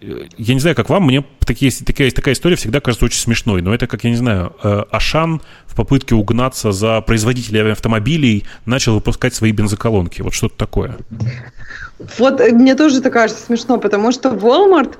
[0.00, 3.74] я не знаю, как вам, мне такие, такая, такая история всегда кажется очень смешной, но
[3.74, 9.34] это, как я не знаю, э, Ашан в попытке угнаться за производителями автомобилей начал выпускать
[9.34, 10.22] свои бензоколонки.
[10.22, 10.96] Вот что-то такое.
[12.18, 14.96] Вот э, мне тоже это кажется смешно, потому что Walmart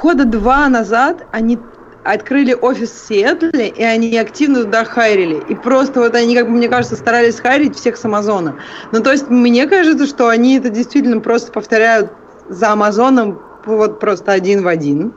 [0.00, 1.58] года два назад они
[2.04, 5.42] открыли офис в Сиэтле, и они активно туда хайрили.
[5.48, 8.56] И просто вот они, как бы, мне кажется, старались хайрить всех с Амазона.
[8.90, 12.10] Ну, то есть, мне кажется, что они это действительно просто повторяют
[12.48, 15.14] за Амазоном вот просто один в один.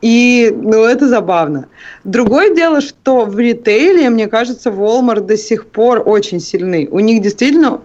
[0.00, 1.66] И, ну, это забавно.
[2.04, 6.88] Другое дело, что в ритейле, мне кажется, Walmart до сих пор очень сильны.
[6.90, 7.80] У них действительно,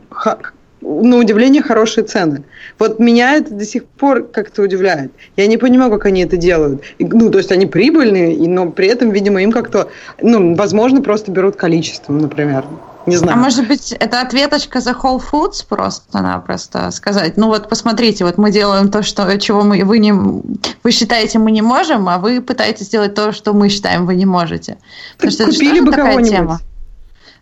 [0.82, 2.44] на удивление, хорошие цены.
[2.78, 5.12] Вот меня это до сих пор как-то удивляет.
[5.38, 6.84] Я не понимаю, как они это делают.
[7.00, 9.90] И, ну, то есть они прибыльные, но при этом, видимо, им как-то,
[10.22, 12.64] ну, возможно, просто берут количеством, например.
[13.06, 13.38] Не знаю.
[13.38, 18.52] А может быть, это ответочка за Whole Foods просто-напросто сказать, ну вот посмотрите, вот мы
[18.52, 22.86] делаем то, что, чего мы, вы, не, вы считаете мы не можем, а вы пытаетесь
[22.86, 24.78] сделать то, что мы считаем вы не можете.
[25.18, 26.30] Так что купили это бы кого-нибудь.
[26.30, 26.60] Тема.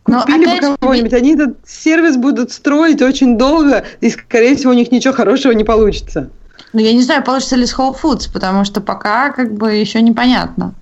[0.03, 4.75] Купили Но, бы кого-нибудь, они этот сервис будут строить очень долго, и, скорее всего, у
[4.75, 6.29] них ничего хорошего не получится.
[6.73, 10.01] Ну, я не знаю, получится ли с Whole Foods, потому что пока как бы еще
[10.01, 10.73] непонятно.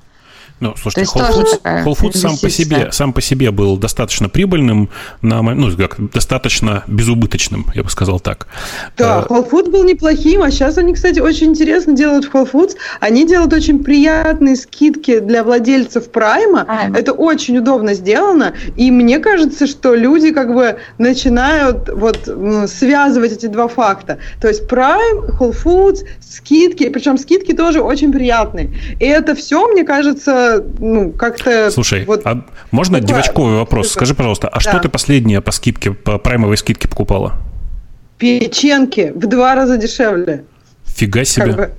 [0.60, 4.90] Ну, слушайте, Whole Foods, Whole Foods сам по себе, сам по себе был достаточно прибыльным,
[5.22, 8.48] на, ну, как, достаточно безубыточным, я бы сказал так.
[8.98, 12.50] Да, uh, Whole Foods был неплохим, а сейчас они, кстати, очень интересно делают в Whole
[12.52, 12.76] Foods.
[13.00, 16.66] Они делают очень приятные скидки для владельцев Прайма.
[16.68, 22.30] А, Это очень удобно сделано, и мне кажется, что люди как бы начинают вот
[22.68, 24.20] связывать эти два факта.
[24.42, 28.74] То есть Prime, Whole Foods, скидки, причем скидки тоже очень приятные.
[29.00, 30.49] И это все, мне кажется,
[30.80, 31.72] ну, как-то...
[31.72, 33.08] Слушай, вот, а можно такое...
[33.08, 33.92] девочковый вопрос?
[33.92, 34.60] Скажи, пожалуйста, а да.
[34.60, 37.34] что ты последнее по скидке, по праймовой скидке покупала?
[38.18, 40.46] Печенки в два раза дешевле.
[40.86, 41.46] Фига себе.
[41.48, 41.72] Как бы...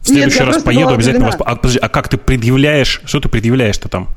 [0.00, 1.36] В следующий Нет, раз поеду обязательно вас...
[1.38, 3.00] А, подожди, а как ты предъявляешь?
[3.06, 4.08] Что ты предъявляешь-то там?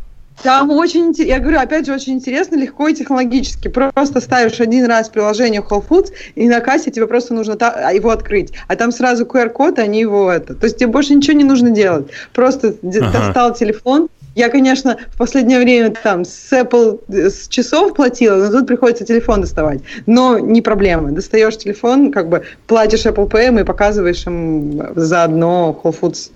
[0.44, 3.68] Там очень, я говорю, опять же, очень интересно, легко и технологически.
[3.68, 8.12] Просто ставишь один раз приложение Whole Foods, и на кассе тебе просто нужно а, его
[8.12, 8.54] открыть.
[8.68, 10.54] А там сразу QR-код, они его это.
[10.54, 12.08] То есть тебе больше ничего не нужно делать.
[12.34, 13.12] Просто ага.
[13.12, 18.68] достал телефон, я, конечно, в последнее время там с Apple с часов платила, но тут
[18.68, 19.82] приходится телефон доставать.
[20.06, 21.12] Но не проблема.
[21.12, 26.30] Достаешь телефон, как бы платишь Apple Pay и показываешь им заодно Whole Foods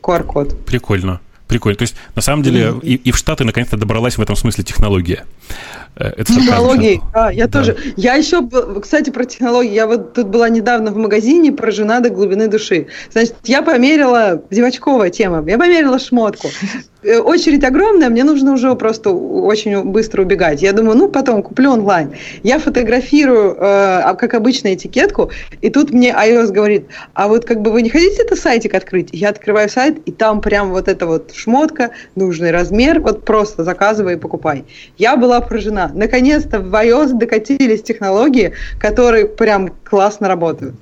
[0.00, 0.66] QR-код.
[0.66, 1.20] Прикольно.
[1.48, 1.76] Прикольно.
[1.76, 5.24] То есть, на самом деле, и, и в Штаты наконец-то добралась в этом смысле технология.
[5.96, 7.58] Э, это технологии, да, я да.
[7.58, 7.76] тоже.
[7.96, 8.48] Я еще,
[8.80, 9.72] кстати, про технологии.
[9.72, 12.86] Я вот тут была недавно в магазине, поражена до глубины души.
[13.10, 16.48] Значит, я померила, девочковая тема, я померила шмотку.
[17.02, 20.62] Э, очередь огромная, мне нужно уже просто очень быстро убегать.
[20.62, 22.12] Я думаю, ну, потом куплю онлайн.
[22.42, 27.70] Я фотографирую, э, как обычно, этикетку, и тут мне iOS говорит, а вот как бы
[27.70, 29.10] вы не хотите это сайтик открыть?
[29.12, 34.14] Я открываю сайт, и там прям вот эта вот шмотка, нужный размер, вот просто заказывай
[34.14, 34.64] и покупай.
[34.96, 35.77] Я была поражена.
[35.94, 40.74] Наконец-то в iOS докатились технологии, которые прям классно работают.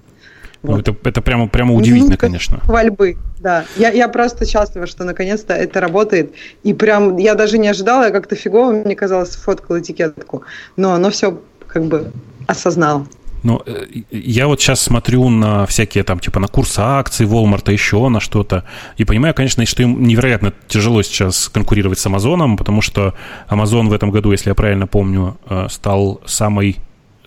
[0.62, 0.88] Ну, вот.
[0.88, 2.60] это, это прямо, прямо удивительно, Минутка конечно.
[2.60, 3.64] Хвальбы, да.
[3.76, 6.32] Я, я просто счастлива, что наконец-то это работает.
[6.64, 10.42] И прям я даже не ожидала, я как-то фигово, мне казалось, сфоткала этикетку.
[10.76, 12.10] Но оно все как бы
[12.46, 13.06] осознало.
[13.46, 18.08] Ну, э, я вот сейчас смотрю на всякие там, типа, на курсы акций Walmart, еще
[18.08, 18.64] на что-то,
[18.96, 23.14] и понимаю, конечно, что им невероятно тяжело сейчас конкурировать с Амазоном, потому что
[23.48, 26.78] Amazon в этом году, если я правильно помню, э, стал самой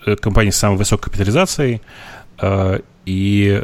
[0.05, 1.81] э, компанией с самой высокой капитализацией,
[3.05, 3.61] и,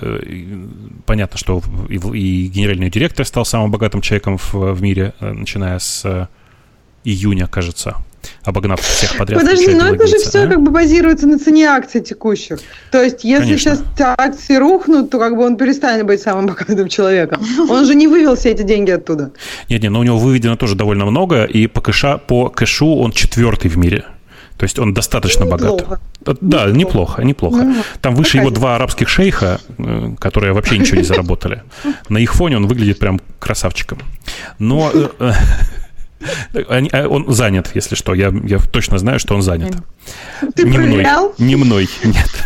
[1.05, 6.29] понятно, что и, генеральный директор стал самым богатым человеком в мире, начиная с
[7.05, 7.95] июня, кажется,
[8.43, 9.41] обогнав всех подряд.
[9.41, 10.47] Подожди, но это же все а?
[10.47, 12.59] как бы базируется на цене акций текущих.
[12.91, 13.75] То есть, если Конечно.
[13.75, 17.41] сейчас акции рухнут, то как бы он перестанет быть самым богатым человеком.
[17.69, 19.31] Он же не вывел все эти деньги оттуда.
[19.69, 23.11] Нет, нет, но у него выведено тоже довольно много, и по, кэша, по кэшу он
[23.11, 24.05] четвертый в мире.
[24.57, 25.99] То есть он достаточно неплохо.
[26.23, 26.37] богат.
[26.41, 27.63] Да, неплохо, неплохо.
[27.63, 31.63] Ну, Там выше его два арабских шейха, э, которые вообще ничего не заработали.
[32.09, 33.99] На их фоне он выглядит прям красавчиком.
[34.57, 34.91] Но
[36.53, 38.13] э, а, он занят, если что.
[38.13, 39.75] Я, я точно знаю, что он занят.
[40.55, 41.33] Ты не проверял?
[41.37, 41.47] мной.
[41.47, 42.45] Не мной, нет.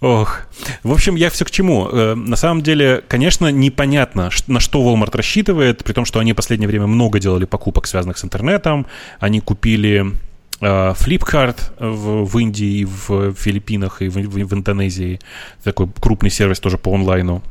[0.00, 0.42] Ох.
[0.82, 1.88] В общем, я все к чему.
[1.88, 6.36] Э, на самом деле, конечно, непонятно, на что Walmart рассчитывает, при том, что они в
[6.36, 8.86] последнее время много делали покупок, связанных с интернетом.
[9.20, 10.12] Они купили
[10.60, 15.18] э, Flipkart в, в Индии, в Филиппинах и в, в, в Индонезии.
[15.64, 17.42] Такой крупный сервис тоже по онлайну,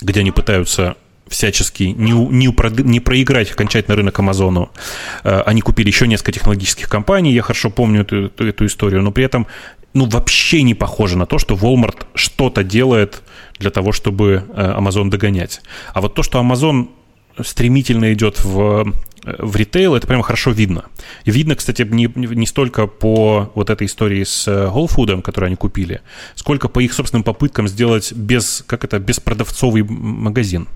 [0.00, 0.96] где они пытаются
[1.28, 4.70] всячески не, не, не проиграть окончательно рынок Амазону.
[5.24, 9.10] Э, они купили еще несколько технологических компаний, я хорошо помню эту, эту, эту историю, но
[9.10, 9.46] при этом
[9.94, 13.22] ну, вообще не похоже на то, что Walmart что-то делает
[13.58, 15.60] для того, чтобы э, Amazon догонять.
[15.94, 16.88] А вот то, что Amazon
[17.44, 18.92] стремительно идет в,
[19.24, 20.86] в ритейл, это прямо хорошо видно.
[21.24, 25.48] И видно, кстати, не, не столько по вот этой истории с э, Whole Food, которую
[25.48, 26.00] они купили,
[26.34, 30.68] сколько по их собственным попыткам сделать без, как это, беспродавцовый магазин.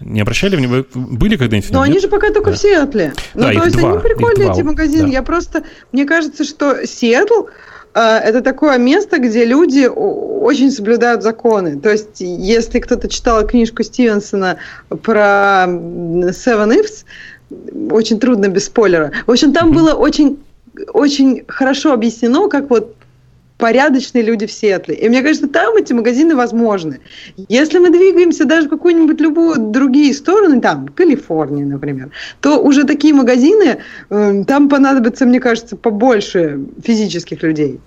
[0.00, 0.84] Не обращали внимания?
[0.94, 1.70] Были когда-нибудь?
[1.70, 2.56] Но они же пока только да.
[2.56, 3.12] в Сиэтле.
[3.34, 5.06] Ну, да, то есть два, они прикольные, эти магазины.
[5.06, 5.12] Да.
[5.12, 5.62] Я просто...
[5.92, 7.46] Мне кажется, что Сиэтл
[7.94, 11.78] э, это такое место, где люди очень соблюдают законы.
[11.78, 14.56] То есть, если кто-то читал книжку Стивенсона
[15.02, 17.04] про Seven Ifs,
[17.90, 19.12] очень трудно без спойлера.
[19.26, 19.74] В общем, там mm-hmm.
[19.74, 20.38] было очень
[20.92, 22.96] очень хорошо объяснено, как вот
[23.60, 24.94] порядочные люди в Сиэтле.
[24.94, 27.00] И мне кажется, там эти магазины возможны.
[27.48, 32.10] Если мы двигаемся даже в какую-нибудь любую другие стороны, там, Калифорния, например,
[32.40, 33.78] то уже такие магазины,
[34.08, 37.80] э, там понадобится, мне кажется, побольше физических людей.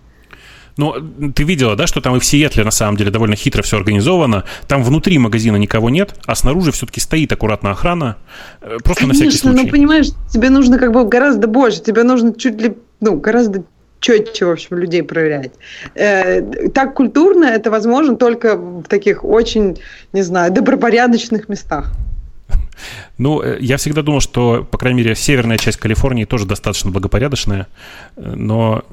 [0.77, 0.95] Ну,
[1.35, 4.43] ты видела, да, что там и в Сиэтле на самом деле довольно хитро все организовано.
[4.67, 8.17] Там внутри магазина никого нет, а снаружи все-таки стоит аккуратно охрана.
[8.61, 9.65] Э, просто Конечно, на всякий случай.
[9.65, 13.63] ну понимаешь, тебе нужно как бы гораздо больше, тебе нужно чуть ли, ну, гораздо
[14.03, 15.51] четче, в общем, людей проверять.
[15.95, 19.79] Э, так культурно это возможно только в таких очень,
[20.11, 21.91] не знаю, добропорядочных местах.
[23.17, 27.67] Ну, э, я всегда думал, что, по крайней мере, северная часть Калифорнии тоже достаточно благопорядочная,
[28.15, 28.83] но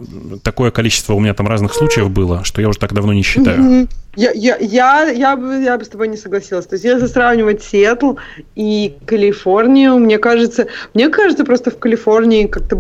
[0.43, 3.89] такое количество у меня там разных случаев было, что я уже так давно не считаю.
[4.17, 6.67] Я, я, я, я, бы, я бы с тобой не согласилась.
[6.67, 8.15] То есть, если сравнивать Сиэтл
[8.57, 12.77] и Калифорнию, мне кажется, мне кажется, просто в Калифорнии как-то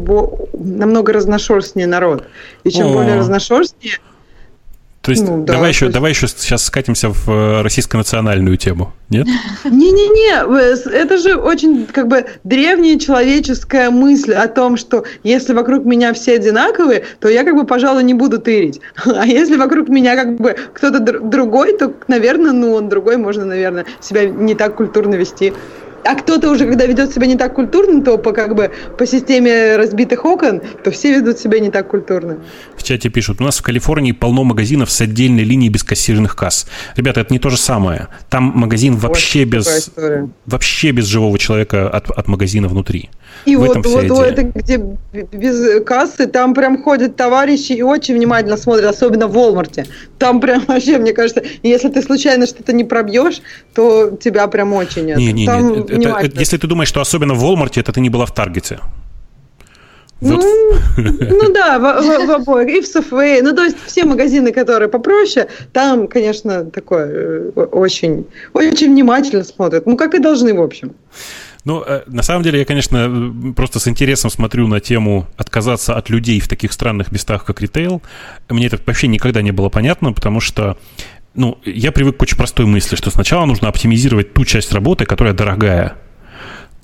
[0.53, 2.25] намного разношерстнее народ.
[2.65, 2.95] И чем О.
[2.95, 3.99] более разношерстнее,
[5.03, 5.95] то есть ну, да, давай, еще, есть...
[5.95, 9.27] давай еще сейчас скатимся в э, российско-национальную тему, нет?
[9.65, 16.13] Не-не-не, это же очень как бы древняя человеческая мысль о том, что если вокруг меня
[16.13, 18.81] все одинаковые, то я как бы, пожалуй, не буду тырить.
[19.21, 23.87] А если вокруг меня как бы кто-то другой, то, наверное, ну он другой, можно, наверное,
[24.01, 25.55] себя не так культурно вести.
[26.05, 29.77] А кто-то уже, когда ведет себя не так культурно, то по как бы по системе
[29.77, 32.39] разбитых окон, то все ведут себя не так культурно.
[32.77, 36.67] В чате пишут, у нас в Калифорнии полно магазинов с отдельной линией бескассированных касс.
[36.97, 38.09] Ребята, это не то же самое.
[38.29, 39.91] Там магазин вообще без
[40.47, 43.11] вообще без живого человека от, от магазина внутри.
[43.47, 44.79] И в вот, этом вот, вот это, где
[45.13, 49.87] без кассы, там прям ходят товарищи и очень внимательно смотрят, особенно в Walmart.
[50.19, 53.41] Там прям вообще, мне кажется, если ты случайно что-то не пробьешь,
[53.75, 55.15] то тебя прям очень...
[55.15, 58.01] Не, не, там не, это, это, если ты думаешь, что особенно в Walmart, это ты
[58.01, 58.81] не была в Таргете.
[60.21, 60.45] Вот.
[60.99, 62.69] Ну, ну да, в, в, в обоих.
[62.69, 63.41] И в Safeway.
[63.43, 69.87] Ну, то есть все магазины, которые попроще, там, конечно, такое э, очень, очень внимательно смотрят.
[69.87, 70.93] Ну, как и должны, в общем.
[71.65, 76.11] Ну, э, на самом деле, я, конечно, просто с интересом смотрю на тему отказаться от
[76.11, 78.03] людей в таких странных местах, как ритейл.
[78.49, 80.77] Мне это вообще никогда не было понятно, потому что
[81.35, 85.35] ну, я привык к очень простой мысли, что сначала нужно оптимизировать ту часть работы, которая
[85.35, 85.97] дорогая.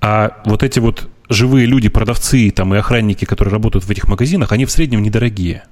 [0.00, 4.52] А вот эти вот живые люди, продавцы там, и охранники, которые работают в этих магазинах,
[4.52, 5.64] они в среднем недорогие.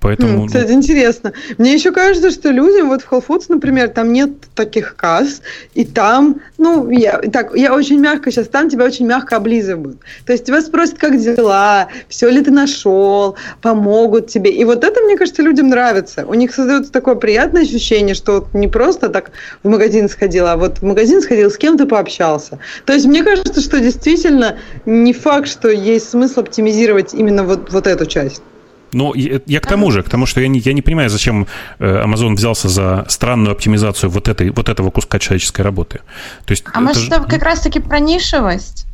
[0.00, 0.46] Поэтому...
[0.46, 1.32] Кстати, интересно.
[1.58, 5.42] Мне еще кажется, что людям, вот в Whole Foods, например, там нет таких касс,
[5.74, 9.98] и там, ну, я, так, я очень мягко сейчас, там тебя очень мягко облизывают.
[10.24, 14.50] То есть тебя спросят, как дела, все ли ты нашел, помогут тебе.
[14.50, 16.24] И вот это, мне кажется, людям нравится.
[16.26, 19.32] У них создается такое приятное ощущение, что вот не просто так
[19.62, 22.58] в магазин сходил, а вот в магазин сходил, с кем-то пообщался.
[22.86, 24.56] То есть мне кажется, что действительно
[24.86, 28.42] не факт, что есть смысл оптимизировать именно вот, вот эту часть.
[28.92, 31.46] Но я, я к тому же, к тому, что я не, я не понимаю, зачем
[31.78, 36.00] э, Amazon взялся за странную оптимизацию вот, этой, вот этого куска человеческой работы.
[36.44, 37.08] То есть, а может, же...
[37.08, 38.86] это как раз-таки про нишевость?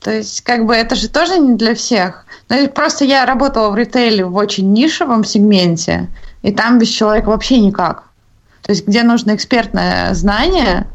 [0.00, 2.24] То есть, как бы это же тоже не для всех.
[2.48, 6.08] Ну, просто я работала в ритейле в очень нишевом сегменте,
[6.42, 8.04] и там без человека вообще никак.
[8.62, 10.86] То есть, где нужно экспертное знание,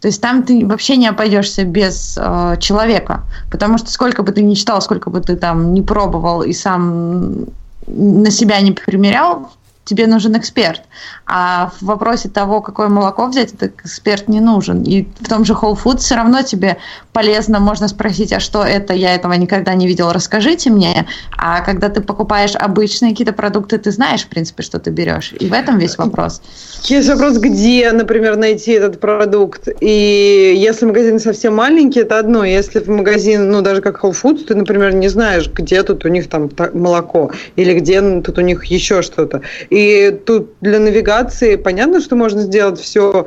[0.00, 4.42] то есть там ты вообще не обойдешься без э, человека, потому что сколько бы ты
[4.42, 7.46] ни читал, сколько бы ты там не пробовал и сам
[7.86, 9.50] на себя не примерял,
[9.86, 10.82] тебе нужен эксперт.
[11.26, 14.82] А в вопросе того, какое молоко взять, этот эксперт не нужен.
[14.82, 16.76] И в том же Whole Foods все равно тебе
[17.12, 21.06] полезно, можно спросить, а что это, я этого никогда не видел, расскажите мне.
[21.38, 25.32] А когда ты покупаешь обычные какие-то продукты, ты знаешь, в принципе, что ты берешь.
[25.38, 26.42] И в этом весь вопрос.
[26.82, 29.68] Есть вопрос, где, например, найти этот продукт.
[29.80, 32.44] И если магазин совсем маленький, это одно.
[32.44, 36.08] Если в магазин, ну, даже как Whole Foods, ты, например, не знаешь, где тут у
[36.08, 39.42] них там молоко, или где тут у них еще что-то.
[39.76, 43.26] И тут для навигации понятно, что можно сделать все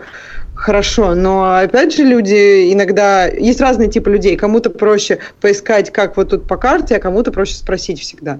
[0.55, 3.27] хорошо, но опять же люди иногда...
[3.27, 4.35] Есть разные типы людей.
[4.35, 8.39] Кому-то проще поискать, как вот тут по карте, а кому-то проще спросить всегда.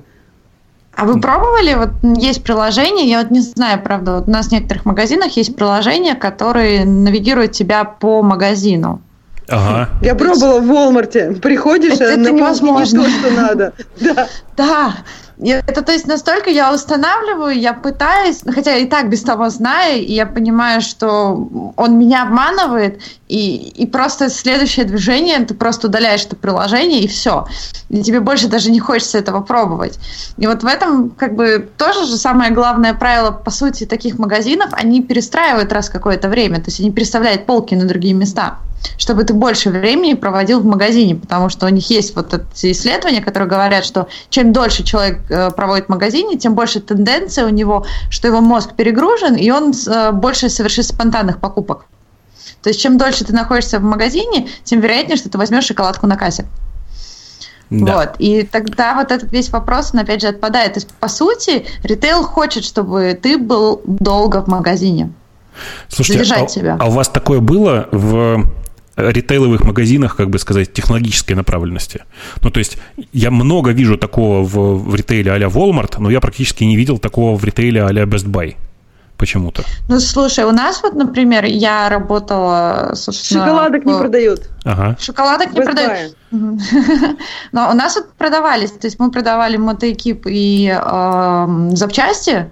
[0.95, 1.75] А вы пробовали?
[1.75, 5.55] Вот есть приложение, я вот не знаю, правда, вот у нас в некоторых магазинах есть
[5.55, 9.03] приложения, которые навигируют тебя по магазину.
[9.47, 9.89] Ага.
[10.01, 11.39] Я пробовала в Walmart.
[11.41, 13.03] Приходишь, это, это невозможно.
[13.03, 13.73] то, что надо.
[13.99, 14.27] Да.
[14.57, 14.95] Да.
[15.41, 20.13] Это, то есть, настолько я устанавливаю, я пытаюсь, хотя и так без того знаю, и
[20.13, 26.35] я понимаю, что он меня обманывает, и, и просто следующее движение, ты просто удаляешь это
[26.35, 27.47] приложение, и все.
[27.87, 29.97] И тебе больше даже не хочется этого пробовать.
[30.37, 34.71] И вот в этом, как бы, тоже же самое главное правило, по сути, таких магазинов,
[34.73, 38.57] они перестраивают раз какое-то время, то есть они переставляют полки на другие места
[38.97, 43.21] чтобы ты больше времени проводил в магазине, потому что у них есть вот эти исследования,
[43.21, 48.27] которые говорят, что чем дольше человек проводит в магазине, тем больше тенденция у него, что
[48.27, 51.85] его мозг перегружен, и он э, больше совершит спонтанных покупок.
[52.61, 56.17] То есть чем дольше ты находишься в магазине, тем вероятнее, что ты возьмешь шоколадку на
[56.17, 56.45] кассе.
[57.69, 57.97] Да.
[57.97, 58.15] Вот.
[58.17, 60.73] И тогда вот этот весь вопрос, он опять же отпадает.
[60.73, 65.11] То есть, по сути, ритейл хочет, чтобы ты был долго в магазине.
[65.87, 66.77] Слушайте, а, себя.
[66.79, 68.45] а у вас такое было в
[69.11, 72.03] ритейловых магазинах, как бы сказать, технологической направленности.
[72.41, 72.77] Ну, то есть
[73.13, 77.37] я много вижу такого в, в ритейле а-ля Walmart, но я практически не видел такого
[77.37, 78.55] в ритейле а-ля Best Buy.
[79.17, 79.63] почему-то.
[79.89, 83.45] Ну, слушай, у нас вот, например, я работала, собственно...
[83.45, 83.85] Шоколадок в...
[83.85, 84.41] не продают.
[84.63, 84.97] Ага.
[84.99, 86.15] Шоколадок не продают.
[87.51, 92.49] Но у нас вот продавались, то есть мы продавали мотоэкип и э, запчасти,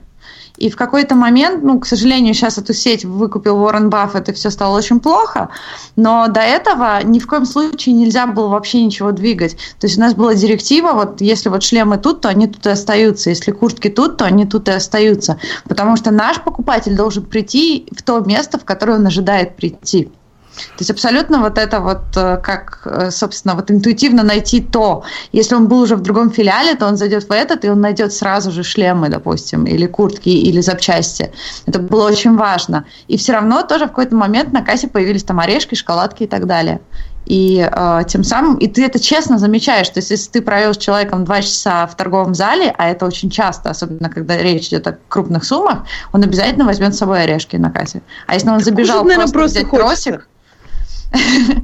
[0.58, 4.50] и в какой-то момент, ну, к сожалению, сейчас эту сеть выкупил Уоррен Баффет, и все
[4.50, 5.50] стало очень плохо,
[5.96, 9.56] но до этого ни в коем случае нельзя было вообще ничего двигать.
[9.80, 12.70] То есть у нас была директива, вот если вот шлемы тут, то они тут и
[12.70, 17.88] остаются, если куртки тут, то они тут и остаются, потому что наш покупатель должен прийти
[17.96, 20.10] в то место, в которое он ожидает прийти.
[20.58, 25.04] То есть абсолютно вот это вот э, как, э, собственно, вот интуитивно найти то.
[25.32, 28.14] Если он был уже в другом филиале, то он зайдет в этот, и он найдет
[28.14, 31.32] сразу же шлемы, допустим, или куртки, или запчасти.
[31.66, 32.86] Это было очень важно.
[33.08, 36.46] И все равно тоже в какой-то момент на кассе появились там орешки, шоколадки и так
[36.46, 36.80] далее.
[37.28, 40.78] И э, тем самым, и ты это честно замечаешь, то есть если ты провел с
[40.78, 44.98] человеком два часа в торговом зале, а это очень часто, особенно когда речь идет о
[45.10, 45.80] крупных суммах,
[46.14, 48.02] он обязательно возьмет с собой орешки на кассе.
[48.28, 50.30] А если он забежал Кушать, наверное, просто, просто тросик,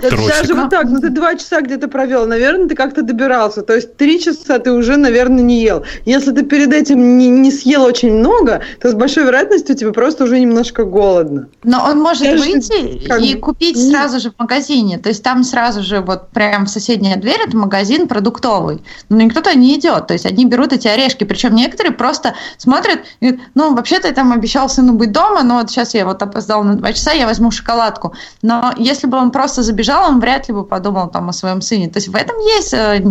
[0.01, 3.61] даже вот так, ну ты два часа где-то провел, наверное, ты как-то добирался.
[3.61, 5.83] То есть три часа ты уже, наверное, не ел.
[6.05, 10.23] Если ты перед этим не, не съел очень много, то с большой вероятностью тебе просто
[10.23, 11.47] уже немножко голодно.
[11.63, 13.21] Но он может Я выйти как...
[13.21, 13.91] и купить Нет.
[13.91, 14.97] сразу же в магазине.
[14.97, 18.83] То есть там сразу же вот прям соседняя дверь, это магазин продуктовый.
[19.09, 20.07] Но никто туда не идет.
[20.07, 21.23] То есть одни берут эти орешки.
[21.23, 25.55] Причем некоторые просто смотрят и говорят, ну, вообще-то я там обещал сыну быть дома, но
[25.57, 28.13] вот сейчас я вот опоздал на два часа, я возьму шоколадку.
[28.41, 31.89] Но если бы он просто забежал, он вряд ли бы подумал там о своем сыне.
[31.89, 33.01] То есть в этом есть э,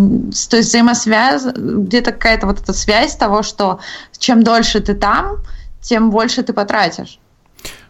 [0.49, 3.81] то есть взаимосвязь, где-то какая-то вот эта связь того, что
[4.19, 5.39] чем дольше ты там,
[5.83, 7.19] тем больше ты потратишь.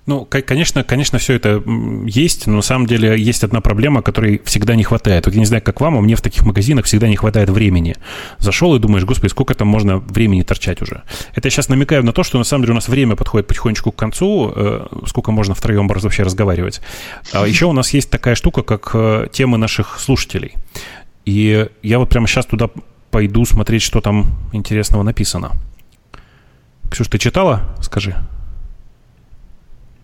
[0.05, 1.62] Ну, конечно, конечно, все это
[2.07, 5.27] есть, но на самом деле есть одна проблема, которой всегда не хватает.
[5.27, 7.95] Вот я не знаю, как вам, а мне в таких магазинах всегда не хватает времени.
[8.39, 11.03] Зашел и думаешь, господи, сколько там можно времени торчать уже.
[11.37, 13.93] Это я сейчас намекаю на то, что на самом деле у нас время подходит потихонечку
[13.93, 16.81] к концу, э, сколько можно втроем вообще разговаривать.
[17.33, 20.55] А еще у нас есть такая штука, как э, темы наших слушателей.
[21.24, 22.70] И я вот прямо сейчас туда
[23.12, 25.53] пойду смотреть, что там интересного написано.
[26.91, 27.77] Ксюш, ты читала?
[27.81, 28.16] Скажи.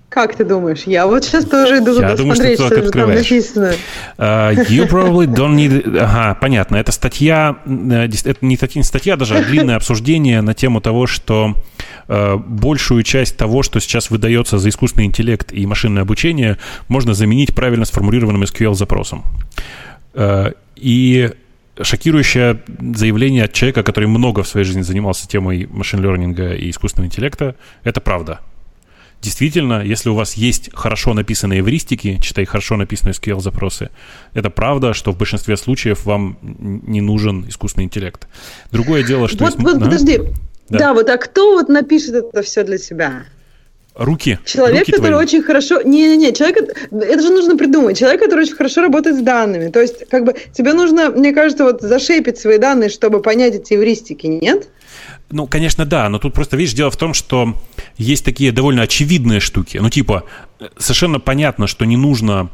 [0.08, 0.84] Как ты думаешь?
[0.84, 3.74] Я вот сейчас тоже иду Я думаю, смотреть, что, ты что там написано.
[4.16, 5.98] Uh, you probably don't need...
[5.98, 6.76] Ага, понятно.
[6.76, 11.54] Это статья, э, это не статья даже, а длинное обсуждение на тему того, что
[12.08, 16.56] uh, большую часть того, что сейчас выдается за искусственный интеллект и машинное обучение,
[16.88, 19.24] можно заменить правильно сформулированным SQL-запросом.
[20.14, 21.32] Uh, и
[21.82, 22.62] шокирующее
[22.94, 28.00] заявление от человека, который много в своей жизни занимался темой машин-лернинга и искусственного интеллекта, это
[28.00, 28.40] правда.
[29.20, 33.90] Действительно, если у вас есть хорошо написанные эвристики, читай хорошо написанные SQL-запросы,
[34.32, 38.28] это правда, что в большинстве случаев вам не нужен искусственный интеллект.
[38.70, 39.44] Другое дело, что...
[39.44, 39.62] Вот, есть...
[39.62, 40.20] вот подожди.
[40.68, 40.78] Да.
[40.78, 43.24] да, вот а кто вот напишет это все для себя?
[43.98, 44.38] Руки.
[44.44, 45.24] Человек, руки который твои.
[45.24, 45.82] очень хорошо...
[45.82, 46.76] Не-не-не, человек...
[46.92, 47.98] Это же нужно придумать.
[47.98, 49.70] Человек, который очень хорошо работает с данными.
[49.70, 53.74] То есть, как бы, тебе нужно, мне кажется, вот зашейпить свои данные, чтобы понять эти
[53.74, 54.68] эвристики, нет?
[55.30, 57.54] Ну, конечно, да, но тут просто, видишь, дело в том, что
[57.98, 59.78] есть такие довольно очевидные штуки.
[59.78, 60.24] Ну, типа,
[60.78, 62.48] совершенно понятно, что не нужно...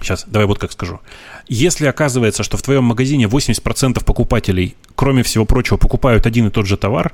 [0.00, 1.00] Сейчас, давай вот как скажу.
[1.48, 6.66] Если оказывается, что в твоем магазине 80% покупателей, кроме всего прочего, покупают один и тот
[6.66, 7.12] же товар,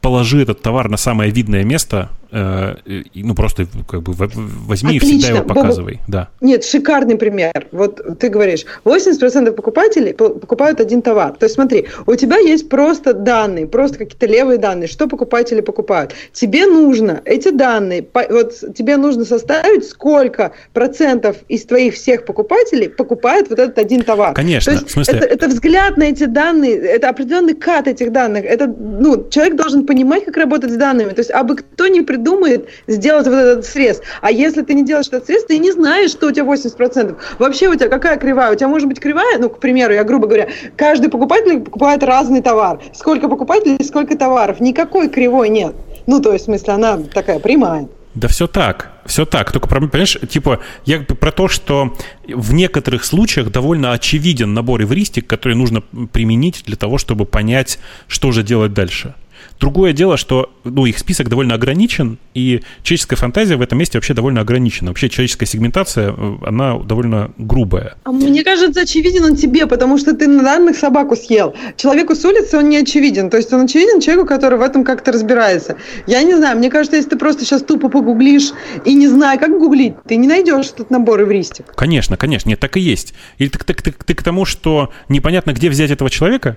[0.00, 5.06] положи этот товар на самое видное место, ну просто как бы возьми Отлично.
[5.06, 5.94] и всегда его показывай.
[5.94, 6.04] Богу.
[6.08, 6.28] Да.
[6.40, 7.66] Нет, шикарный пример.
[7.72, 11.32] Вот ты говоришь, 80% покупателей покупают один товар.
[11.32, 16.14] То есть смотри, у тебя есть просто данные, просто какие-то левые данные, что покупатели покупают.
[16.32, 23.48] Тебе нужно эти данные, вот тебе нужно составить, сколько процентов из твоих всех покупателей покупает
[23.50, 24.34] вот этот один товар.
[24.34, 24.72] Конечно.
[24.72, 25.18] То есть в смысле...
[25.18, 28.44] это, это взгляд на эти данные, это определенный кат этих данных.
[28.44, 31.10] Это, ну, человек должен понимать, как работать с данными.
[31.10, 34.02] То есть, бы кто не придумает сделать вот этот срез.
[34.20, 37.16] А если ты не делаешь этот срез, ты не знаешь, что у тебя 80%.
[37.38, 38.52] Вообще у тебя какая кривая?
[38.52, 42.42] У тебя может быть кривая, ну, к примеру, я грубо говоря, каждый покупатель покупает разный
[42.42, 42.80] товар.
[42.94, 44.60] Сколько покупателей, сколько товаров.
[44.60, 45.74] Никакой кривой нет.
[46.06, 47.88] Ну, то есть, в смысле, она такая прямая.
[48.14, 49.52] Да все так, все так.
[49.52, 51.94] Только, понимаешь, типа, я про то, что
[52.26, 55.82] в некоторых случаях довольно очевиден набор эвристик, который нужно
[56.12, 57.78] применить для того, чтобы понять,
[58.08, 59.14] что же делать дальше.
[59.60, 64.14] Другое дело, что ну, их список довольно ограничен, и человеческая фантазия в этом месте вообще
[64.14, 64.90] довольно ограничена.
[64.90, 67.96] Вообще человеческая сегментация, э, она довольно грубая.
[68.04, 71.54] А мне кажется, очевиден он тебе, потому что ты на данных собаку съел.
[71.76, 73.30] Человеку с улицы он не очевиден.
[73.30, 75.76] То есть он очевиден человеку, который в этом как-то разбирается.
[76.06, 78.52] Я не знаю, мне кажется, если ты просто сейчас тупо погуглишь
[78.84, 81.74] и не зная, как гуглить, ты не найдешь этот набор эвристик.
[81.74, 82.48] Конечно, конечно.
[82.48, 83.14] Нет, так и есть.
[83.38, 86.56] Или ты, ты, ты, ты к тому, что непонятно, где взять этого человека?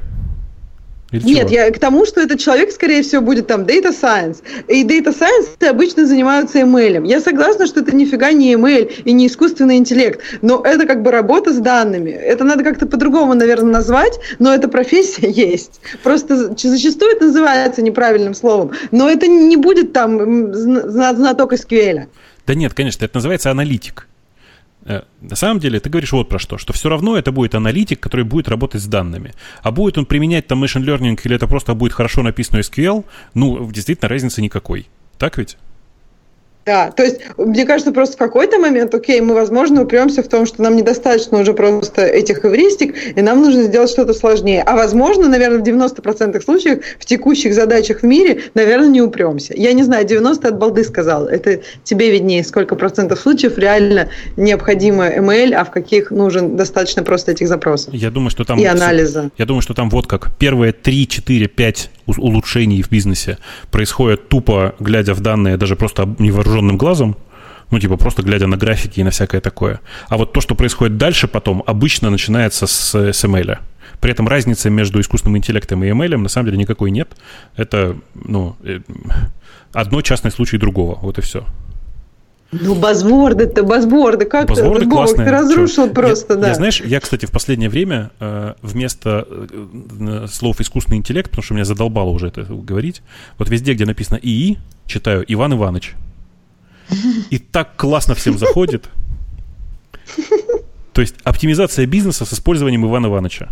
[1.12, 1.62] Или Нет, чего?
[1.62, 4.38] я к тому, что этот человек, скорее всего, будет там Data Science.
[4.68, 7.08] И Data Science обычно занимаются email.
[7.08, 11.12] Я согласна, что это нифига не email и не искусственный интеллект, но это как бы
[11.12, 12.12] работа с данными.
[12.12, 15.82] Это надо как-то по-другому, наверное, назвать, но эта профессия есть.
[16.04, 22.08] Просто зачастую это называется неправильным словом, но это не будет там знаток SQL.
[22.46, 24.08] Да нет, конечно, это называется аналитик.
[24.86, 28.00] Э, на самом деле, ты говоришь вот про что, что все равно это будет аналитик,
[28.00, 29.34] который будет работать с данными.
[29.62, 33.72] А будет он применять там machine learning или это просто будет хорошо написанный SQL, ну,
[33.72, 34.88] действительно, разницы никакой.
[35.18, 35.58] Так ведь?
[36.66, 40.46] Да, то есть, мне кажется, просто в какой-то момент, окей, мы, возможно, упремся в том,
[40.46, 44.62] что нам недостаточно уже просто этих эвристик, и нам нужно сделать что-то сложнее.
[44.62, 49.54] А возможно, наверное, в 90% случаев в текущих задачах в мире, наверное, не упремся.
[49.56, 51.28] Я не знаю, 90 от балды сказал.
[51.28, 57.32] Это тебе виднее, сколько процентов случаев реально необходимо ML, а в каких нужен достаточно просто
[57.32, 57.94] этих запросов.
[57.94, 58.60] Я думаю, что там...
[58.60, 59.32] И анализа.
[59.38, 63.38] Я думаю, что там вот как первые 3, 4, 5 улучшений в бизнесе
[63.72, 67.16] происходят тупо, глядя в данные, даже просто невооруженным глазом,
[67.72, 69.80] ну, типа, просто глядя на графики и на всякое такое.
[70.08, 73.60] А вот то, что происходит дальше потом, обычно начинается с, с ML.
[74.00, 77.10] При этом разницы между искусственным интеллектом и ML на самом деле никакой нет.
[77.56, 78.80] Это, ну, э,
[79.74, 80.98] одно частный случай другого.
[81.02, 81.46] Вот и все.
[82.52, 85.28] Ну, базворды это базворды, как базворды ты, классные.
[85.28, 85.94] ты разрушил Чё?
[85.94, 86.48] просто, я, да.
[86.48, 91.54] Я, знаешь, я, кстати, в последнее время э, вместо э, слов искусственный интеллект, потому что
[91.54, 93.04] меня задолбало уже это говорить,
[93.38, 94.58] вот везде, где написано ИИ,
[94.88, 95.94] читаю Иван Иванович.
[97.30, 98.90] И так классно всем заходит.
[100.94, 103.50] То есть оптимизация бизнеса с использованием Ивана Ивановича.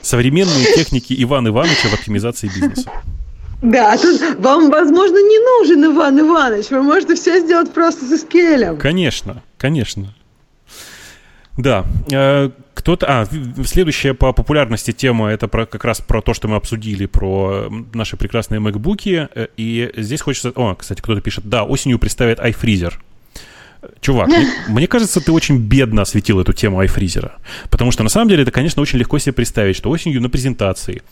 [0.00, 2.90] Современные техники Ивана Ивановича в оптимизации бизнеса.
[3.62, 6.70] Да, а тут вам, возможно, не нужен Иван Иванович.
[6.70, 8.76] Вы можете все сделать просто с SQL.
[8.76, 10.14] Конечно, конечно.
[11.56, 11.84] Да.
[12.86, 13.06] Кто-то...
[13.08, 13.26] А,
[13.64, 18.16] следующая по популярности тема это про, как раз про то, что мы обсудили, про наши
[18.16, 19.28] прекрасные MacBook.
[19.34, 20.52] Э, и здесь хочется...
[20.54, 22.94] О, кстати, кто-то пишет, да, осенью представят iFreezer.
[24.00, 27.32] Чувак, мне, мне кажется, ты очень бедно осветил эту тему iFreezer.
[27.70, 31.02] Потому что на самом деле это, конечно, очень легко себе представить, что осенью на презентации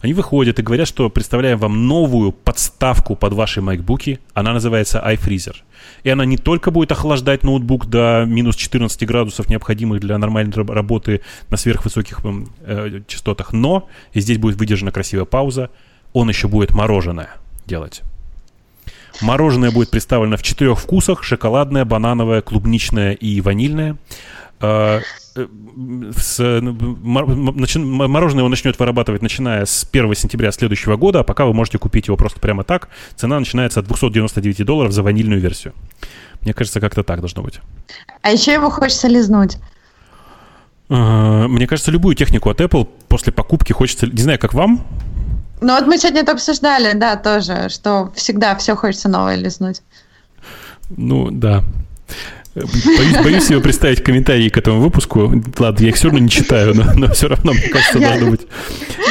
[0.00, 4.18] они выходят и говорят, что представляем вам новую подставку под ваши MacBook.
[4.32, 5.56] Она называется iFreezer.
[6.04, 11.20] И она не только будет охлаждать ноутбук до минус 14 градусов, необходимых для нормальной работы
[11.50, 12.20] на сверхвысоких
[12.64, 15.70] э, частотах, но, и здесь будет выдержана красивая пауза,
[16.12, 17.30] он еще будет мороженое
[17.66, 18.02] делать.
[19.20, 21.22] Мороженое будет представлено в четырех вкусах.
[21.22, 23.96] Шоколадное, банановое, клубничное и ванильное.
[24.60, 25.00] А,
[25.36, 25.46] э,
[26.16, 26.72] с, ну,
[28.08, 32.08] мороженое его начнет вырабатывать, начиная с 1 сентября следующего года, а пока вы можете купить
[32.08, 32.88] его просто прямо так.
[33.16, 35.74] Цена начинается от 299 долларов за ванильную версию.
[36.42, 37.60] Мне кажется, как-то так должно быть.
[38.22, 39.58] А еще его хочется лизнуть.
[40.88, 44.06] А, мне кажется, любую технику от Apple после покупки хочется...
[44.06, 44.84] Не знаю, как вам,
[45.60, 49.82] ну вот мы сегодня это обсуждали, да, тоже, что всегда все хочется новое лизнуть.
[50.88, 51.62] Ну, да.
[52.54, 55.32] Боюсь, боюсь себе представить комментарии к этому выпуску.
[55.58, 58.30] Ладно, я их все равно не читаю, но, но все равно, мне кажется, я, должно
[58.30, 58.40] быть.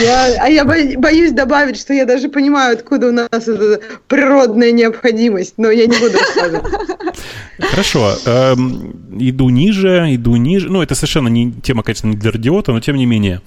[0.01, 5.53] Я, а я боюсь добавить, что я даже понимаю, откуда у нас эта природная необходимость,
[5.57, 6.73] но я не буду рассказывать.
[7.59, 8.13] Хорошо.
[8.25, 10.69] Эм, иду ниже, иду ниже.
[10.69, 13.41] Ну, это совершенно не тема, конечно, не для радиота, но тем не менее.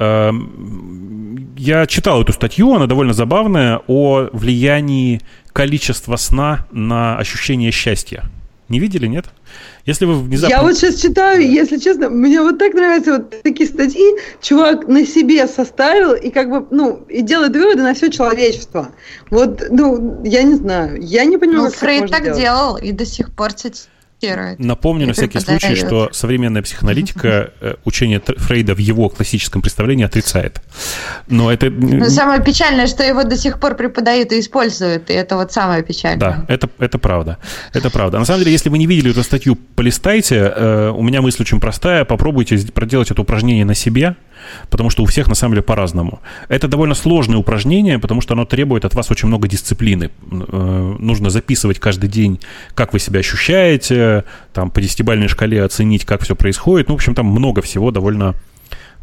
[0.00, 5.20] Эм, я читал эту статью, она довольно забавная, о влиянии
[5.52, 8.24] количества сна на ощущение счастья.
[8.68, 9.24] Не видели, нет?
[9.86, 10.54] Если вы внезапно...
[10.54, 14.04] Я вот сейчас читаю, если честно, мне вот так нравятся вот такие статьи.
[14.42, 18.90] Чувак на себе составил и как бы, ну, и делает выводы на все человечество.
[19.30, 22.38] Вот, ну, я не знаю, я не понимаю, ну, как Фрейд так делать.
[22.38, 23.54] делал и до сих пор
[24.18, 24.58] цитирует.
[24.58, 30.60] Напомню на всякий случай, что современная психоаналитика э, учение Фрейда в его классическом представлении отрицает.
[31.28, 31.70] Но это...
[31.70, 35.82] Но самое печальное, что его до сих пор преподают и используют, и это вот самое
[35.82, 36.18] печальное.
[36.18, 37.38] Да, это, это правда.
[37.72, 38.18] Это правда.
[38.18, 40.52] На самом деле, если вы не видели эту статью, полистайте.
[40.54, 42.04] Э, у меня мысль очень простая.
[42.04, 44.16] Попробуйте проделать это упражнение на себе,
[44.70, 46.20] потому что у всех на самом деле по-разному.
[46.48, 50.10] Это довольно сложное упражнение, потому что оно требует от вас очень много дисциплины.
[50.30, 52.40] Э, нужно записывать каждый день,
[52.74, 54.07] как вы себя ощущаете,
[54.52, 56.88] там по десятибалльной шкале оценить, как все происходит.
[56.88, 58.34] Ну, в общем, там много всего довольно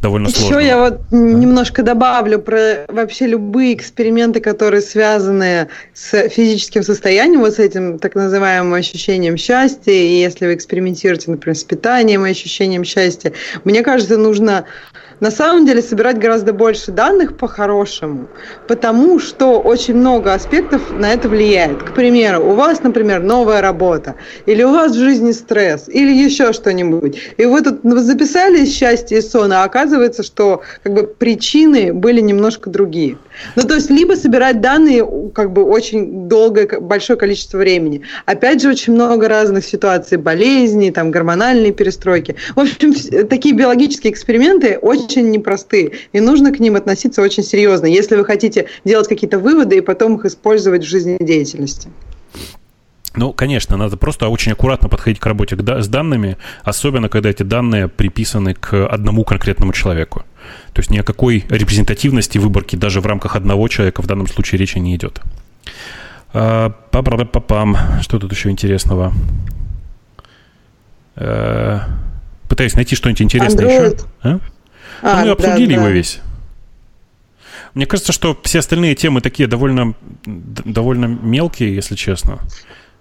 [0.02, 0.58] довольно Еще сложно.
[0.58, 1.18] Еще я вот да.
[1.18, 8.16] немножко добавлю про вообще любые эксперименты, которые связаны с физическим состоянием, вот с этим так
[8.16, 9.92] называемым ощущением счастья.
[9.92, 13.34] И если вы экспериментируете, например, с питанием и ощущением счастья,
[13.64, 14.66] мне кажется, нужно
[15.20, 18.28] на самом деле собирать гораздо больше данных по-хорошему,
[18.68, 21.84] потому что очень много аспектов на это влияет.
[21.84, 24.16] К примеру, у вас, например, новая работа,
[24.46, 27.18] или у вас в жизни стресс, или еще что-нибудь.
[27.38, 32.70] И вы тут записали счастье и сон, а оказывается, что как бы причины были немножко
[32.70, 33.18] другие.
[33.56, 38.02] Ну, то есть, либо собирать данные как бы очень долгое, большое количество времени.
[38.26, 42.36] Опять же, очень много разных ситуаций, болезней, там, гормональные перестройки.
[42.56, 42.94] В общем,
[43.28, 48.68] такие биологические эксперименты очень непростые, и нужно к ним относиться очень серьезно, если вы хотите
[48.84, 51.90] делать какие-то выводы и потом их использовать в жизнедеятельности.
[53.16, 57.88] Ну, конечно, надо просто очень аккуратно подходить к работе с данными, особенно когда эти данные
[57.88, 60.24] приписаны к одному конкретному человеку.
[60.74, 64.60] То есть ни о какой репрезентативности выборки даже в рамках одного человека в данном случае
[64.60, 65.22] речи не идет.
[66.34, 69.14] А, Папам, что тут еще интересного?
[71.16, 71.80] Э,
[72.50, 73.94] пытаюсь найти что-нибудь интересное Android.
[73.94, 74.06] еще.
[74.22, 74.40] А?
[75.02, 75.92] А, ну, мы обсудили да, его да.
[75.92, 76.20] весь.
[77.74, 79.96] Мне кажется, что все остальные темы такие довольно,
[80.26, 82.40] довольно мелкие, если честно.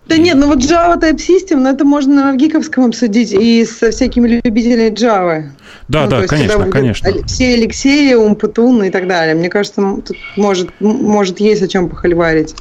[0.07, 3.91] Да нет, ну вот Java Type System, ну это можно на Гиковском обсудить и со
[3.91, 5.51] всякими любителями Java.
[5.89, 7.11] Да, ну, да, конечно, конечно.
[7.27, 9.35] Все Алексея, Умпутун и так далее.
[9.35, 12.55] Мне кажется, тут может, может есть о чем похоливарить.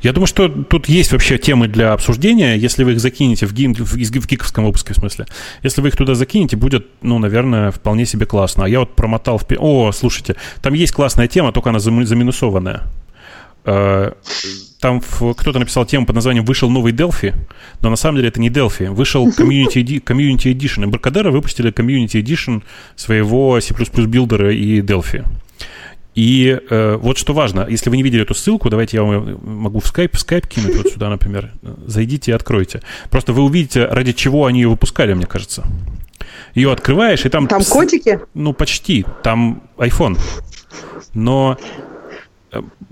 [0.00, 2.56] Я думаю, что тут есть вообще темы для обсуждения.
[2.56, 5.26] Если вы их закинете в, гин, в, в гиковском выпуске, в смысле,
[5.62, 8.64] если вы их туда закинете, будет, ну, наверное, вполне себе классно.
[8.64, 9.44] А я вот промотал в...
[9.58, 12.82] О, слушайте, там есть классная тема, только она заминусованная.
[13.64, 14.12] Э,
[14.80, 17.34] там кто-то написал тему под названием «Вышел новый Delphi»,
[17.80, 18.90] но на самом деле это не Delphi.
[18.90, 20.84] Вышел Community, Community Edition.
[20.84, 22.62] Embarcadero выпустили Community Edition
[22.96, 23.74] своего C++
[24.06, 25.24] билдера и Delphi.
[26.14, 29.80] И э, вот что важно, если вы не видели эту ссылку, давайте я вам могу
[29.80, 31.52] в в Skype кинуть вот сюда, например.
[31.86, 32.82] Зайдите и откройте.
[33.10, 35.64] Просто вы увидите, ради чего они ее выпускали, мне кажется.
[36.54, 37.48] Ее открываешь, и там...
[37.48, 38.20] Там котики?
[38.34, 39.04] Ну, почти.
[39.24, 40.18] Там iPhone.
[41.14, 41.58] Но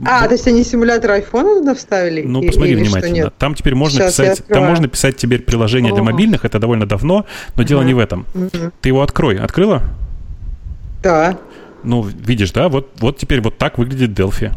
[0.04, 2.22] а, то есть они симулятор айфона туда вставили?
[2.22, 3.30] Ну, посмотри или внимательно.
[3.30, 5.94] Там теперь можно Сейчас писать, там можно писать теперь приложение О.
[5.94, 7.26] для мобильных, это довольно давно,
[7.56, 8.26] но дело не в этом.
[8.34, 8.72] Угу.
[8.80, 9.38] Ты его открой.
[9.38, 9.82] Открыла?
[11.02, 11.38] Да.
[11.82, 14.52] Ну, видишь, да, вот, вот теперь вот так выглядит Delphi.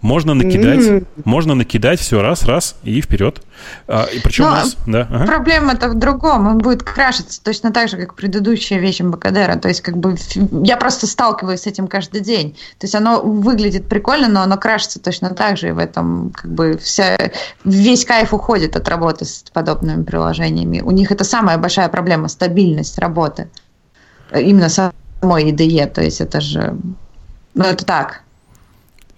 [0.00, 1.06] Можно накидать, mm-hmm.
[1.24, 3.42] можно накидать все раз, раз и вперед.
[3.88, 5.26] А, и причем Но у нас, да, ага.
[5.26, 6.46] проблема-то в другом.
[6.46, 9.56] Он будет крашиться точно так же, как предыдущая вещь МБКДРа.
[9.56, 10.16] То есть, как бы
[10.64, 12.52] я просто сталкиваюсь с этим каждый день.
[12.78, 15.68] То есть оно выглядит прикольно, но оно крашится точно так же.
[15.68, 17.32] И в этом как бы вся,
[17.64, 20.80] весь кайф уходит от работы с подобными приложениями.
[20.80, 23.48] У них это самая большая проблема стабильность работы.
[24.32, 25.86] Именно самой IDE.
[25.88, 26.76] То есть это же.
[27.54, 28.22] Ну, это так.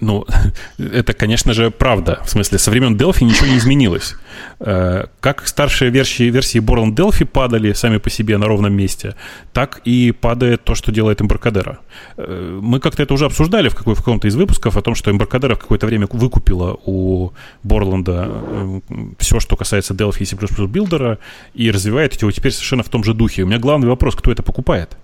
[0.00, 0.26] Ну,
[0.78, 2.20] это, конечно же, правда.
[2.24, 4.16] В смысле, со времен Delphi ничего не изменилось.
[4.60, 9.14] Э, как старшие версии, версии Borland Delphi падали сами по себе на ровном месте,
[9.52, 11.76] так и падает то, что делает Embarcadero.
[12.16, 15.10] Э, мы как-то это уже обсуждали в, какой, в каком-то из выпусков о том, что
[15.10, 17.32] Embarcadero в какое-то время выкупила у
[17.62, 18.80] Borland э,
[19.18, 20.36] все, что касается Delphi и C++
[20.66, 21.18] билдера,
[21.52, 23.42] и развивает его теперь совершенно в том же духе.
[23.42, 24.96] У меня главный вопрос, кто это покупает?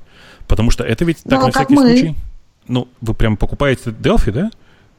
[0.47, 1.83] Потому что это ведь так ну, на всякий мы.
[1.83, 2.15] случай.
[2.69, 4.51] Ну, вы прям покупаете Delphi, да?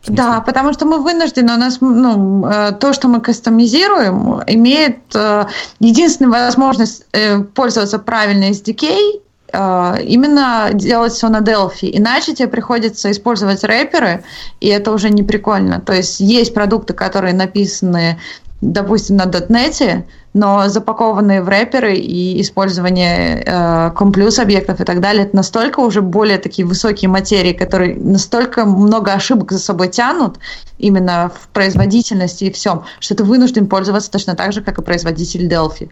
[0.07, 5.45] Да, потому что мы вынуждены, у нас ну, э, то, что мы кастомизируем, имеет э,
[5.79, 9.21] единственную возможность э, пользоваться правильной SDK,
[9.53, 11.89] именно делать все на Delphi.
[11.93, 14.25] Иначе тебе приходится использовать рэперы,
[14.59, 15.79] и это уже не прикольно.
[15.79, 18.19] То есть есть продукты, которые написаны
[18.61, 20.03] допустим, на .NET,
[20.33, 26.01] но запакованные в рэперы и использование э, комплюс объектов и так далее, это настолько уже
[26.01, 30.37] более такие высокие материи, которые настолько много ошибок за собой тянут
[30.77, 35.47] именно в производительности и всем, что ты вынужден пользоваться точно так же, как и производитель
[35.47, 35.89] Delphi.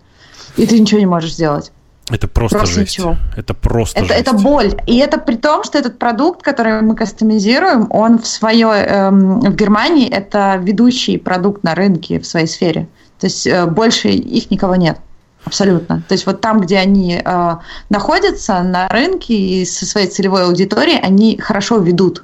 [0.57, 1.71] И ты ничего не можешь сделать.
[2.11, 2.99] Это просто, просто жесть.
[2.99, 3.15] Ничего.
[3.35, 4.21] Это просто это, жесть.
[4.21, 4.73] Это боль.
[4.85, 9.55] И это при том, что этот продукт, который мы кастомизируем, он в свое эм, в
[9.55, 12.87] Германии это ведущий продукт на рынке в своей сфере.
[13.19, 14.99] То есть э, больше их никого нет.
[15.45, 16.03] Абсолютно.
[16.07, 17.55] То есть вот там, где они э,
[17.89, 22.23] находятся на рынке и со своей целевой аудиторией, они хорошо ведут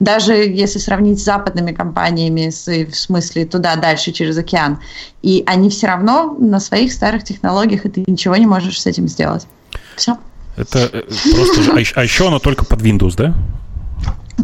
[0.00, 4.80] даже если сравнить с западными компаниями, в смысле туда дальше через океан,
[5.22, 9.06] и они все равно на своих старых технологиях, и ты ничего не можешь с этим
[9.06, 9.46] сделать.
[9.96, 10.16] Все.
[10.56, 11.02] Это э,
[11.34, 11.72] просто...
[11.72, 13.34] А, а еще оно только под Windows, да?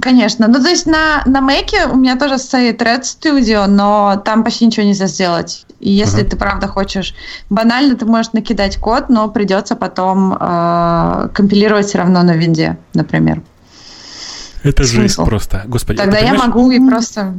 [0.01, 0.47] Конечно.
[0.47, 4.66] Ну, то есть на, на Mac у меня тоже стоит Red Studio, но там почти
[4.66, 5.65] ничего нельзя сделать.
[5.81, 6.28] И если uh-huh.
[6.28, 7.15] ты правда хочешь
[7.49, 13.43] банально, ты можешь накидать код, но придется потом э, компилировать все равно на винде, например.
[14.67, 15.01] Это Смысл?
[15.01, 15.63] жизнь просто.
[15.67, 17.35] Господи, Тогда я могу и просто...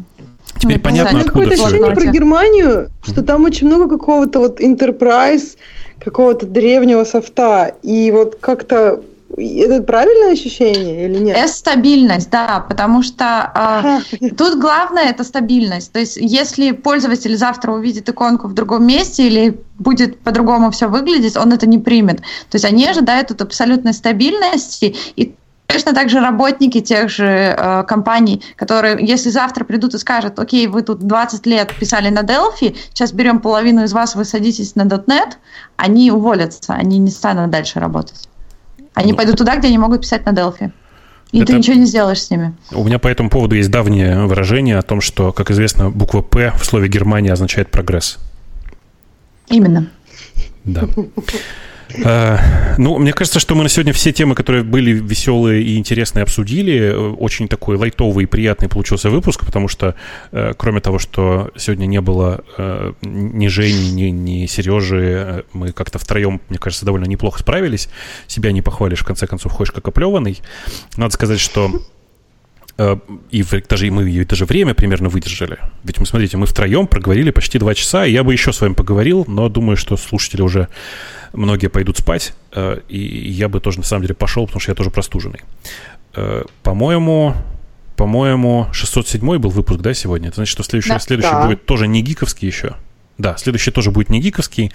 [0.59, 5.57] Теперь понятно, откуда все ощущение про Германию, что там очень много какого-то вот enterprise,
[5.99, 7.75] какого-то древнего софта.
[7.83, 9.01] И вот как-то
[9.35, 11.37] это правильное ощущение или нет?
[11.37, 15.91] Это стабильность, да, потому что э, тут главное это стабильность.
[15.91, 21.35] То есть, если пользователь завтра увидит иконку в другом месте или будет по-другому все выглядеть,
[21.35, 22.17] он это не примет.
[22.49, 25.35] То есть они ожидают тут абсолютной стабильности и
[25.67, 30.67] Точно так же работники тех же э, компаний, которые, если завтра придут и скажут, окей,
[30.67, 34.83] вы тут 20 лет писали на Delphi, сейчас берем половину из вас, вы садитесь на
[34.83, 35.33] .NET,
[35.75, 38.29] они уволятся, они не станут дальше работать.
[38.93, 40.71] Они ну, пойдут туда, где они могут писать на Delphi.
[41.31, 41.47] И это...
[41.47, 42.55] ты ничего не сделаешь с ними.
[42.71, 46.53] У меня по этому поводу есть давнее выражение о том, что, как известно, буква «П»
[46.57, 48.17] в слове «Германия» означает «прогресс».
[49.49, 49.87] Именно.
[50.63, 50.87] Да.
[51.95, 56.23] Э, ну, мне кажется, что мы на сегодня все темы, которые были веселые и интересные,
[56.23, 56.91] обсудили.
[56.91, 59.95] Очень такой лайтовый и приятный получился выпуск, потому что,
[60.31, 65.99] э, кроме того, что сегодня не было э, ни Жени, ни, ни Сережи, мы как-то
[65.99, 67.89] втроем, мне кажется, довольно неплохо справились.
[68.27, 70.41] Себя не похвалишь, в конце концов, ходишь как оплеванный.
[70.95, 71.71] Надо сказать, что
[73.31, 75.57] и даже и мы и даже время примерно выдержали.
[75.83, 78.73] Ведь мы, смотрите, мы втроем проговорили почти два часа, и я бы еще с вами
[78.73, 80.67] поговорил, но думаю, что слушатели уже
[81.33, 84.75] многие пойдут спать, э, и я бы тоже на самом деле пошел, потому что я
[84.75, 85.41] тоже простуженный.
[86.15, 87.35] Э, по-моему,
[87.95, 90.27] по-моему, 607 был выпуск, да, сегодня?
[90.27, 91.45] Это значит, что следующий, да, следующий да.
[91.45, 92.75] будет тоже не гиковский еще.
[93.17, 94.71] Да, следующий тоже будет не гиковский.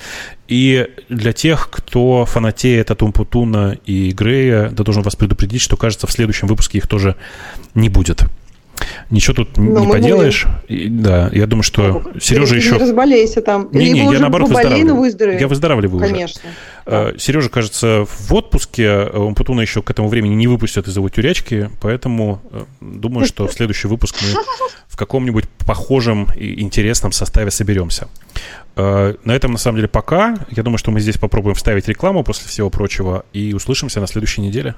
[0.48, 6.06] И для тех, кто фанатеет от Умпутуна и Грея, да должен вас предупредить, что, кажется,
[6.06, 7.16] в следующем выпуске их тоже
[7.74, 8.24] не будет.
[9.10, 10.46] Ничего тут Но ну, не поделаешь.
[10.68, 12.72] И, да, я думаю, что ну, Сережа еще...
[12.72, 13.68] Не разболейся там.
[13.72, 15.38] Не, не, я наоборот выздоровливаю.
[15.38, 16.40] Я выздоравливаю Конечно.
[16.40, 16.56] уже.
[16.84, 17.18] Конечно.
[17.18, 19.04] Сережа, кажется, в отпуске.
[19.12, 23.52] Умпутуна еще к этому времени не выпустят из его тюрячки, поэтому э, думаю, что в
[23.52, 24.40] следующий выпуск мы
[24.88, 28.08] в каком-нибудь похожем и интересном составе соберемся.
[28.76, 30.36] Э, на этом, на самом деле, пока.
[30.50, 34.40] Я думаю, что мы здесь попробуем вставить рекламу после всего прочего и услышимся на следующей
[34.40, 34.74] неделе.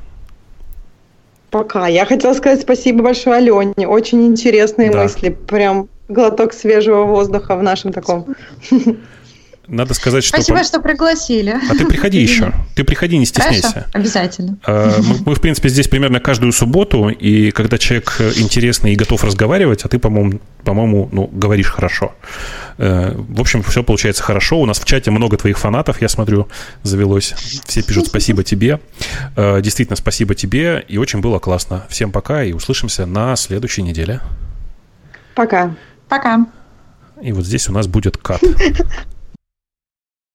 [1.55, 1.87] Пока.
[1.87, 3.87] Я хотела сказать спасибо большое Алене.
[3.87, 5.05] Очень интересные да.
[5.05, 5.29] мысли.
[5.29, 8.35] Прям глоток свежего воздуха в нашем таком.
[9.67, 10.37] Надо сказать, что...
[10.37, 11.57] Спасибо, что пригласили.
[11.71, 12.53] А ты приходи еще.
[12.75, 13.69] Ты приходи, не стесняйся.
[13.69, 14.59] Хорошо, обязательно.
[14.65, 19.25] А, мы, мы, в принципе, здесь примерно каждую субботу, и когда человек интересный и готов
[19.25, 22.15] разговаривать, а ты, по-моему, по-моему, ну, говоришь хорошо.
[22.79, 24.61] Э, в общем, все получается хорошо.
[24.61, 26.49] У нас в чате много твоих фанатов, я смотрю,
[26.83, 27.35] завелось.
[27.67, 28.81] Все пишут спасибо тебе.
[29.37, 31.85] Э, действительно, спасибо тебе, и очень было классно.
[31.89, 34.21] Всем пока, и услышимся на следующей неделе.
[35.35, 35.75] Пока.
[36.09, 36.47] Пока.
[37.23, 38.43] И вот здесь у нас будет кат.